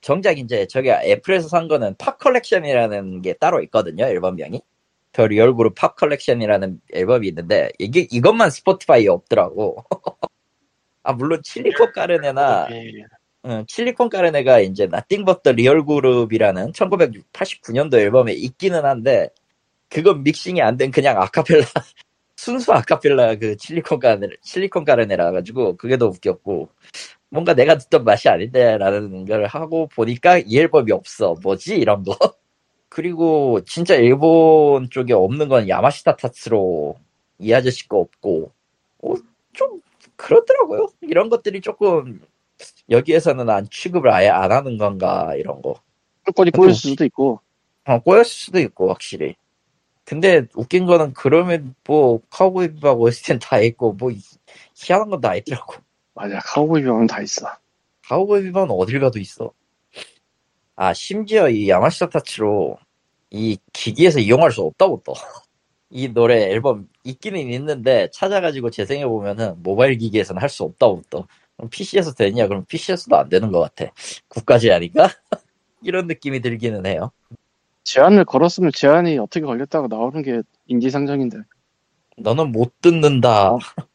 정작 0.00 0.38
이제 0.38 0.66
저기 0.68 0.90
애플에서 0.90 1.48
산 1.48 1.68
거는 1.68 1.96
Pop 1.98 2.18
Collection이라는 2.18 3.22
게 3.22 3.34
따로 3.34 3.62
있거든요, 3.64 4.04
앨범명이. 4.06 4.62
The 5.20 5.26
Real 5.28 5.54
Group 5.54 5.74
Pop 5.74 5.96
Collection이라는 5.96 6.80
앨범이 6.94 7.28
있는데, 7.28 7.70
이게, 7.78 8.06
이것만 8.10 8.50
스포티파이에 8.50 9.08
없더라고. 9.08 9.84
아, 11.02 11.12
물론 11.12 11.40
Chili 11.42 11.73
Con 11.73 11.92
Carne나, 11.92 12.68
예. 12.72 12.92
응, 13.46 13.64
Chili 13.66 13.93
Con 13.93 14.10
Carne가 14.10 14.60
이제 14.60 14.86
Nothing 14.86 15.24
But 15.24 15.38
the 15.38 15.52
Real 15.52 15.84
Group이라는 15.86 16.72
1989년도 16.72 17.94
앨범에 17.98 18.32
있기는 18.34 18.84
한데 18.84 19.30
그건 19.90 20.22
믹싱이 20.24 20.60
안 20.62 20.76
된 20.76 20.90
그냥 20.90 21.20
아카펠라 21.22 21.64
순수 22.36 22.72
아카펠라 22.72 23.36
그 23.36 23.56
Chili 23.56 23.82
Con 23.82 23.98
Carne 24.00 24.28
Chili 24.42 24.68
Con 24.68 24.84
Carne라 24.84 25.32
가지고 25.32 25.76
그게 25.76 25.96
더 25.98 26.06
웃겼고 26.08 26.68
뭔가 27.30 27.54
내가 27.54 27.78
듣던 27.78 28.04
맛이 28.04 28.28
아닌데라는 28.28 29.24
걸 29.26 29.46
하고 29.46 29.88
보니까 29.88 30.38
이 30.38 30.58
앨범이 30.58 30.92
없어 30.92 31.34
뭐지 31.42 31.76
이런 31.78 32.02
거 32.04 32.16
그리고 32.90 33.60
진짜 33.64 33.94
일본 33.94 34.90
쪽에 34.90 35.14
없는 35.14 35.48
건 35.48 35.68
야마시타 35.68 36.16
타츠로 36.16 36.96
이 37.38 37.54
아저씨 37.54 37.88
거 37.88 37.98
없고 37.98 38.50
어, 39.02 39.14
좀 39.54 39.80
그렇더라고요 40.16 40.88
이런 41.02 41.30
것들이 41.30 41.60
조금 41.62 42.20
여기에서는 42.90 43.48
안 43.48 43.68
취급을 43.70 44.12
아예 44.12 44.28
안 44.28 44.52
하는 44.52 44.76
건가 44.76 45.34
이런 45.36 45.62
거 45.62 45.76
꿀거리 46.26 46.50
꼬일 46.50 46.74
수도 46.74 47.04
있고. 47.06 47.40
어, 47.86 47.98
꼬였을 48.00 48.24
수도 48.30 48.58
있고 48.60 48.88
확실히 48.90 49.36
근데 50.04 50.46
웃긴 50.56 50.86
거는 50.86 51.12
그러면 51.14 51.74
뭐 51.86 52.20
카우보이 52.30 52.74
비밥 52.74 52.98
OST는 53.00 53.38
다 53.38 53.60
있고 53.60 53.92
뭐 53.94 54.10
희- 54.10 54.20
희한한 54.74 55.08
건 55.10 55.20
다 55.20 55.36
있더라고 55.36 55.74
맞아. 56.14 56.40
카우보이 56.40 56.82
비방은 56.82 57.06
다 57.06 57.22
있어. 57.22 57.46
카우보이 58.08 58.42
비밥은 58.42 58.70
어딜 58.72 58.98
가도 59.00 59.20
있어 59.20 59.52
아 60.82 60.94
심지어 60.94 61.50
이 61.50 61.68
야마시타 61.68 62.08
타치로 62.08 62.78
이 63.30 63.58
기기에서 63.74 64.18
이용할 64.18 64.50
수 64.50 64.62
없다고 64.62 65.02
또 65.04 65.12
이 65.90 66.08
노래 66.14 66.44
앨범 66.50 66.88
있기는 67.04 67.38
있는데 67.52 68.08
찾아가지고 68.14 68.70
재생해 68.70 69.06
보면은 69.06 69.62
모바일 69.62 69.98
기기에서는 69.98 70.40
할 70.40 70.48
수 70.48 70.62
없다고 70.62 71.02
또. 71.10 71.26
그럼 71.56 71.68
PC에서 71.68 72.14
되냐? 72.14 72.48
그럼 72.48 72.64
PC에서도 72.64 73.14
안 73.14 73.28
되는 73.28 73.52
것 73.52 73.60
같아. 73.60 73.92
국가제 74.28 74.72
아닌가? 74.72 75.10
이런 75.82 76.06
느낌이 76.06 76.40
들기는 76.40 76.86
해요. 76.86 77.10
제한을 77.84 78.24
걸었으면 78.24 78.72
제한이 78.74 79.18
어떻게 79.18 79.44
걸렸다고 79.44 79.88
나오는 79.88 80.22
게 80.22 80.40
인지상정인데. 80.66 81.38
너는 82.16 82.52
못 82.52 82.80
듣는다. 82.80 83.58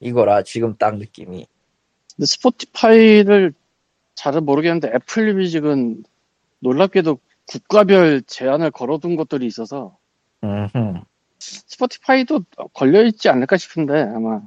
이거라, 0.00 0.42
지금 0.44 0.74
딱 0.78 0.96
느낌이. 0.96 1.46
근데 2.16 2.26
스포티파이를 2.26 3.52
잘은 4.14 4.46
모르겠는데 4.46 4.92
애플 4.94 5.34
뮤직은 5.34 6.04
놀랍게도 6.60 7.18
국가별 7.46 8.22
제한을 8.22 8.70
걸어둔 8.70 9.16
것들이 9.16 9.46
있어서 9.46 9.96
음흠. 10.44 11.00
스포티파이도 11.38 12.44
걸려 12.74 13.02
있지 13.04 13.28
않을까 13.28 13.56
싶은데 13.56 14.00
아마 14.14 14.40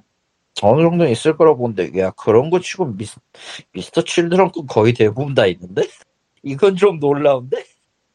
어느 0.61 0.81
정도 0.83 1.07
있을 1.07 1.35
거라고 1.35 1.57
보는데, 1.57 1.99
야, 1.99 2.11
그런 2.11 2.51
거 2.51 2.59
치고 2.59 2.85
미스, 2.95 3.19
미스터 3.73 4.03
칠드런 4.03 4.51
건 4.51 4.67
거의 4.67 4.93
대부분 4.93 5.33
다 5.33 5.47
있는데? 5.47 5.81
이건 6.43 6.75
좀 6.75 6.99
놀라운데? 6.99 7.63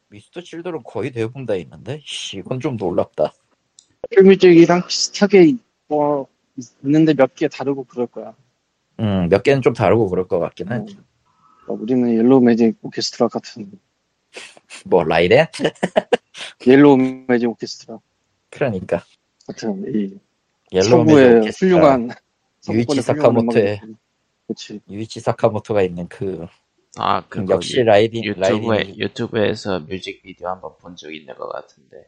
미스터 0.07 0.41
칠드는 0.41 0.81
거의 0.83 1.11
대부분 1.11 1.45
다 1.45 1.55
있는데 1.55 2.01
씨, 2.05 2.37
이건 2.37 2.59
좀 2.61 2.77
놀랍다. 2.77 3.33
필뮤직이랑 4.09 4.87
비슷하게 4.87 5.55
뭐 5.87 6.27
있는데 6.83 7.13
몇 7.13 7.35
개 7.35 7.47
다르고 7.49 7.83
그럴 7.83 8.07
거야. 8.07 8.33
음, 9.01 9.27
몇 9.29 9.43
개는 9.43 9.61
좀 9.61 9.73
다르고 9.73 10.09
그럴 10.09 10.27
것 10.27 10.39
같긴 10.39 10.71
해. 10.71 10.77
어. 10.77 10.85
우리는 11.73 12.17
Yellow 12.17 12.41
Magic 12.41 12.77
Orchestra 12.81 13.27
같은 13.27 13.69
뭐 14.85 15.03
라이덴? 15.03 15.47
Yellow 16.65 16.97
Magic 17.27 17.49
Orchestra 17.49 17.99
그러니까 18.49 19.03
같은 19.47 19.83
이 19.93 20.17
Yellow 20.71 20.89
서부의 21.05 21.25
Magic 21.25 21.41
Orchestra, 21.41 21.69
훌륭한 21.69 22.09
유이치 22.69 22.99
사카모토의- 23.01 23.95
그렇지. 24.47 24.79
유이치 24.89 25.19
사카모토가 25.19 25.81
있는 25.83 26.07
그 26.07 26.45
아, 26.97 27.21
그 27.29 27.39
그거 27.41 27.55
역시 27.55 27.83
라이딘 27.83 28.23
유튜브에 28.23 28.77
라이딘 28.77 28.97
유튜브에서 28.99 29.79
뮤직비디오 29.79 30.47
한번 30.49 30.71
본 30.79 30.95
적 30.95 31.13
있는 31.13 31.35
것 31.35 31.47
같은데 31.49 32.05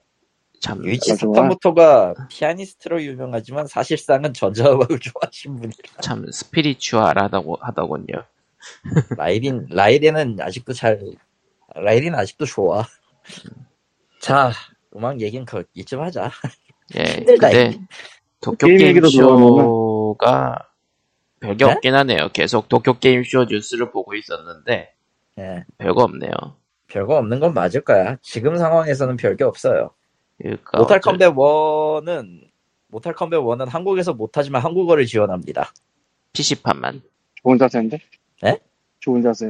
참 0.59 0.83
유이치 0.83 1.17
좋아. 1.17 1.33
사카모토가 1.33 2.27
피아니스트로 2.29 3.01
유명하지만 3.03 3.67
사실상은 3.67 4.33
전자음악을 4.33 4.99
좋아하신 4.99 5.55
분이 5.59 5.73
참 6.01 6.25
spiritual하다고 6.31 7.57
하더군요. 7.61 8.25
라이딘 9.17 9.67
라이딘은 9.69 10.39
아직도 10.39 10.73
잘 10.73 10.99
라이딘은 11.75 12.17
아직도 12.17 12.45
좋아. 12.45 12.85
자 14.19 14.51
음악 14.95 15.19
얘기는 15.21 15.45
그 15.45 15.63
이쯤 15.73 16.01
하자. 16.01 16.31
예, 16.97 17.03
힘들다, 17.03 17.49
근데 17.49 17.67
이게. 17.69 17.79
도쿄 18.41 18.67
게임 18.67 19.01
쇼가 19.09 20.57
별게 21.39 21.65
네? 21.65 21.71
없긴 21.71 21.95
하네요. 21.95 22.29
계속 22.33 22.67
도쿄 22.69 22.99
게임 22.99 23.23
쇼 23.23 23.45
뉴스를 23.45 23.91
보고 23.91 24.13
있었는데 24.15 24.93
예, 25.39 25.65
별거 25.77 26.03
없네요. 26.03 26.31
별거 26.87 27.15
없는 27.17 27.39
건 27.39 27.53
맞을 27.53 27.81
거야. 27.81 28.17
지금 28.21 28.57
상황에서는 28.57 29.15
별게 29.17 29.43
없어요. 29.43 29.91
그러니까 30.37 30.77
모탈 30.79 30.97
어쩔- 30.97 31.11
컴뱃 31.17 31.33
1은 31.35 32.41
모탈 32.87 33.13
컴뱃 33.13 33.39
1은 33.39 33.69
한국에서 33.69 34.13
못하지만 34.13 34.61
한국어를 34.61 35.05
지원합니다. 35.05 35.71
PC판만 36.33 37.01
좋은 37.43 37.57
자세인데? 37.57 37.97
네? 38.41 38.59
좋은 38.99 39.21
자세. 39.21 39.47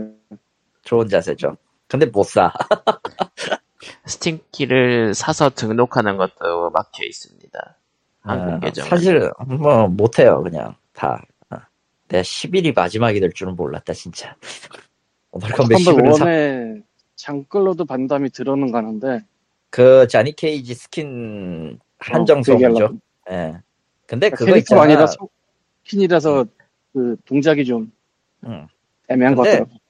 좋은 0.84 1.08
자세죠. 1.08 1.58
근데 1.92 2.06
못 2.06 2.24
사. 2.24 2.54
스팀키를 4.06 5.14
사서 5.14 5.50
등록하는 5.50 6.16
것도 6.16 6.70
막혀 6.70 7.04
있습니다. 7.04 7.78
한국 8.22 8.54
아, 8.54 8.60
계정. 8.62 8.88
사실 8.88 9.30
뭐 9.46 9.90
못해요 9.90 10.42
그냥 10.42 10.76
다. 10.94 11.22
어. 11.50 11.58
내가 12.08 12.22
10일이 12.22 12.74
마지막이 12.74 13.20
될 13.20 13.34
줄은 13.34 13.58
몰랐다 13.58 13.92
진짜. 13.92 14.38
10일을 15.34 16.16
사. 16.16 16.24
원에 16.24 16.82
장클로드 17.18 17.84
반담이 17.84 18.30
들어는 18.30 18.72
가는데 18.72 19.26
그 19.70 20.08
자니 20.08 20.34
케이지 20.34 20.74
스킨 20.74 21.78
한정성이죠. 22.00 22.68
얘기하려고. 22.68 23.00
예. 23.32 23.58
근데 24.08 24.30
그거 24.30 24.46
캐릭터 24.46 24.60
있잖아. 24.60 24.82
아니라 24.84 25.08
스킨이라서 25.84 26.46
그 26.94 27.18
동작이 27.26 27.66
좀 27.66 27.92
응. 28.46 28.68
애매한 29.10 29.36
것 29.36 29.44
같더라고. 29.44 29.81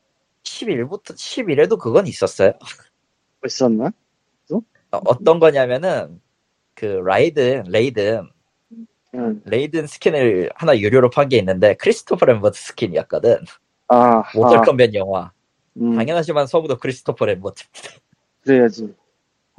11부터 0.44 1.14
11에도 1.16 1.78
그건 1.78 2.08
있었어요. 2.08 2.54
있었나? 3.46 3.92
어, 4.94 5.00
어떤 5.06 5.40
거냐면은 5.40 6.22
그 6.76 6.86
라이든 6.86 7.64
레이든 7.70 8.30
응. 9.16 9.42
레이든 9.46 9.88
스킨을 9.88 10.50
하나 10.56 10.78
유료로 10.78 11.10
판 11.10 11.30
게 11.30 11.38
있는데 11.38 11.76
크리스토퍼 11.76 12.26
램버트 12.26 12.60
스킨이었거든. 12.60 13.38
아, 13.88 14.24
Mortal 14.36 14.60
아 14.60 14.62
Kombat 14.62 14.94
영화. 14.96 15.32
음, 15.78 15.96
당연하지만 15.96 16.48
성우도 16.48 16.78
크리스토퍼 16.78 17.26
램버트. 17.26 17.64
그래야지. 18.44 18.94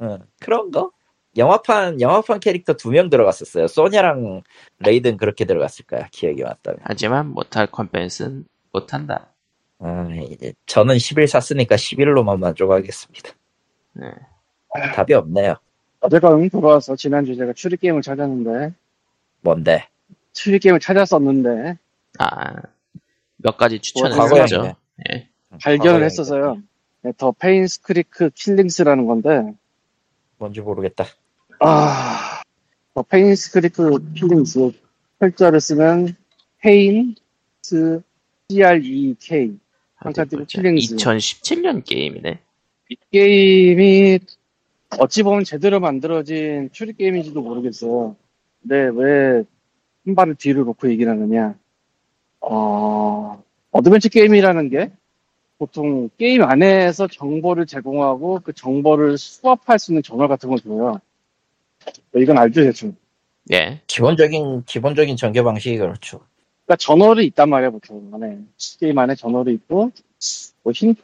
응. 0.01 0.19
그런 0.39 0.69
거? 0.71 0.91
영화판 1.37 1.99
영화판 2.01 2.39
캐릭터 2.39 2.73
두 2.73 2.91
명 2.91 3.09
들어갔었어요. 3.09 3.67
소냐랑 3.67 4.43
레이든 4.79 5.17
그렇게 5.17 5.45
들어갔을 5.45 5.85
거야. 5.85 6.07
기억이 6.11 6.43
맞다면. 6.43 6.79
하지만 6.83 7.29
Mortal 7.29 7.67
Kombat은 7.71 8.45
못한다. 8.71 9.32
아, 9.85 10.07
이제 10.31 10.53
저는 10.65 10.97
11 10.97 11.27
샀으니까 11.27 11.75
11로만 11.75 12.39
만족하겠습니다. 12.39 13.31
네. 13.93 14.11
답이 14.95 15.13
없네요. 15.13 15.55
어제가 15.99 16.29
돌아와서 16.49 16.95
지난주 16.95 17.35
제가 17.35 17.51
추리 17.53 17.75
게임을 17.75 18.01
찾았는데 18.01 18.73
뭔데? 19.41 19.87
추리 20.31 20.59
게임을 20.59 20.79
찾았었는데 20.79 21.77
아, 22.19 22.53
몇 23.35 23.57
가지 23.57 23.79
추천을 23.79 24.41
했죠. 24.41 24.75
예. 25.11 25.27
발견을 25.61 25.91
과거에 25.91 26.05
했어서요. 26.05 26.61
네, 27.01 27.11
The 27.17 27.33
Painscreek 27.33 28.29
Killings라는 28.33 29.05
건데 29.05 29.53
뭔지 30.37 30.61
모르겠다. 30.61 31.05
아, 31.59 32.41
The 32.93 33.01
Painscreek 33.01 34.13
Killings 34.13 34.71
철자를 35.19 35.59
쓰면 35.59 36.15
Pains 36.59 38.01
C-R-E-K 38.49 39.57
띄고 40.11 40.45
Killings 40.45 40.95
2017년 40.95 41.85
게임이네. 41.85 42.39
이 42.89 42.95
게임이 43.11 44.19
어찌 44.99 45.23
보면 45.23 45.43
제대로 45.43 45.79
만들어진 45.79 46.69
추리 46.71 46.93
게임인지도 46.93 47.41
모르겠어요. 47.41 48.15
근데 48.61 48.89
왜 48.93 49.43
한 50.05 50.15
발을 50.15 50.35
뒤로 50.35 50.63
놓고 50.65 50.89
얘기를 50.91 51.11
하느냐. 51.11 51.55
어, 52.41 53.41
어드벤처 53.71 54.09
게임이라는 54.09 54.69
게 54.69 54.91
보통 55.57 56.09
게임 56.17 56.43
안에서 56.43 57.07
정보를 57.07 57.65
제공하고 57.65 58.41
그 58.43 58.51
정보를 58.53 59.17
수합할 59.17 59.79
수 59.79 59.91
있는 59.91 60.03
저널 60.03 60.27
같은 60.27 60.49
걸 60.49 60.59
줘요. 60.59 60.99
이건 62.15 62.37
알죠, 62.37 62.63
대충. 62.63 62.95
예. 63.53 63.81
기본적인 63.87 64.63
기본적인 64.65 65.15
전개 65.15 65.41
방식이 65.41 65.77
그렇죠. 65.77 66.25
그러니까 66.73 66.75
저널이 66.77 67.25
있단 67.27 67.49
말이야, 67.49 67.69
보통. 67.69 68.09
안에. 68.13 68.39
게임 68.79 68.97
안에 68.97 69.15
저널이 69.15 69.53
있고, 69.53 69.91
뭐, 70.63 70.73
힌, 70.73 70.95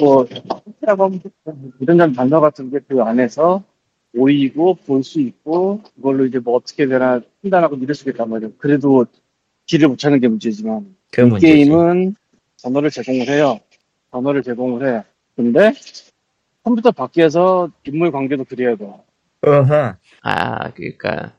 뭐, 0.00 0.24
힌트라고 0.26 1.04
하면 1.04 1.20
이런저런 1.80 2.12
단어 2.12 2.40
같은 2.40 2.70
게 2.70 2.78
그 2.86 3.00
안에서 3.02 3.62
보이고, 4.16 4.74
볼 4.74 5.02
수 5.02 5.20
있고, 5.20 5.82
그걸로 5.96 6.26
이제 6.26 6.38
뭐 6.38 6.56
어떻게 6.56 6.86
되나 6.86 7.20
판단하고 7.42 7.76
이럴 7.76 7.94
수 7.94 8.08
있단 8.08 8.28
말이야. 8.28 8.50
그래도 8.58 9.06
길을 9.66 9.88
못 9.88 9.98
찾는 9.98 10.20
게 10.20 10.28
문제지만. 10.28 10.94
그이 11.12 11.24
문제지. 11.24 11.54
게임은 11.64 12.14
전어를 12.56 12.90
제공을 12.90 13.28
해요. 13.28 13.58
전어를 14.12 14.42
제공을 14.42 14.86
해. 14.86 15.04
근데 15.36 15.72
컴퓨터 16.62 16.92
밖에서 16.92 17.70
인물 17.84 18.12
관계도 18.12 18.44
그려야 18.44 18.76
돼. 18.76 18.84
어허. 19.42 19.96
아, 20.22 20.70
그러니까 20.72 21.34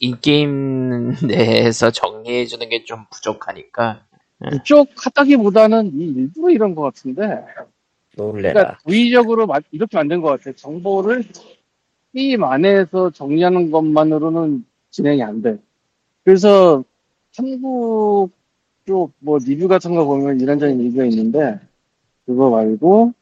이 0.00 0.14
게임 0.20 1.10
내에서 1.26 1.90
정리해 1.90 2.46
주는 2.46 2.68
게 2.68 2.84
좀 2.84 3.06
부족하니까 3.10 4.04
이쪽 4.52 4.88
하다기보다는 4.96 5.92
이 5.94 6.04
일부러 6.16 6.50
이런 6.52 6.74
것 6.74 6.82
같은데. 6.82 7.44
놀래라. 8.16 8.52
그러니까 8.52 8.78
무의적으로 8.84 9.46
마- 9.46 9.60
이렇게 9.70 9.96
만든 9.96 10.20
것 10.20 10.28
같아. 10.28 10.54
정보를 10.56 11.24
게임 12.12 12.44
안에서 12.44 13.10
정리하는 13.10 13.70
것만으로는 13.70 14.64
진행이 14.90 15.22
안 15.22 15.42
돼. 15.42 15.58
그래서 16.24 16.84
한국 17.36 18.30
쪽 18.86 19.12
뭐 19.18 19.38
리뷰 19.38 19.66
같은 19.66 19.94
거 19.94 20.04
보면 20.04 20.40
이런저런 20.40 20.76
리뷰가 20.78 21.06
있는데 21.06 21.58
그거 22.26 22.50
말고 22.50 23.12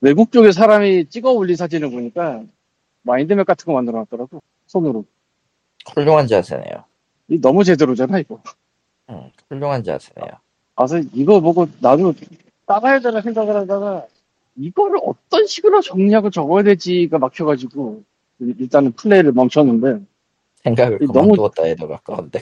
외국 0.00 0.32
쪽에 0.32 0.50
사람이 0.50 1.06
찍어 1.10 1.32
올린 1.32 1.56
사진을 1.56 1.90
보니까 1.90 2.42
마인드맵 3.02 3.46
같은 3.46 3.66
거 3.66 3.74
만들어 3.74 3.98
놨더라고 3.98 4.42
손으로 4.66 5.04
훌륭한 5.92 6.26
자세네요. 6.26 6.84
이 7.28 7.40
너무 7.40 7.64
제대로잖아 7.64 8.18
이거 8.18 8.40
응, 9.10 9.30
훌륭한 9.48 9.82
자세네요. 9.84 10.32
그래서 10.76 10.98
이거 11.12 11.40
보고 11.40 11.66
나도 11.80 12.14
따라야 12.66 12.98
되나 13.00 13.20
생각을 13.20 13.54
하다가 13.56 14.06
이거를 14.56 14.98
어떤 15.04 15.46
식으로 15.46 15.80
정리하고 15.80 16.30
적어야 16.30 16.62
될지가 16.62 17.18
막혀가지고 17.18 18.02
일단은 18.40 18.92
플레이를 18.92 19.32
멈췄는데 19.32 20.00
생각을 20.62 20.98
이 21.02 21.06
너무- 21.06 21.12
그만두었다 21.32 21.64
해도 21.64 21.88
가까운데. 21.88 22.40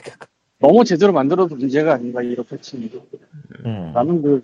너무 0.59 0.85
제대로 0.85 1.11
만들어도 1.11 1.55
문제가 1.55 1.93
아닌가 1.95 2.21
이렇게 2.21 2.57
치는 2.61 2.89
게. 2.89 3.01
음. 3.65 3.91
나는 3.93 4.21
그, 4.21 4.43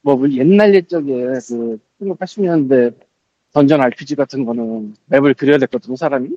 뭐, 0.00 0.18
옛날 0.30 0.74
옛적에 0.74 1.12
그, 1.48 1.78
1980년대 2.00 2.92
던전 3.52 3.80
RPG 3.80 4.16
같은 4.16 4.44
거는 4.44 4.96
맵을 5.06 5.34
그려야 5.34 5.58
됐거든요, 5.58 5.94
사람이. 5.94 6.30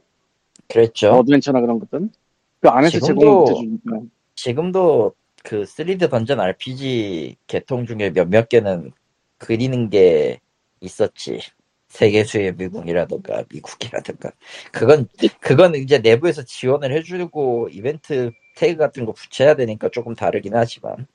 그랬죠. 0.69 1.11
어드벤처나 1.11 1.61
그런 1.61 1.79
것들은. 1.79 2.11
그 2.59 2.69
안에서 2.69 2.99
제공을 2.99 3.39
못해주니까. 3.41 3.99
지금도 4.35 5.13
그 5.43 5.63
3D 5.63 6.09
던전 6.09 6.39
RPG 6.39 7.37
계통 7.47 7.85
중에 7.85 8.11
몇몇 8.11 8.49
개는 8.49 8.91
그리는 9.37 9.89
게 9.89 10.39
있었지. 10.81 11.39
세계수의 11.87 12.55
미궁이라든가 12.55 13.43
미궁이라든가. 13.51 14.31
그건 14.71 15.07
그건 15.39 15.75
이제 15.75 15.99
내부에서 15.99 16.43
지원을 16.43 16.91
해주고 16.91 17.69
이벤트 17.71 18.31
태그 18.55 18.77
같은 18.77 19.05
거 19.05 19.13
붙여야 19.13 19.55
되니까 19.55 19.89
조금 19.89 20.13
다르긴 20.13 20.55
하지만. 20.55 21.07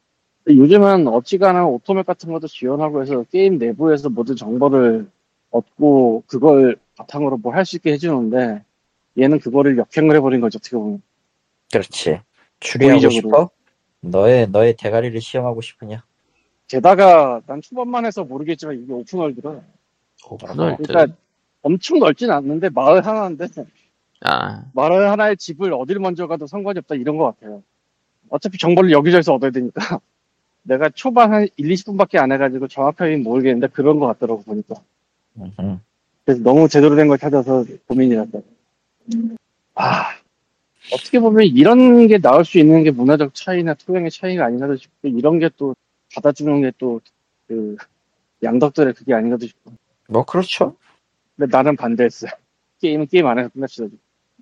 요즘은 0.49 1.07
어찌가나 1.09 1.67
automap 1.67 2.07
같은 2.07 2.33
것도 2.33 2.49
지원하고 2.49 3.03
해서 3.03 3.23
게임 3.31 3.59
내부에서 3.59 4.09
모든 4.09 4.35
정보를 4.35 5.09
얻고 5.51 6.25
그걸 6.27 6.77
바탕으로 6.97 7.37
뭘 7.37 7.55
할 7.55 7.65
수 7.67 7.77
있게 7.77 7.93
해주는데 7.93 8.65
얘는 9.19 9.41
그거를 9.41 9.79
역행을 9.79 10.17
해버린 10.17 10.41
거죠 10.41 10.59
어떻게 10.59 10.77
보면 10.77 11.03
그렇지. 11.71 12.21
추리하고 12.61 13.01
고의적으로. 13.01 13.11
싶어? 13.11 13.51
너의 14.01 14.49
너의 14.49 14.77
대가리를 14.77 15.21
시험하고 15.21 15.61
싶으냐? 15.61 16.03
게다가 16.69 17.41
난 17.47 17.61
초반만 17.61 18.07
해서 18.07 18.25
모르겠지만 18.25 18.83
이게 18.83 18.93
open 18.93 19.18
world라 19.18 19.61
open 20.29 20.51
world. 20.51 20.83
그러니까 20.85 21.17
엄청 21.63 21.99
넓진 21.99 22.31
않는데 22.31 22.71
마을 22.71 23.05
하나인데 23.05 23.47
아, 24.25 24.65
마을 24.73 25.11
하나의 25.11 25.37
집을 25.37 25.73
어딜 25.75 25.99
먼저 25.99 26.27
가도 26.27 26.47
상관이 26.47 26.79
없다 26.79 26.95
이런 26.95 27.17
것 27.19 27.25
같아요. 27.27 27.63
어차피 28.29 28.57
정보를 28.59 28.91
여기저기서 28.93 29.35
얻어야 29.35 29.51
되니까. 29.51 30.01
내가 30.65 30.89
초반 30.91 31.33
한 31.33 31.49
1, 31.57 31.69
20분밖에 31.69 32.19
안 32.19 32.31
해가지고 32.33 32.69
정확하게 32.69 33.17
모르겠는데 33.17 33.67
그런 33.69 33.99
것 33.99 34.07
같더라고 34.07 34.43
보니까. 34.43 34.77
음흠. 35.37 35.79
그래서 36.25 36.43
너무 36.43 36.69
제대로 36.69 36.95
된 36.95 37.09
걸 37.09 37.19
찾아서 37.19 37.65
고민이랐다. 37.89 38.39
아, 39.75 40.05
어떻게 40.93 41.19
보면 41.21 41.45
이런 41.47 42.07
게 42.09 42.19
나올 42.19 42.45
수 42.45 42.59
있는 42.59 42.85
게 42.85 42.91
문화적 42.91 43.35
차이나 43.35 43.75
토양의 43.75 44.11
차이가 44.11 44.47
아닌가도 44.47 44.77
싶고, 44.77 45.09
이런 45.09 45.39
게 45.39 45.49
또 45.57 45.75
받아주는 46.15 46.61
게 46.63 46.73
또, 46.79 47.01
그, 47.49 47.77
양덕들의 48.43 48.95
그게 48.95 49.15
아닌가도 49.15 49.47
싶고. 49.47 49.73
뭐 50.09 50.25
그렇죠. 50.25 50.77
근데 51.37 51.55
나는 51.57 51.77
반대했어요. 51.77 52.31
게임은 52.83 53.07
게임 53.07 53.27
안에서 53.27 53.49
끝냅시다. 53.51 53.87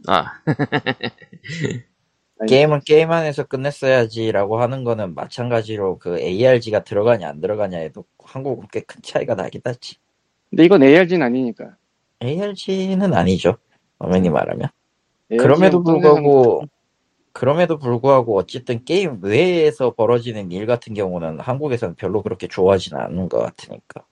아, 0.09 0.33
게임은 2.49 2.81
게임 2.87 3.13
안에서 3.13 3.45
끝냈어야지라고 3.45 4.61
하는 4.63 4.83
거는 4.83 5.15
마찬가지로 5.15 5.99
그 5.99 6.19
ARG가 6.19 6.85
들어가냐 6.85 7.29
안 7.29 7.41
들어가냐에도 7.41 8.05
한국은 8.19 8.67
꽤 8.73 8.81
큰 8.81 9.03
차이가 9.03 9.35
나긴 9.35 9.61
하지. 9.65 9.97
근데 10.49 10.65
이건 10.65 10.83
ARG는 10.83 11.27
아니니까. 11.27 11.77
ARG는 12.23 13.13
아니죠. 13.13 13.59
엄연히 14.01 14.29
음. 14.29 14.33
말하면. 14.33 14.69
는 15.31 15.39
그럼에도 15.39 15.85
불구하고 15.85 16.65
그럼에도 17.33 17.79
불구하고 17.79 18.37
어쨌든 18.37 18.85
게임 18.85 19.21
외에서 19.23 19.93
벌어지는 19.93 20.51
일 20.51 20.67
같은 20.67 20.95
경우는 20.95 21.39
한국에서는 21.39 21.95
별로 21.95 22.23
그렇게 22.23 22.49
좋아하지는 22.49 23.01
않는 23.01 23.29
것 23.29 23.39
같으니까. 23.39 24.03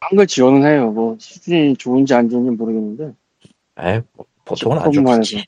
한글 0.00 0.26
지원은 0.26 0.64
해요. 0.64 0.92
뭐 0.92 1.16
수준이 1.18 1.76
좋은지 1.76 2.14
안 2.14 2.28
좋은지 2.28 2.50
모르겠는데 2.50 3.12
아이, 3.74 4.00
뭐, 4.12 4.26
보통은 4.44 4.78
안 4.78 4.92
좋겠지. 4.92 5.44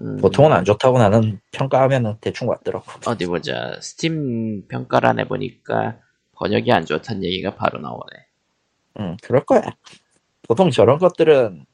음, 0.00 0.16
보통은 0.18 0.52
안 0.52 0.64
좋다고 0.64 0.98
나는 0.98 1.40
평가하면은 1.52 2.16
대충 2.20 2.48
왔더라고. 2.48 2.84
어디 3.06 3.26
보자. 3.26 3.78
스팀 3.80 4.66
평가란에 4.68 5.24
보니까 5.24 5.98
번역이 6.32 6.70
안 6.72 6.84
좋다는 6.84 7.24
얘기가 7.24 7.54
바로 7.54 7.80
나오네. 7.80 8.26
응, 9.00 9.16
그럴 9.22 9.44
거야. 9.44 9.62
보통 10.42 10.70
저런 10.70 10.98
것들은 10.98 11.64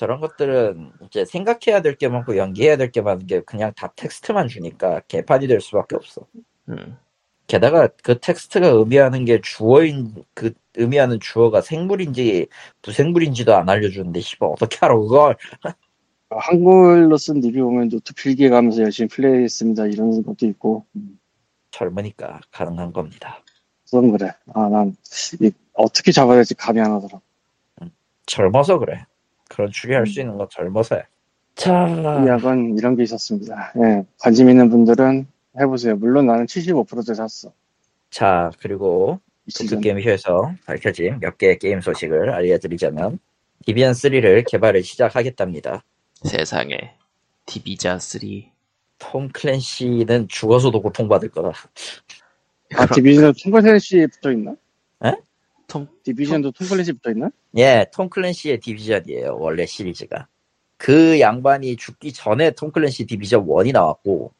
저런 0.00 0.20
것들은 0.20 0.92
이제 1.06 1.24
생각해야 1.26 1.82
될 1.82 1.96
게 1.98 2.08
많고 2.08 2.38
연계해야 2.38 2.76
될 2.78 2.90
게 2.90 3.02
많은 3.02 3.26
게 3.26 3.40
그냥 3.42 3.72
다 3.76 3.92
텍스트만 3.96 4.48
주니까 4.48 5.00
개판이 5.08 5.46
될 5.46 5.60
수밖에 5.60 5.94
없어. 5.96 6.22
음, 6.70 6.96
게다가 7.46 7.88
그 8.02 8.18
텍스트가 8.18 8.68
의미하는 8.68 9.26
게 9.26 9.40
주어인 9.42 10.14
그 10.34 10.52
의미하는 10.76 11.20
주어가 11.20 11.60
생물인지 11.60 12.46
부생물인지도 12.80 13.54
안 13.54 13.68
알려주는데 13.68 14.20
씨발 14.20 14.48
어떻게 14.50 14.78
알아 14.80 14.96
그걸? 14.96 15.36
아, 16.30 16.36
한글로 16.38 17.18
쓴 17.18 17.40
리뷰 17.40 17.62
보면 17.64 17.90
노트 17.90 18.14
필기해 18.14 18.48
가면서 18.48 18.80
열심히 18.82 19.08
플레이했습니다 19.08 19.86
이런 19.88 20.22
것도 20.22 20.46
있고 20.46 20.86
음, 20.96 21.18
젊으니까 21.72 22.40
가능한 22.52 22.92
겁니다. 22.94 23.42
그건 23.84 24.12
그래. 24.12 24.30
아난 24.54 24.96
어떻게 25.74 26.10
잡아야 26.12 26.36
될지 26.36 26.54
감이 26.54 26.80
안 26.80 26.92
오더라. 26.92 27.20
젊어서 28.26 28.78
그래. 28.78 29.04
그런 29.50 29.70
추리할 29.70 30.06
수 30.06 30.20
있는 30.20 30.38
건 30.38 30.46
젊어서야. 30.50 31.02
자, 31.56 31.88
이 31.88 32.28
약은 32.28 32.78
이런 32.78 32.96
게 32.96 33.02
있었습니다. 33.02 33.72
예, 33.82 34.04
관심 34.18 34.48
있는 34.48 34.70
분들은 34.70 35.26
해보세요. 35.58 35.96
물론 35.96 36.26
나는 36.26 36.46
75% 36.46 36.74
때 36.74 37.12
샀어. 37.12 37.52
자 38.10 38.50
그리고. 38.60 39.20
도쿄게임쇼에서 39.58 40.52
밝혀진 40.64 41.18
몇 41.18 41.36
개의 41.36 41.58
게임 41.58 41.80
소식을 41.80 42.30
알려드리자면 42.30 43.18
Division 43.66 43.92
3를 43.92 44.44
개발을 44.48 44.84
시작하겠답니다. 44.84 45.82
세상에. 46.22 46.94
Division 47.46 47.98
3. 47.98 48.20
Tom 48.98 49.28
Clancy는 49.30 50.28
죽어서도 50.28 50.80
고통받을 50.82 51.30
거다. 51.30 51.52
아 52.76 52.86
Division도 52.86 53.32
Tom 53.42 53.63
Clancy 53.63 54.06
붙어 54.12 54.30
있나? 54.30 54.54
톰, 55.70 55.88
Division도 56.02 56.50
Tom 56.52 56.65
Clancy 56.65 56.92
붙어 56.94 57.10
있나? 57.10 57.30
예, 57.56 57.86
Tom 57.92 58.10
Clancy의 58.10 58.60
Division이에요. 58.60 59.36
원래 59.38 59.64
시리즈가. 59.66 60.26
그 60.76 61.20
양반이 61.20 61.76
죽기 61.76 62.12
전에 62.12 62.50
Tom 62.52 62.72
Clancy 62.72 63.06
Division 63.06 63.46
1이 63.46 63.72
나왔고 63.72 64.32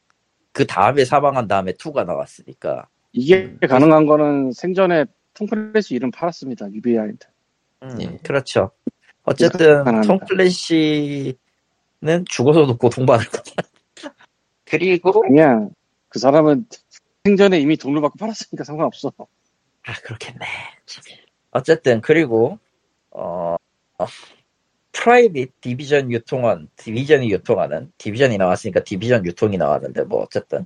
그 0.51 0.65
다음에 0.65 1.05
사망한 1.05 1.47
다음에 1.47 1.71
2가 1.73 2.05
나왔으니까 2.05 2.87
이게 3.13 3.43
음, 3.43 3.59
가능한 3.67 4.05
거는 4.05 4.51
생전에 4.51 5.05
통클래시 5.33 5.95
이름 5.95 6.11
팔았습니다. 6.11 6.71
UBI한테. 6.71 7.27
음, 7.83 8.01
예. 8.01 8.17
그렇죠. 8.23 8.71
어쨌든. 9.23 9.83
톰 10.01 10.19
클랜시는 10.19 11.35
죽어서도 12.27 12.77
고통받을 12.77 13.27
거다. 13.27 13.51
그리고 14.65 15.23
아니야. 15.25 15.67
그 16.09 16.19
사람은 16.19 16.65
생전에 17.23 17.59
이미 17.59 17.77
돈을 17.77 18.01
받고 18.01 18.17
팔았으니까 18.17 18.63
상관없어. 18.63 19.13
아 19.83 19.93
그렇겠네. 20.03 20.45
어쨌든 21.51 22.01
그리고 22.01 22.59
어, 23.11 23.55
어, 23.97 24.05
프라이빗 24.91 25.61
디비전 25.61 26.11
유통원 26.11 26.69
Division이 26.77 27.29
유통하는 27.31 27.91
Division이 27.97 28.37
나왔으니까 28.37 28.83
Division 28.83 29.25
유통이 29.25 29.57
나왔는데 29.57 30.03
뭐 30.03 30.21
어쨌든 30.21 30.65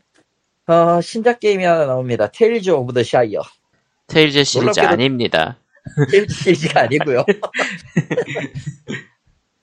어, 0.68 1.02
신작 1.02 1.40
게임이 1.40 1.64
하나 1.64 1.86
나옵니다. 1.86 2.28
Tales 2.32 2.72
of 2.72 2.94
the 2.94 3.04
Shire. 3.04 3.42
Tales 4.08 4.44
시리즈 4.44 4.80
아닙니다. 4.80 5.60
Tales 6.12 6.34
시리즈가 6.34 6.82
아니고요. 6.82 7.26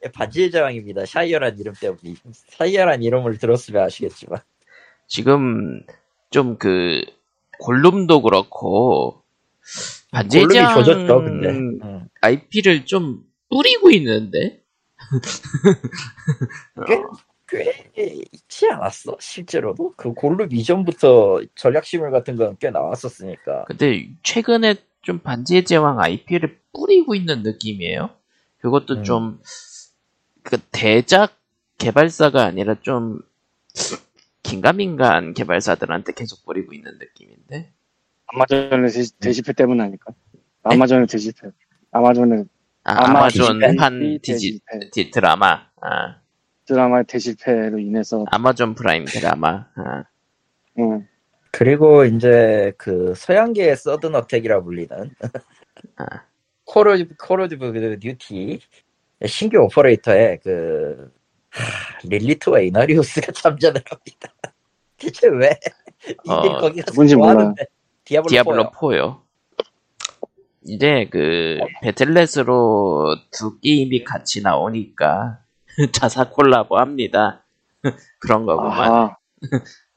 예, 0.04 0.08
반지의 0.08 0.50
제왕입니다. 0.50 1.06
Shire란 1.06 1.58
이름 1.58 1.74
때문에 1.74 2.14
Shire란 2.58 3.02
이름을 3.02 3.38
들었으면 3.38 3.84
아시겠지만 3.84 4.40
지금 5.06 5.84
좀 6.30 6.56
그 6.58 7.02
골룸도 7.62 8.22
그렇고 8.22 9.22
반지의 10.12 10.44
골룸이 10.44 10.54
제왕 10.54 10.74
조졌죠. 10.74 11.22
근데 11.24 11.50
음. 11.50 12.08
IP를 12.22 12.86
좀 12.86 13.24
뿌리고 13.50 13.90
있는데 13.92 14.62
꽤, 16.86 17.02
꽤 17.94 18.22
있지 18.32 18.68
않았어? 18.70 19.16
실제로도 19.20 19.94
그 19.96 20.14
골룸 20.14 20.48
이전부터 20.52 21.42
전략시물 21.56 22.10
같은 22.12 22.36
건 22.36 22.56
꽤 22.60 22.70
나왔었으니까. 22.70 23.64
근데 23.66 24.08
최근에 24.22 24.76
좀 25.02 25.18
반지의 25.20 25.64
제왕 25.64 26.00
IP를 26.00 26.60
뿌리고 26.72 27.14
있는 27.14 27.42
느낌이에요. 27.42 28.10
그것도 28.60 28.94
음. 28.96 29.04
좀 29.04 29.40
그 30.44 30.58
대작 30.72 31.38
개발사가 31.78 32.44
아니라 32.44 32.74
좀 32.82 33.20
긴가민가한 34.42 35.34
개발사들한테 35.34 36.12
계속 36.14 36.44
뿌리고 36.44 36.74
있는 36.74 36.98
느낌인데 36.98 37.72
아마존의 38.32 38.90
대- 38.90 39.02
대지패 39.20 39.52
때문 39.52 39.80
아닐까? 39.80 40.12
아마존의 40.62 41.06
대실패. 41.06 41.48
아마존의 41.90 42.44
아, 42.84 43.04
아마 43.04 43.18
아마존판 43.20 44.18
디지패? 44.22 44.22
디지. 44.22 44.60
디- 44.92 45.10
드라마 45.10 45.66
아, 45.80 46.16
드라마의 46.64 47.04
대실패로 47.06 47.78
인해서 47.78 48.24
아마존 48.30 48.74
Prime 48.74 49.04
드라마 49.04 49.66
아, 49.76 50.04
응. 50.78 51.06
그리고 51.50 52.04
이제 52.04 52.72
그 52.78 53.12
서양계의 53.16 53.76
Sudden 53.76 54.14
Attack이라 54.14 54.62
불리는 54.62 55.10
아. 55.96 56.06
Call 56.64 57.06
Call 57.18 57.40
of 57.42 57.98
Duty 58.00 58.60
신규 59.26 59.58
오퍼레이터의 59.58 60.40
그 60.42 61.12
하, 61.50 61.98
릴리트와 62.04 62.60
이나리우스가 62.60 63.30
참전을 63.32 63.82
합니다. 63.84 64.32
대체 64.96 65.28
왜 65.28 65.50
이들이 66.08 66.30
어, 66.30 66.56
거기가 66.60 66.92
좋아하는데 67.06 67.64
Diablo, 68.12 68.28
Diablo 68.28 68.70
4요. 68.70 68.72
4요. 68.72 69.20
이제 70.64 71.08
그 71.10 71.58
Battle.net으로 71.82 73.16
두 73.30 73.58
게임이 73.58 74.04
같이 74.04 74.42
나오니까 74.42 75.40
자사 75.92 76.28
콜라보 76.30 76.78
합니다. 76.78 77.44
그런 78.20 78.46
거구만. 78.46 78.92
아, 78.92 79.16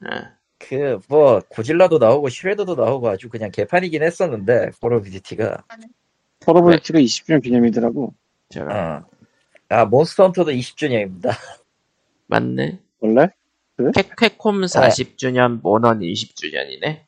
아, 0.06 0.32
그뭐 0.58 1.42
고질라도 1.48 1.98
나오고 1.98 2.28
슈레더도 2.28 2.74
나오고 2.74 3.08
아주 3.08 3.28
그냥 3.28 3.50
개판이긴 3.50 4.02
했었는데 4.02 4.70
Duty가 4.80 5.64
Call 6.40 6.59
of 6.59 6.69
Duty가 6.69 6.98
20주년 6.98 7.42
기념이더라고. 7.42 8.14
제가 8.48 9.04
어. 9.04 9.04
아 9.68 9.84
Monster 9.84 10.24
Hunter도 10.24 10.52
20주년입니다. 10.52 11.32
맞네. 12.26 12.80
원래? 13.00 13.28
캡, 13.94 14.02
캡콤 14.16 14.62
40주년, 14.62 15.60
모넌 15.62 16.00
20주년이네. 16.00 17.05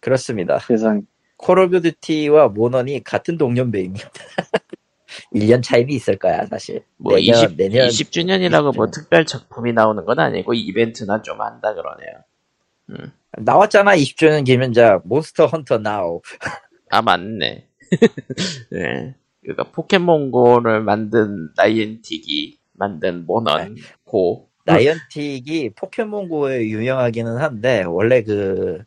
그렇습니다. 0.00 0.58
세상. 0.58 1.02
Call 1.36 1.58
of 1.58 1.80
Duty와 1.80 2.48
모넌이 2.48 3.02
같은 3.04 3.38
동년배입니다. 3.38 4.10
1년 5.34 5.62
차이는 5.62 5.90
있을 5.90 6.18
거야, 6.18 6.46
사실. 6.46 6.84
뭐 6.96 7.14
내년, 7.14 7.36
20, 7.36 7.56
내년. 7.56 7.88
20주년이라고 7.88 8.76
뭐 8.76 8.86
20주년. 8.86 8.92
특별 8.92 9.26
작품이 9.26 9.72
나오는 9.72 10.04
건 10.04 10.18
아니고 10.18 10.54
이벤트나 10.54 11.22
좀 11.22 11.40
한다 11.40 11.74
그러네요. 11.74 12.24
나왔잖아, 13.38 13.96
20주년 13.96 14.44
기념작. 14.44 15.02
Monster 15.06 15.46
Hunter 15.46 15.78
Now. 15.78 16.20
아 16.90 17.02
맞네. 17.02 17.68
네. 18.70 19.14
그러니까 19.42 19.64
Pokémon 19.72 20.31
GO를 20.31 20.82
만든 20.82 21.50
Niantic이 21.56 22.58
만든 22.72 23.26
모넌 23.26 23.74
네. 23.74 23.80
GO. 24.04 24.48
나이언틱이 24.66 25.70
포켓몬고에 25.70 26.68
유명하기는 26.68 27.38
한데, 27.38 27.82
원래 27.82 28.22
그, 28.22 28.84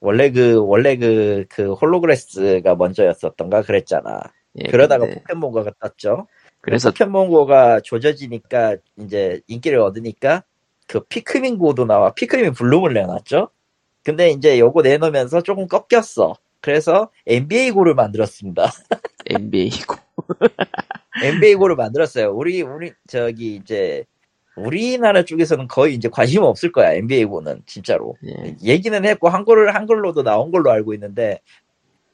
원래 0.00 0.30
그, 0.30 0.56
원래 0.64 0.96
그, 0.96 1.46
그 1.48 1.72
홀로그래스가 1.72 2.74
먼저였었던가 2.76 3.62
그랬잖아. 3.62 4.20
예, 4.58 4.70
그러다가 4.70 5.06
근데 5.06 5.20
포켓몬고가 5.20 5.72
떴죠. 5.80 6.26
그래서 6.60 6.90
포켓몬고가 6.90 7.80
조져지니까 7.80 8.76
이제 8.98 9.40
인기를 9.46 9.78
얻으니까 9.78 10.42
그 10.86 11.00
피크민 11.00 11.58
고도 11.58 11.84
나와 11.84 12.12
피크민 12.12 12.52
블룸을 12.52 12.94
내놨죠. 12.94 13.50
근데 14.02 14.30
이제 14.30 14.58
요거 14.58 14.82
내놓으면서 14.82 15.42
조금 15.42 15.66
꺾였어. 15.66 16.36
그래서 16.60 17.10
NBA고를 17.26 17.94
만들었습니다. 17.94 18.72
NBA고. 19.26 19.96
NBA고를 21.22 21.76
만들었어요. 21.76 22.32
우리 22.32 22.62
우리 22.62 22.92
저기 23.08 23.56
이제 23.56 24.04
우리나라 24.56 25.22
쪽에서는 25.24 25.68
거의 25.68 25.94
이제 25.94 26.08
관심 26.08 26.42
없을 26.42 26.72
거야. 26.72 26.92
NBA고는 26.92 27.62
진짜로. 27.66 28.16
예. 28.26 28.56
얘기는 28.62 29.04
했고 29.04 29.28
한글 29.28 29.74
한글로도 29.74 30.22
나온 30.22 30.50
걸로 30.50 30.70
알고 30.70 30.94
있는데 30.94 31.40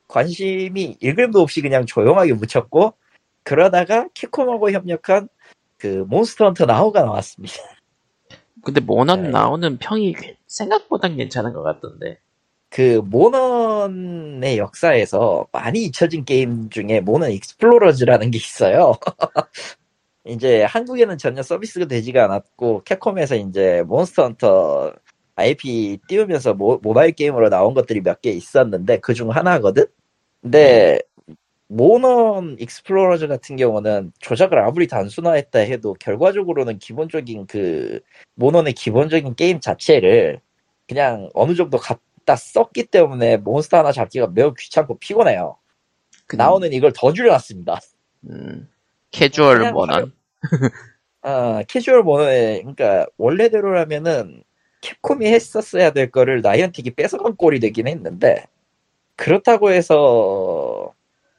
관심이 0.08 0.96
1그램도 1.00 1.36
없이 1.36 1.62
그냥 1.62 1.86
조용하게 1.86 2.34
묻혔고 2.34 2.94
그러다가 3.44 4.08
캡콤하고 4.14 4.70
협력한 4.72 5.28
그 5.78 6.04
몬스터 6.08 6.46
헌터 6.46 6.66
나우가 6.66 7.02
나왔습니다. 7.02 7.54
근데 8.62 8.80
모넌 8.80 9.22
네. 9.24 9.28
나오는 9.30 9.78
평이 9.78 10.12
괜- 10.14 10.36
생각보단 10.46 11.16
괜찮은 11.16 11.52
것 11.52 11.62
같던데. 11.62 12.18
그 12.68 13.02
모넌의 13.04 14.56
역사에서 14.58 15.46
많이 15.52 15.82
잊혀진 15.84 16.24
게임 16.24 16.70
중에 16.70 17.00
모넌 17.00 17.30
Explorers라는 17.32 18.30
게 18.30 18.38
있어요. 18.38 18.94
이제 20.26 20.62
한국에는 20.64 21.18
전혀 21.18 21.42
서비스가 21.42 21.86
되지가 21.86 22.24
않았고 22.24 22.82
Capcom에서 22.84 23.36
이제 23.36 23.82
Monster 23.86 24.22
Hunter 24.24 24.94
IP 25.36 25.98
띄우면서 26.08 26.54
모, 26.54 26.78
모바일 26.82 27.12
게임으로 27.12 27.48
나온 27.50 27.74
것들이 27.74 28.00
몇 28.02 28.20
개 28.22 28.30
있었는데 28.30 28.98
그 29.00 29.14
중 29.14 29.30
하나거든. 29.30 29.86
근데 30.42 31.00
모넌 31.68 32.56
Explorers 32.60 33.28
같은 33.28 33.56
경우는 33.56 34.12
조작을 34.20 34.58
아무리 34.58 34.86
단순화했다 34.88 35.60
해도 35.60 35.94
결과적으로는 36.00 36.78
기본적인 36.78 37.46
그 37.46 38.00
모넌의 38.34 38.74
기본적인 38.74 39.34
게임 39.36 39.60
자체를 39.60 40.40
그냥 40.88 41.30
어느 41.34 41.54
정도 41.54 41.78
갖다 41.78 42.36
썼기 42.36 42.86
때문에 42.86 43.38
몬스터 43.38 43.78
하나 43.78 43.92
잡기가 43.92 44.28
매우 44.28 44.54
귀찮고 44.54 44.98
피곤해요. 44.98 45.56
그 46.26 46.36
나오는 46.36 46.72
이걸 46.72 46.92
더 46.94 47.12
줄여놨습니다. 47.12 47.80
음, 48.30 48.68
캐주얼 49.12 49.72
모넌. 49.72 50.12
아, 51.22 51.62
캐주얼 51.68 52.02
모노에, 52.02 52.60
그러니까, 52.62 53.06
원래대로라면은, 53.16 54.42
캡콤이 54.80 55.26
했었어야 55.26 55.92
될 55.92 56.10
거를 56.10 56.42
나이언틱이 56.42 56.90
뺏어간 56.96 57.36
꼴이 57.36 57.60
되긴 57.60 57.86
했는데, 57.86 58.46
그렇다고 59.16 59.70
해서, 59.70 60.92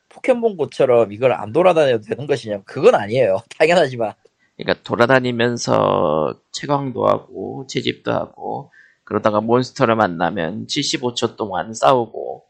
포켓몬고처럼 0.10 1.12
이걸 1.12 1.34
안 1.34 1.52
돌아다녀도 1.52 2.04
되는 2.04 2.28
것이냐? 2.28 2.62
그건 2.66 2.96
아니에요. 2.96 3.40
당연하지만. 3.58 4.14
그러니까 4.56 4.84
돌아다니면서 4.84 6.40
채광도 6.52 7.08
하고 7.08 7.66
채집도 7.68 8.12
하고 8.12 8.72
그러다가 9.04 9.42
몬스터를 9.42 9.96
만나면 9.96 10.68
75초 10.68 11.36
동안 11.36 11.74
싸우고 11.74 12.44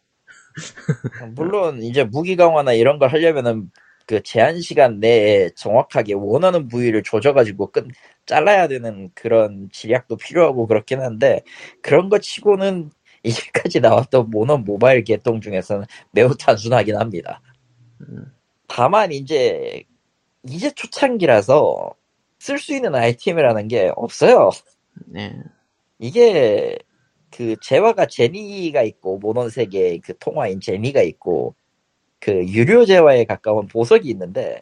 물론, 1.35 1.81
이제 1.81 2.03
무기 2.03 2.35
강화나 2.35 2.73
이런 2.73 2.99
걸 2.99 3.09
하려면은, 3.11 3.71
그 4.05 4.21
제한 4.23 4.61
시간 4.61 4.99
내에 4.99 5.49
정확하게 5.55 6.13
원하는 6.13 6.67
부위를 6.67 7.03
조져가지고 7.03 7.71
끝, 7.71 7.87
잘라야 8.25 8.67
되는 8.67 9.09
그런 9.13 9.69
지략도 9.71 10.17
필요하고 10.17 10.67
그렇긴 10.67 11.01
한데, 11.01 11.41
그런 11.81 12.09
거 12.09 12.19
치고는 12.19 12.91
이제까지 13.23 13.79
나왔던 13.79 14.29
모넌 14.29 14.65
모바일 14.65 15.03
개통 15.03 15.39
중에서는 15.39 15.85
매우 16.11 16.35
단순하긴 16.35 16.97
합니다. 16.97 17.41
음, 18.01 18.25
다만 18.67 19.11
이제 19.13 19.83
이제 20.45 20.71
초창기라서 20.71 21.95
쓸 22.39 22.59
수 22.59 22.75
있는 22.75 22.93
아이템이라는 22.95 23.69
게 23.69 23.91
없어요. 23.95 24.49
네. 25.05 25.33
이게 25.99 26.77
그 27.31 27.55
재화가 27.61 28.07
제니가 28.07 28.83
있고 28.83 29.17
모넌 29.19 29.49
세계의 29.49 29.99
그 29.99 30.17
통화인 30.17 30.59
제니가 30.59 31.01
있고 31.03 31.55
그 32.23 32.47
유료 32.47 32.85
재화에 32.85 33.25
가까운 33.25 33.67
보석이 33.67 34.09
있는데 34.11 34.61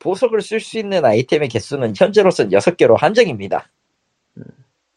보석을 0.00 0.42
쓸 0.42 0.58
수 0.58 0.76
있는 0.76 1.04
아이템의 1.04 1.48
개수는 1.48 1.94
현재로서는 1.96 2.50
6개로 2.50 2.98
한정입니다. 2.98 3.70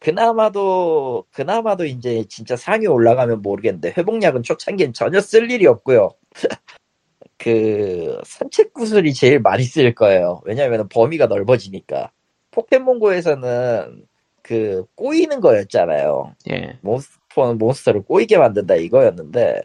그나마도 0.00 1.24
그나마도 1.30 1.84
이제 1.84 2.24
진짜 2.28 2.56
상위 2.56 2.88
올라가면 2.88 3.42
모르겠는데 3.42 3.94
회복약은 3.96 4.42
초창기엔 4.42 4.92
전혀 4.92 5.20
쓸 5.20 5.52
일이 5.52 5.68
없고요. 5.68 6.10
그 7.38 8.20
산책 8.24 8.74
구슬이 8.74 9.14
제일 9.14 9.38
많이 9.38 9.62
쓸 9.62 9.94
거예요. 9.94 10.40
왜냐하면 10.44 10.88
범위가 10.88 11.26
넓어지니까. 11.26 12.10
포켓몬고에서는 12.50 14.04
그 14.42 14.84
꼬이는 14.96 15.40
거였잖아요. 15.40 16.34
예. 16.50 16.76
몬스터는 16.80 17.58
몬스터를 17.58 18.02
꼬이게 18.02 18.36
만든다 18.36 18.74
이거였는데 18.74 19.62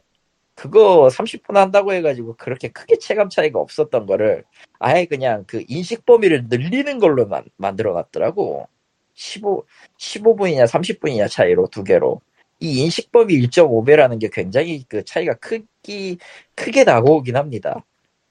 그거 0.55 1.09
30분 1.09 1.55
한다고 1.55 1.93
해가지고 1.93 2.35
그렇게 2.37 2.69
크게 2.69 2.97
체감 2.99 3.29
차이가 3.29 3.59
없었던 3.59 4.05
거를 4.05 4.43
아예 4.79 5.05
그냥 5.05 5.43
그 5.47 5.63
인식 5.67 6.05
범위를 6.05 6.45
늘리는 6.49 6.99
걸로 6.99 7.27
만, 7.27 7.43
만들어 7.57 7.93
놨더라고. 7.93 8.67
15, 9.15 9.65
15분이냐 9.97 10.65
30분이냐 10.67 11.29
차이로 11.29 11.67
두 11.71 11.83
개로. 11.83 12.21
이 12.59 12.79
인식 12.81 13.11
범위 13.11 13.35
1.5배라는 13.47 14.19
게 14.19 14.29
굉장히 14.31 14.85
그 14.87 15.03
차이가 15.05 15.33
크기 15.35 16.17
크게 16.55 16.83
나고 16.85 17.17
오긴 17.17 17.35
합니다. 17.37 17.83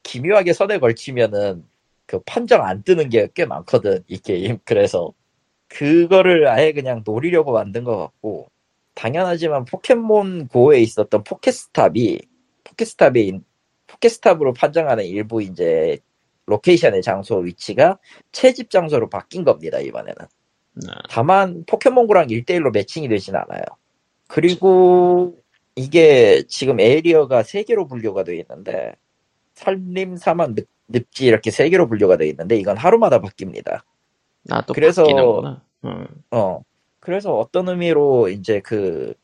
기묘하게 0.03 0.53
선에 0.55 0.79
걸치면은 0.79 1.65
그 2.07 2.21
판정 2.27 2.63
안 2.65 2.83
뜨는 2.83 3.09
게 3.11 3.29
꽤 3.35 3.45
많거든 3.47 4.03
이 4.09 4.19
게임. 4.19 4.59
그래서 4.65 5.13
그거를 5.69 6.49
아예 6.49 6.73
그냥 6.73 7.03
노리려고 7.07 7.53
만든 7.53 7.85
것 7.85 7.97
같고 7.99 8.49
당연하지만 8.95 9.65
Pokémon 9.65 10.49
GO에 10.49 10.81
있었던 10.81 11.25
PokéStop이 11.25 12.21
PokéStop이 12.65 13.41
PokéStop으로 13.87 14.53
판정하는 14.55 15.05
일부 15.05 15.43
이제 15.43 15.99
로케이션의 16.47 17.03
장소 17.03 17.37
위치가 17.39 17.99
채집 18.33 18.71
장소로 18.71 19.09
바뀐 19.09 19.45
겁니다 19.45 19.79
이번에는. 19.81 20.15
아, 20.89 20.93
다만 21.09 21.65
Pokémon 21.67 21.99
GO랑 21.99 22.27
1대1로 22.29 22.73
matching이 22.73 23.09
되진 23.09 23.37
않아요. 23.37 23.63
그리고 24.29 25.37
이게 25.77 26.43
지금 26.49 26.81
에리어가 26.81 27.43
3개로 27.43 27.89
분류가 27.89 28.25
되어 28.25 28.35
있는데 28.37 28.95
산림, 29.55 30.17
사막, 30.17 30.55
늪, 30.55 30.67
늪지 30.89 31.27
이렇게 31.27 31.51
3개로 31.51 31.89
분류가 31.89 32.17
되어 32.17 32.27
있는데 32.29 32.57
이건 32.57 32.77
하루마다 32.77 33.21
바뀝니다. 33.21 33.83
나도 34.43 34.73
그래서- 34.75 35.03
바뀌는구나. 35.03 35.63
음, 35.85 36.07
어. 36.31 36.63
그래서 37.05 37.37
어떤 37.39 37.69
의미로 37.69 38.29
이제 38.29 38.61
그 38.61 39.15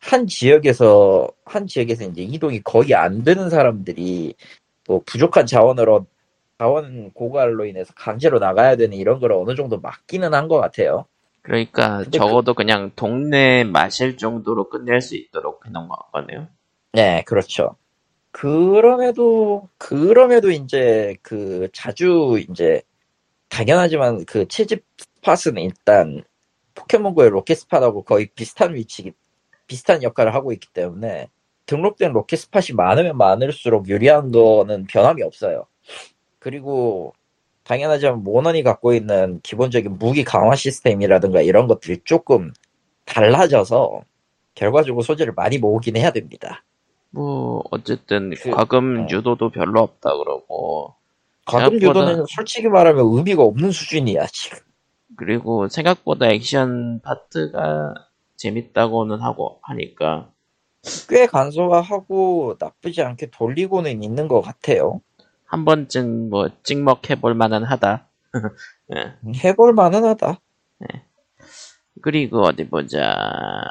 한 0.00 0.26
지역에서 0.26 1.28
한 1.44 1.66
지역에서 1.66 2.04
이제 2.04 2.22
이동이 2.22 2.60
거의 2.62 2.94
안 2.94 3.22
되는 3.22 3.50
사람들이 3.50 4.34
뭐 4.88 5.02
부족한 5.04 5.46
자원으로 5.46 6.06
자원 6.58 7.10
고갈로 7.12 7.66
인해서 7.66 7.92
강제로 7.94 8.38
나가야 8.38 8.76
되는 8.76 8.96
이런 8.96 9.20
걸 9.20 9.32
어느 9.32 9.54
정도 9.54 9.78
막기는 9.78 10.34
한 10.34 10.48
것 10.48 10.58
같아요. 10.58 11.04
그러니까 11.42 11.98
근데 11.98 12.18
적어도 12.18 12.54
그... 12.54 12.62
냥 12.62 12.90
동네 12.96 13.64
마실 13.64 14.16
정도로 14.16 14.68
끝낼 14.68 15.00
수 15.00 15.16
있도록 15.16 15.66
해놓은 15.66 15.88
것 15.88 16.12
같네요. 16.12 16.48
네, 16.92 17.22
그렇죠. 17.26 17.76
그럼에도 18.32 19.68
그럼에도 19.78 20.50
이제 20.50 21.16
그 21.22 21.68
자주 21.72 22.42
이제 22.48 22.82
당연하지만 23.48 24.24
그 24.24 24.46
채집 24.48 24.84
spot은 24.96 25.58
일단 25.58 26.22
Pokémon 26.80 27.12
GO의 27.12 27.30
포켓 27.30 27.56
spot하고 27.56 28.02
거의 28.02 28.28
비슷한 28.34 28.74
위치 28.74 29.12
비슷한 29.66 30.02
역할을 30.02 30.34
하고 30.34 30.52
있기 30.52 30.68
때문에 30.72 31.28
등록된 31.66 32.12
포켓 32.12 32.36
spot이 32.36 32.74
많으면 32.74 33.16
많을수록 33.16 33.88
유리한 33.88 34.32
거는 34.32 34.86
변함이 34.86 35.22
없어요. 35.22 35.66
그리고 36.38 37.14
당연하지만 37.64 38.24
모넌이 38.24 38.62
갖고 38.64 38.92
있는 38.94 39.40
기본적인 39.42 39.98
무기 39.98 40.24
강화 40.24 40.56
시스템이라든가 40.56 41.40
이런 41.42 41.68
것들이 41.68 42.00
조금 42.04 42.52
달라져서 43.04 44.02
결과적으로 44.54 45.02
소재를 45.02 45.32
많이 45.34 45.58
모으긴 45.58 45.96
해야 45.96 46.10
됩니다. 46.10 46.64
뭐 47.10 47.62
어쨌든 47.70 48.30
그- 48.30 48.50
과금 48.50 49.04
어. 49.04 49.06
유도도 49.10 49.50
별로 49.50 49.80
없다 49.82 50.16
그러고 50.16 50.94
생각보다- 51.46 51.82
유도는 51.82 52.24
솔직히 52.28 52.68
말하면 52.68 53.04
의미가 53.06 53.42
없는 53.42 53.70
수준이야 53.70 54.26
지금. 54.26 54.58
그리고 55.20 55.68
생각보다 55.68 56.28
액션 56.28 56.98
파트가 57.02 57.92
재밌다고는 58.36 59.20
하고 59.20 59.58
하니까 59.60 60.30
꽤 61.10 61.26
간소화하고 61.26 62.56
나쁘지 62.58 63.02
않게 63.02 63.30
돌리고는 63.30 64.02
있는 64.02 64.28
것 64.28 64.40
같아요. 64.40 65.02
한 65.44 65.66
번쯤 65.66 66.30
뭐 66.30 66.48
찍먹해볼 66.62 67.34
만은 67.34 67.64
하다. 67.68 68.08
예. 68.96 69.14
해볼 69.44 69.74
만은 69.74 70.04
하다. 70.04 70.40
그리고 72.00 72.40
어디 72.40 72.66
보자. 72.66 73.68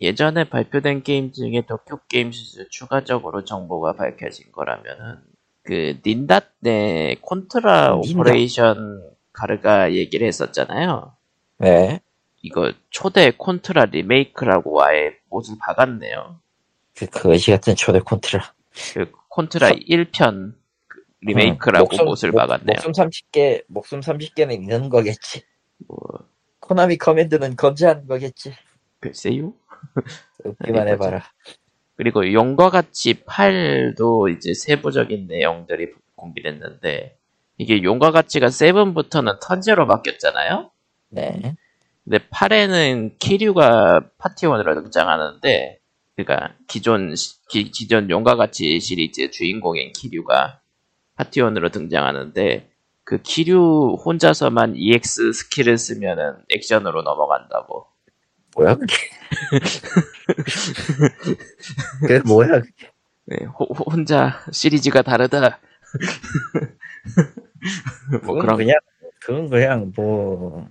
예전에 0.00 0.44
발표된 0.48 1.02
게임 1.02 1.32
중에 1.32 1.62
도쿄 1.66 1.98
게임쇼 2.06 2.68
추가적으로 2.68 3.44
정보가 3.44 3.94
밝혀진 3.94 4.52
거라면은 4.52 5.18
그 5.64 5.98
닌다 6.06 6.42
때 6.62 7.16
Contra 7.22 7.96
닌다. 7.96 8.20
Operation 8.20 9.15
Galuga 9.40 9.92
얘기를 9.92 10.26
했었잖아요. 10.26 11.14
네. 11.58 12.00
이거 12.42 12.72
초대 12.90 13.30
Contra 13.30 13.86
리메이크라고 13.86 14.82
아예 14.82 15.16
못을 15.28 15.56
박았네요. 15.60 16.40
그 16.96 17.06
거지 17.06 17.50
같은 17.50 17.74
초대 17.74 18.00
콘트라. 18.00 18.54
그 18.94 19.10
콘트라 19.28 19.70
1편 19.72 20.54
리메이크라고 21.20 21.86
목숨- 21.88 22.04
못을 22.06 22.30
목- 22.30 22.38
박았네요. 22.38 22.76
목숨 22.82 22.92
30개, 22.92 23.64
목숨 23.68 24.00
30개는 24.00 24.52
있는 24.52 24.88
거겠지. 24.88 25.42
뭐 25.86 25.96
코나미 26.60 26.96
커맨드는 26.96 27.56
건재한 27.56 28.06
거겠지. 28.06 28.54
글쎄요. 29.00 29.52
웃기만 30.44 30.88
해봐라. 30.88 31.22
그리고 31.96 32.32
용과 32.32 32.70
같이 32.70 33.14
8도 33.24 34.34
이제 34.34 34.54
세부적인 34.54 35.26
내용들이 35.26 35.92
공개됐는데 36.14 37.18
이게 37.58 37.82
용과 37.82 38.10
같이가 38.10 38.48
7부터는 38.48 39.38
턴제로 39.40 39.86
바뀌었잖아요. 39.86 40.70
네. 41.10 41.56
근데 42.04 42.18
8에는 42.30 43.18
키류가 43.18 44.10
파티원으로 44.18 44.82
등장하는데 44.82 45.78
그러니까 46.16 46.54
기존 46.68 47.14
시- 47.16 47.36
기, 47.48 47.70
기존 47.70 48.10
용과 48.10 48.36
같이 48.36 48.78
시리즈 48.80 49.30
주인공인 49.30 49.92
키류가 49.92 50.60
파티원으로 51.16 51.70
등장하는데 51.70 52.70
그 53.04 53.22
키류 53.22 53.98
혼자서만 54.04 54.74
EX 54.76 55.32
스킬을 55.32 55.78
쓰면은 55.78 56.34
액션으로 56.54 57.02
넘어간다고. 57.02 57.86
뭐야 58.56 58.74
그게? 58.74 58.94
그게 62.00 62.18
뭐야 62.20 62.60
그게? 62.60 62.90
네, 63.26 63.44
호- 63.46 63.64
호- 63.64 63.90
혼자 63.90 64.40
시리즈가 64.52 65.02
다르다. 65.02 65.60
뭐 68.24 68.36
그런 68.36 68.56
그냥 68.56 68.76
그건 69.20 69.48
그냥 69.50 69.92
뭐 69.96 70.68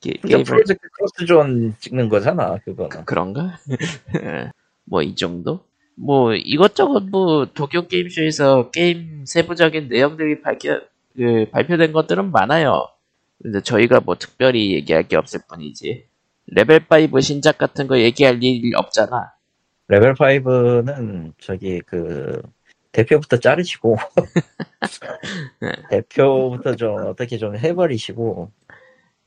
게, 0.00 0.14
그냥 0.20 0.42
게임을 0.42 0.44
Project 0.44 0.88
X 0.90 1.07
Zone 1.07 1.74
찍는 1.80 2.08
거잖아 2.08 2.58
그거는. 2.64 3.04
그 3.04 3.14
런가? 3.14 3.58
뭐 4.84 5.02
이 5.02 5.14
정도? 5.14 5.64
뭐 5.94 6.34
이것저것 6.34 7.04
뭐 7.04 7.46
도쿄 7.46 7.86
게임쇼에서 7.86 8.70
게임 8.70 9.24
세부적인 9.26 9.88
내용들이 9.88 10.40
밝혀 10.42 10.80
그 11.14 11.46
발표된 11.50 11.92
것들은 11.92 12.30
많아요. 12.32 12.88
근데 13.42 13.60
저희가 13.60 14.00
뭐 14.00 14.16
특별히 14.16 14.72
얘기할 14.74 15.08
게 15.08 15.16
없을 15.16 15.40
뿐이지. 15.48 16.06
레벨 16.46 16.84
5 17.12 17.20
신작 17.20 17.58
같은 17.58 17.86
거 17.86 17.98
얘기할 17.98 18.42
일 18.42 18.74
없잖아. 18.76 19.32
레벨 19.88 20.14
5는 20.14 21.32
저기 21.38 21.80
그 21.80 22.40
대표부터 22.92 23.38
자르시고 23.38 23.96
네. 25.60 25.72
대표부터 25.90 26.76
좀 26.76 26.96
어떻게 27.06 27.38
좀 27.38 27.56
해버리시고 27.56 28.50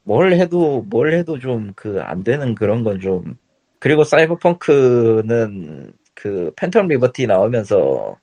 뭘 0.04 0.34
해도 0.34 0.84
뭘 0.90 1.14
해도 1.14 1.40
좀 1.40 1.74
그 1.76 2.00
안 2.02 2.24
되는 2.24 2.56
그런 2.56 2.84
건 2.84 3.00
좀 3.02 3.38
그리고 3.80 4.04
사이버펑크는 4.04 5.94
그 6.16 6.54
팬텀 6.56 6.88
리버티 6.90 7.28
나오면서 7.28 8.18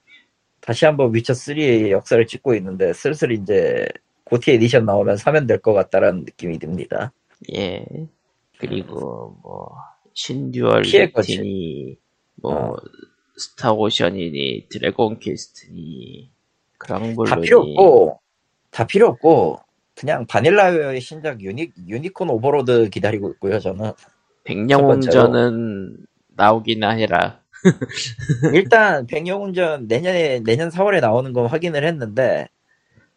다시 0.60 0.84
한번 0.86 1.14
위쳐 1.14 1.32
3의 1.34 1.90
역사를 1.90 2.24
찍고 2.26 2.54
있는데 2.56 2.92
슬슬 2.92 3.32
이제 3.32 3.86
GOTY 4.24 4.52
edition 4.52 4.86
나오면 4.86 5.16
사면 5.18 5.46
될 5.46 5.60
것 5.60 5.72
같다라는 5.74 6.20
느낌이 6.24 6.58
듭니다. 6.58 7.12
예. 7.54 7.84
그리고 8.58 9.36
뭐 9.42 9.76
신듀얼 10.14 10.82
P의 10.82 11.10
거짓. 11.10 11.98
뭐 12.36 12.72
어. 12.72 12.76
스타오션이니 13.36 14.68
드래곤 14.68 15.18
퀘스트니 15.18 16.30
다 16.78 16.98
그랑블루니. 16.98 17.42
필요 17.42 17.60
없고 17.60 18.20
다 18.70 18.86
필요 18.86 19.08
없고 19.08 19.60
그냥 19.94 20.26
바닐라웨어의 20.26 21.00
신작 21.00 21.40
유니 21.42 21.72
유니콘 21.86 22.30
오버로드 22.30 22.90
기다리고 22.90 23.30
있고요 23.32 23.58
저는. 23.60 23.92
백영웅전은 24.44 25.96
나오기나 26.34 26.90
해라. 26.90 27.40
일단 28.54 29.06
백영웅전 29.06 29.86
내년에 29.86 30.40
내년 30.40 30.68
4월에 30.68 31.00
나오는 31.00 31.32
건 31.32 31.46
확인을 31.46 31.84
했는데 31.86 32.48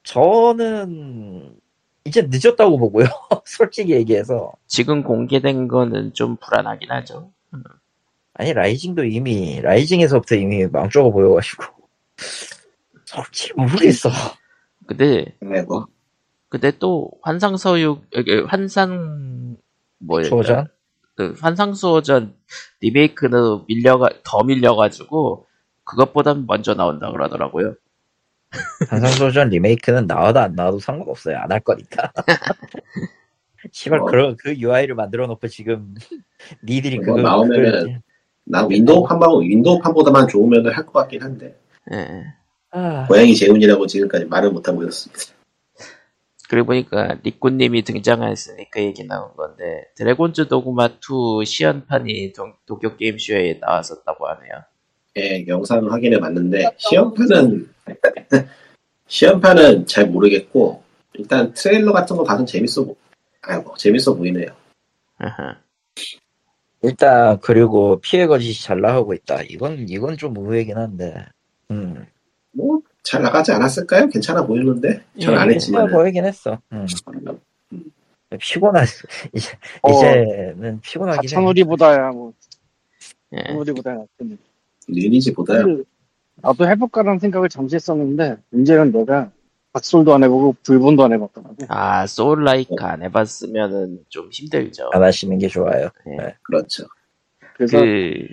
저는 0.03 1.55
이제 2.03 2.27
늦었다고 2.29 2.77
보고요 2.77 3.07
솔직히 3.45 3.93
얘기해서. 3.93 4.53
지금 4.67 5.03
공개된 5.03 5.67
거는 5.67 6.13
좀 6.13 6.35
불안하긴 6.37 6.91
하죠. 6.91 7.31
아니 8.35 8.53
라이징도 8.53 9.05
이미 9.05 9.61
라이징에서부터 9.61 10.35
이미 10.35 10.65
망조가 10.67 11.09
보여가지고 11.09 11.63
솔직히 13.05 13.53
모르겠어 13.55 14.09
근데 14.87 15.35
아이고. 15.43 15.85
근데 16.49 16.71
또 16.79 17.11
환상서육 17.23 18.05
여기 18.15 18.35
환상 18.41 19.57
뭐야 19.99 20.25
소전 20.25 20.67
그 21.15 21.33
환상 21.39 21.73
수호전 21.73 22.35
리메이크는 22.81 23.65
밀려가 23.67 24.09
더 24.23 24.43
밀려가지고 24.43 25.47
그것보단 25.85 26.45
먼저 26.45 26.73
나온다 26.73 27.09
그러더라고요. 27.11 27.75
한상소전 28.89 29.49
리메이크는 29.49 30.07
나와도 30.07 30.39
안 30.39 30.53
나와도 30.55 30.79
상관없어요 30.79 31.37
안 31.37 31.51
할 31.51 31.59
거니까 31.61 32.11
시발 33.71 33.99
어. 34.01 34.05
그런 34.05 34.35
그 34.37 34.55
UI를 34.57 34.95
만들어 34.95 35.25
놓고 35.27 35.47
지금 35.47 35.95
니들이 36.63 36.97
그거 36.99 37.15
그거 37.15 37.21
나오면은 37.29 37.71
그걸- 37.71 38.01
난 38.45 38.69
윈도우 38.69 39.03
판만 39.07 39.29
윈도우 39.41 39.79
판보다만 39.79 40.27
좋으면 40.27 40.65
할 40.67 40.85
것 40.85 40.93
같긴 40.93 41.21
한데 41.21 41.59
예. 41.91 42.25
아, 42.71 43.07
고양이 43.07 43.35
재훈이라고 43.35 43.87
지금까지 43.87 44.25
말을 44.25 44.51
못 44.51 44.67
하고 44.67 44.83
있었습니다. 44.83 45.33
그리고 46.47 46.67
보니까 46.67 47.17
리꾸님이 47.23 47.81
등장했으니 47.83 48.69
그 48.69 48.79
얘기 48.81 49.03
나온 49.03 49.35
건데 49.35 49.85
드래곤즈 49.95 50.47
도그마 50.47 50.89
2 51.01 51.43
시연판이 51.43 52.33
도, 52.33 52.53
도쿄 52.67 52.95
게임 52.97 53.17
쇼에 53.17 53.57
나왔었다고 53.59 54.27
하네요. 54.27 54.51
예, 55.17 55.45
영상 55.47 55.89
확인해 55.91 56.19
봤는데 56.19 56.69
시연판은 56.77 57.69
시연판은 59.07 59.87
잘 59.87 60.07
모르겠고 60.07 60.83
일단 61.13 61.51
트레일러 61.53 61.93
같은 61.93 62.15
거 62.15 62.23
봐서 62.23 62.43
재밌어 62.45 62.83
보 62.83 62.95
아이고 63.41 63.75
재밌어 63.77 64.13
보이네요. 64.13 64.47
아하. 65.17 65.57
일단 66.85 67.39
그리고 67.41 67.99
피해 68.01 68.27
거짓이 68.27 68.61
잘 68.61 68.81
나가고 68.81 69.13
있다. 69.13 69.41
이건 69.49 69.85
이건 69.89 70.17
좀 70.17 70.35
의외긴 70.37 70.77
한데. 70.77 71.25
음. 71.71 72.05
뭐 72.51 72.79
잘 73.05 73.21
나가지 73.21 73.51
않았을까요? 73.51 74.09
괜찮아 74.09 74.45
보이는데 74.47 75.03
전 75.21 75.35
예, 75.35 75.37
안 75.37 75.47
괜찮아 75.49 75.51
했지만 75.51 75.91
보이긴 75.91 76.25
했어. 76.25 76.59
음. 76.73 76.87
피곤하 78.39 78.83
이제 79.31 79.51
어. 79.83 79.91
이제는 79.91 80.81
피곤하긴 80.81 81.29
해. 81.29 81.35
가차놀이보다야 81.35 82.09
뭐 82.09 82.33
예. 83.33 83.43
차놀이보다야 83.43 83.95
낫겠네. 83.95 84.37
리니지보다요. 84.87 85.63
그, 85.65 85.83
나도 86.37 86.67
해볼까라는 86.67 87.19
생각을 87.19 87.47
잠시 87.47 87.75
했었는데 87.75 88.37
문제는 88.49 88.91
내가 88.91 89.31
닼솔도 89.75 90.13
안 90.13 90.23
해보고 90.23 90.55
블본도 90.63 91.03
안 91.03 91.11
해봤더라고. 91.11 91.55
아 91.67 92.07
soul 92.07 92.45
like 92.45 92.73
안 92.79 93.03
해봤으면은 93.03 94.05
좀 94.07 94.29
힘들죠. 94.31 94.89
안 94.93 95.03
하시는 95.03 95.37
게 95.37 95.49
좋아요. 95.49 95.89
그렇죠. 96.43 96.85
그래서 97.57 97.79
그 97.81 98.25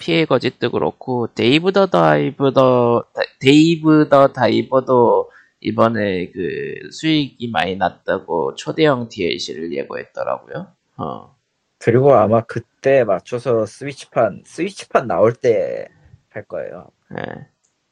P의 0.00 0.24
거짓도 0.24 0.72
그렇고 0.72 1.28
데이브 1.32 1.70
더 1.72 1.86
다이브 1.86 2.52
더 2.52 3.04
다- 3.14 3.22
데이브 3.38 4.08
더 4.08 4.32
다이버도 4.32 5.30
이번에 5.60 6.30
그 6.32 6.90
수익이 6.90 7.50
많이 7.52 7.76
났다고 7.76 8.56
초대형 8.56 9.08
DLC를 9.10 9.72
예고했더라고요. 9.72 10.66
어. 10.96 11.36
그리고 11.78 12.14
아마 12.14 12.40
그때 12.40 13.04
맞춰서 13.04 13.64
스위치판 13.64 14.42
스위치판 14.44 15.06
나올 15.06 15.32
때 15.34 15.86
할 16.30 16.44
거예요. 16.44 16.90
예. 17.16 17.46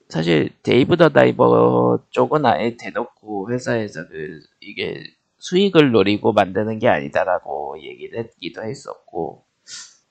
사실 0.08 0.50
데이브 0.62 0.96
더 0.96 1.08
다이버 1.08 1.98
쪽은 2.10 2.46
아예 2.46 2.76
대놓고 2.76 3.50
회사에서 3.50 4.06
그 4.08 4.40
이게 4.60 5.02
수익을 5.38 5.90
노리고 5.90 6.32
만드는 6.32 6.78
게 6.78 6.88
아니다라고 6.88 7.76
얘기를 7.82 8.18
했기도 8.20 8.62
했었고 8.62 9.44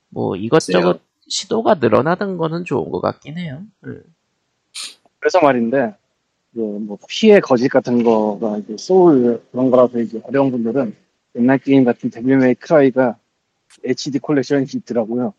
뭐 0.08 0.36
이것저것 0.36 1.00
시도가 1.28 1.74
늘어나던 1.74 2.36
거는 2.36 2.64
좋은 2.64 2.90
것 2.90 3.00
같긴 3.00 3.38
해요. 3.38 3.62
음. 3.84 4.02
그래서 5.18 5.40
말인데 5.40 5.94
그뭐 6.54 6.98
P의 7.08 7.40
거짓 7.40 7.68
같은 7.68 8.02
거가 8.02 8.58
이제 8.58 8.76
소울 8.78 9.42
그런 9.50 9.70
거라서 9.70 10.00
이제 10.00 10.20
어려운 10.24 10.50
분들은 10.50 10.94
옛날 11.36 11.58
게임 11.58 11.84
같은 11.84 12.10
데빌 12.10 12.38
메이 12.38 12.54
크라이가 12.54 13.18
HD 13.84 14.18
콜렉션이 14.20 14.66
있더라고요. 14.74 15.34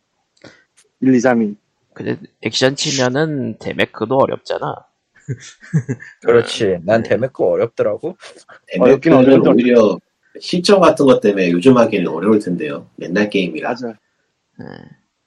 1, 1.02 1.14
2, 1.14 1.18
3이. 1.18 1.56
근데 1.98 2.16
액션 2.44 2.76
치면은 2.76 3.58
데메크도 3.58 4.18
어렵잖아. 4.18 4.86
그렇지. 6.22 6.78
난 6.84 7.02
데메크 7.02 7.44
어렵더라고. 7.44 8.16
어렵긴 8.80 9.14
MF는 9.14 9.40
어려운데. 9.42 9.64
오히려 9.64 9.98
시점 10.40 10.80
같은 10.80 11.08
것 11.08 11.20
때문에 11.22 11.50
요즘 11.50 11.76
하기는 11.76 12.08
어려울 12.08 12.38
텐데요. 12.40 12.88
옛날 13.02 13.32
게임이라. 13.32 13.70
맞아. 13.70 13.88
예. 13.90 14.66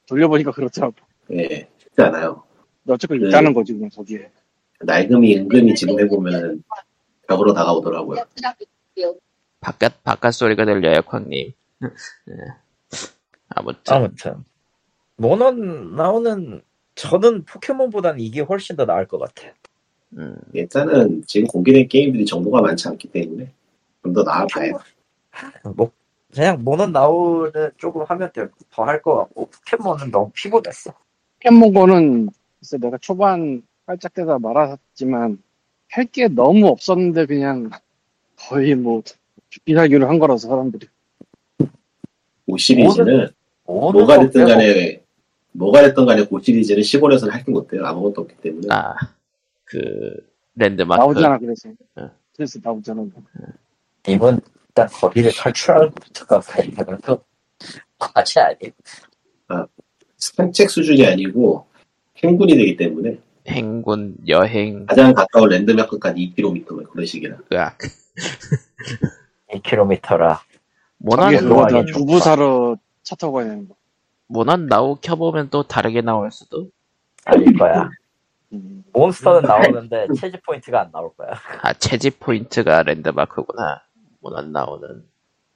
돌려보니까 0.06 0.52
그렇더라고. 0.52 0.94
예, 1.32 1.68
쉽지 1.78 2.02
않아요. 2.02 2.44
어쨌건 2.86 3.18
네. 3.18 3.28
있다는 3.28 3.52
거지, 3.52 3.72
그냥 3.72 3.90
거기에. 3.90 4.30
낡음이 4.78 5.38
은근히 5.38 5.74
지금 5.74 5.98
해보면 5.98 6.62
벽으로 7.28 7.52
다가오더라고요. 7.52 8.24
바깥 9.60 10.04
바깥 10.04 10.34
소리가 10.34 10.64
들려요, 10.64 11.02
쾅님. 11.02 11.52
예. 11.82 12.34
아무튼 13.48 13.92
아무튼 13.92 14.44
모넌 15.20 15.96
나오는 15.96 16.62
저는 16.94 17.44
포켓몬보다는 17.44 18.20
이게 18.20 18.40
훨씬 18.40 18.74
더 18.76 18.86
나을 18.86 19.06
것 19.06 19.18
같아. 19.18 19.48
음, 20.16 20.36
일단은 20.54 21.22
지금 21.26 21.46
공개된 21.46 21.88
게임들이 21.88 22.24
정보가 22.24 22.62
많지 22.62 22.88
않기 22.88 23.08
때문에 23.12 23.52
좀 24.02 24.14
더 24.14 24.22
나아봐요. 24.22 24.80
뭐 25.76 25.90
그냥 26.34 26.64
모넌 26.64 26.92
나오는 26.92 27.52
조금 27.76 28.02
하면 28.02 28.32
더할 28.70 29.02
것 29.02 29.16
같고 29.16 29.50
포켓몬은 29.50 30.10
너무 30.10 30.30
피곤했어. 30.34 30.94
포켓몬고는 31.34 32.30
글쎄 32.60 32.78
내가 32.78 32.96
초반 32.98 33.62
깔짝대다 33.86 34.38
말았지만 34.38 35.42
할 35.90 36.06
게 36.06 36.28
너무 36.28 36.68
없었는데 36.68 37.26
그냥 37.26 37.70
거의 38.36 38.74
뭐 38.74 39.02
죽기 39.50 39.74
살기로 39.74 40.08
한 40.08 40.18
거라서 40.18 40.48
사람들이. 40.48 40.88
5 42.46 42.56
시리즈는 42.58 43.28
모넌 43.64 43.92
뭐가 43.92 44.16
거 44.16 44.22
됐든 44.24 44.46
간에 44.46 44.99
뭐가 45.52 45.82
됐든 45.82 46.06
간에 46.06 46.26
5 46.30 46.40
시리즈는 46.40 46.82
시골에서는 46.82 47.32
할게 47.32 47.50
못해요. 47.50 47.84
아무것도 47.86 48.22
없기 48.22 48.36
때문에. 48.36 48.68
아, 48.70 48.94
그 49.64 50.16
랜드마크 50.54 51.00
나오잖아 51.00 51.38
그래서. 51.38 51.68
네. 51.96 52.04
그래서 52.34 52.58
나오잖아. 52.62 53.04
님은 54.06 54.40
일단 54.68 54.88
거리를 54.88 55.32
탈출하는 55.32 55.90
것부터가 55.90 56.40
그래도 56.40 57.22
과제 57.98 58.40
아니에요. 58.40 59.66
산책 60.16 60.70
수준이 60.70 61.06
아니고 61.06 61.66
행군이 62.22 62.54
되기 62.54 62.76
때문에 62.76 63.18
행군 63.48 64.16
여행 64.28 64.86
가장 64.86 65.12
가까운 65.12 65.48
랜드마크까지 65.48 66.34
2km 66.36 66.90
그런 66.90 67.06
식이라. 67.06 67.38
으악 67.52 67.78
2km라. 69.50 70.38
모난 70.98 71.36
좀 71.38 71.86
부부 71.92 72.20
사러 72.20 72.76
차 73.02 73.16
타고 73.16 73.34
가야 73.34 73.46
되는 73.46 73.66
거. 73.66 73.74
모난 74.30 74.66
나오 74.66 74.94
켜보면 74.94 75.48
또 75.50 75.64
다르게 75.64 76.02
나올 76.02 76.30
수도 76.30 76.68
아닐 77.24 77.52
거야. 77.58 77.90
음. 78.52 78.84
몬스터는 78.92 79.42
나오는데 79.42 80.06
체지 80.16 80.38
포인트가 80.46 80.80
안 80.82 80.90
나올 80.92 81.10
거야. 81.16 81.30
아 81.62 81.72
채집 81.74 82.20
포인트가 82.20 82.84
랜드마크구나 82.84 83.82
모난 84.20 84.52
나오는 84.52 85.02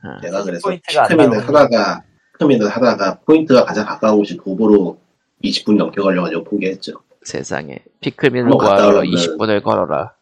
아, 0.02 0.20
내가 0.20 0.42
그래서 0.42 0.68
피크민을 0.70 1.46
하다가 1.46 2.02
피크민을 2.32 2.68
하다가 2.68 3.20
포인트가 3.20 3.64
가장 3.64 3.86
가까운 3.86 4.18
곳이 4.18 4.36
도보로 4.36 4.98
20분 5.44 5.76
넘게 5.76 6.00
걸려가지고 6.00 6.42
포기했죠. 6.44 6.94
세상에 7.22 7.78
피크민을 8.00 8.50
구하러 8.50 8.88
오면은 8.88 9.04
20분을 9.10 9.62
걸어라 9.62 10.12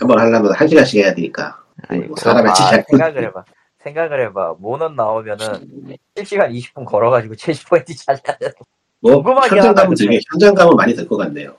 한번 0.00 0.20
하려면 0.20 0.52
1시간씩 0.52 0.98
해야 0.98 1.12
되니까. 1.14 1.60
아이고 1.88 2.06
뭐 2.08 2.16
사람의 2.16 2.50
아, 2.50 2.54
지장. 2.54 2.84
생각을 2.88 3.24
해봐. 3.26 3.44
생각을 3.84 4.26
해봐. 4.26 4.56
모넌 4.58 4.94
나우면은 4.96 5.96
1시간 6.16 6.52
20분 6.52 6.84
걸어가지고 6.84 7.36
채집 7.36 7.64
포인트 7.66 7.94
찾아야 7.96 8.36
돼. 8.38 8.52
뭐 9.00 9.14
궁금하긴 9.16 9.58
현장감은 9.58 9.96
되게. 9.96 10.20
현장감은 10.32 10.76
많이 10.76 10.94
들 10.94 11.06
것 11.08 11.16
같네요. 11.16 11.54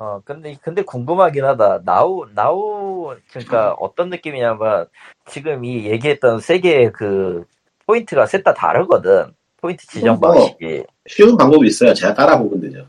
어, 0.00 0.20
근데, 0.24 0.56
근데 0.62 0.82
궁금하긴 0.82 1.44
하다. 1.44 1.82
나우, 1.84 2.26
나우, 2.34 3.16
그러니까 3.30 3.72
어떤 3.80 4.10
느낌이냐면, 4.10 4.86
지금 5.28 5.64
이 5.64 5.86
얘기했던 5.86 6.38
세 6.40 6.60
개의 6.60 6.92
그, 6.92 7.44
포인트가 7.84 8.26
셋 8.26 8.44
다 8.44 8.54
다르거든. 8.54 9.32
포인트 9.56 9.84
지정 9.88 10.18
뭐. 10.20 10.32
방식이. 10.32 10.84
쉬운 11.08 11.36
방법이 11.36 11.66
있어요. 11.66 11.92
제가 11.94 12.14
깔아보면 12.14 12.60
되죠. 12.60 12.86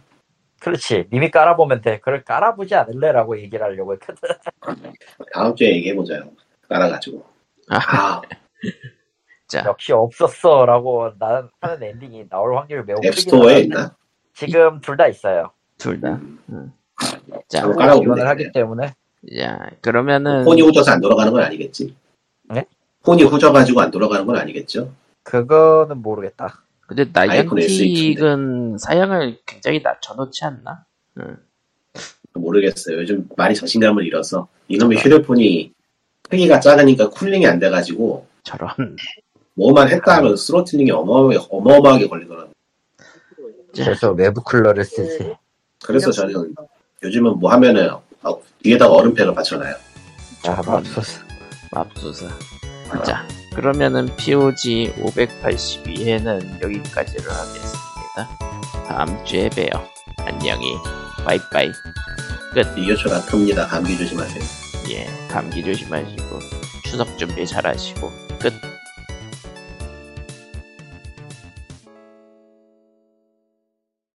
그렇지. 0.59 1.07
님이 1.11 1.31
깔아보면 1.31 1.81
돼. 1.81 1.97
그걸 1.97 2.23
깔아보지 2.23 2.75
않을래라고 2.75 3.39
얘기를 3.39 3.65
하려고 3.65 3.93
했거든. 3.93 4.29
다음 5.33 5.55
주에 5.55 5.69
얘기해보자요. 5.77 6.29
깔아가지고. 6.67 7.25
아, 7.69 8.21
자 9.47 9.63
역시 9.65 9.91
없었어라고 9.93 11.11
나는 11.17 11.49
하는 11.59 11.83
엔딩이 11.83 12.29
나올 12.29 12.55
확률이 12.57 12.83
매우 12.85 12.95
크긴 12.97 13.09
앱스토어에. 13.09 13.59
있나? 13.61 13.95
지금 14.33 14.79
둘 14.81 14.95
다 14.97 15.07
있어요. 15.07 15.51
둘다 15.77 16.13
음, 16.49 16.71
자, 17.47 17.63
한번 17.63 17.77
깔아보면 17.77 18.03
지원을 18.15 18.27
하기. 18.27 18.51
때문에. 18.51 18.93
야 19.39 19.69
그러면은 19.81 20.45
폰이 20.45 20.61
후져서 20.61 20.91
안 20.91 21.01
돌아가는 21.01 21.31
건 21.31 21.41
아니겠지? 21.43 21.95
네? 22.43 22.65
폰이 23.03 23.23
후져가지고 23.23 23.81
안 23.81 23.91
돌아가는 23.91 24.25
건 24.25 24.37
아니겠죠? 24.37 24.91
그거는 25.23 25.97
모르겠다. 26.01 26.61
근데 26.87 27.05
나이언틱은 27.11 28.77
사양을 28.79 29.37
굉장히 29.45 29.81
낮춰놓지 29.81 30.43
않나? 30.45 30.85
응. 31.19 31.37
모르겠어요. 32.33 32.97
요즘 32.97 33.27
많이 33.35 33.53
자신감을 33.55 34.05
잃어서 34.05 34.47
이놈의 34.69 34.97
휴대폰이 34.99 35.73
크기가 36.29 36.59
작으니까 36.59 37.09
cooling이 37.09 37.45
안 37.45 37.59
돼가지고 37.59 38.25
저런 38.49 38.97
뭐만 39.53 39.89
했다 39.89 40.17
하면 40.17 40.35
throttling이 40.35 40.89
어마어마하게, 40.91 41.45
어마어마하게 41.49 42.07
걸리더라고요. 42.07 42.53
그래서 43.75 44.11
외부 44.11 44.41
쿨러를 44.41 44.83
쓰지. 44.83 45.35
그래서 45.83 46.11
저는 46.11 46.55
요즘은 47.03 47.39
뭐 47.39 47.51
하면은 47.51 47.91
어, 48.23 48.41
뒤에다가 48.63 48.93
얼음팩을 48.95 49.35
받쳐놔요. 49.35 49.75
아, 50.47 50.61
맙소사. 50.65 51.23
맙소사. 51.71 52.27
자, 53.05 53.27
그러면은 53.55 54.07
POG 54.17 54.93
582회는 54.97 56.61
여기까지를 56.63 57.29
하겠습니다. 57.29 58.39
다음 58.87 59.25
주에 59.25 59.49
봬요. 59.49 59.69
안녕히. 60.17 60.75
바이바이. 61.23 61.71
비교초가 62.75 63.21
큽니다. 63.25 63.67
감기 63.67 63.95
조심하세요. 63.97 64.43
예, 64.89 65.05
감기 65.29 65.63
조심하시고 65.63 66.39
추석 66.85 67.17
준비 67.17 67.45
잘하시고 67.45 68.28
끝. 68.39 68.68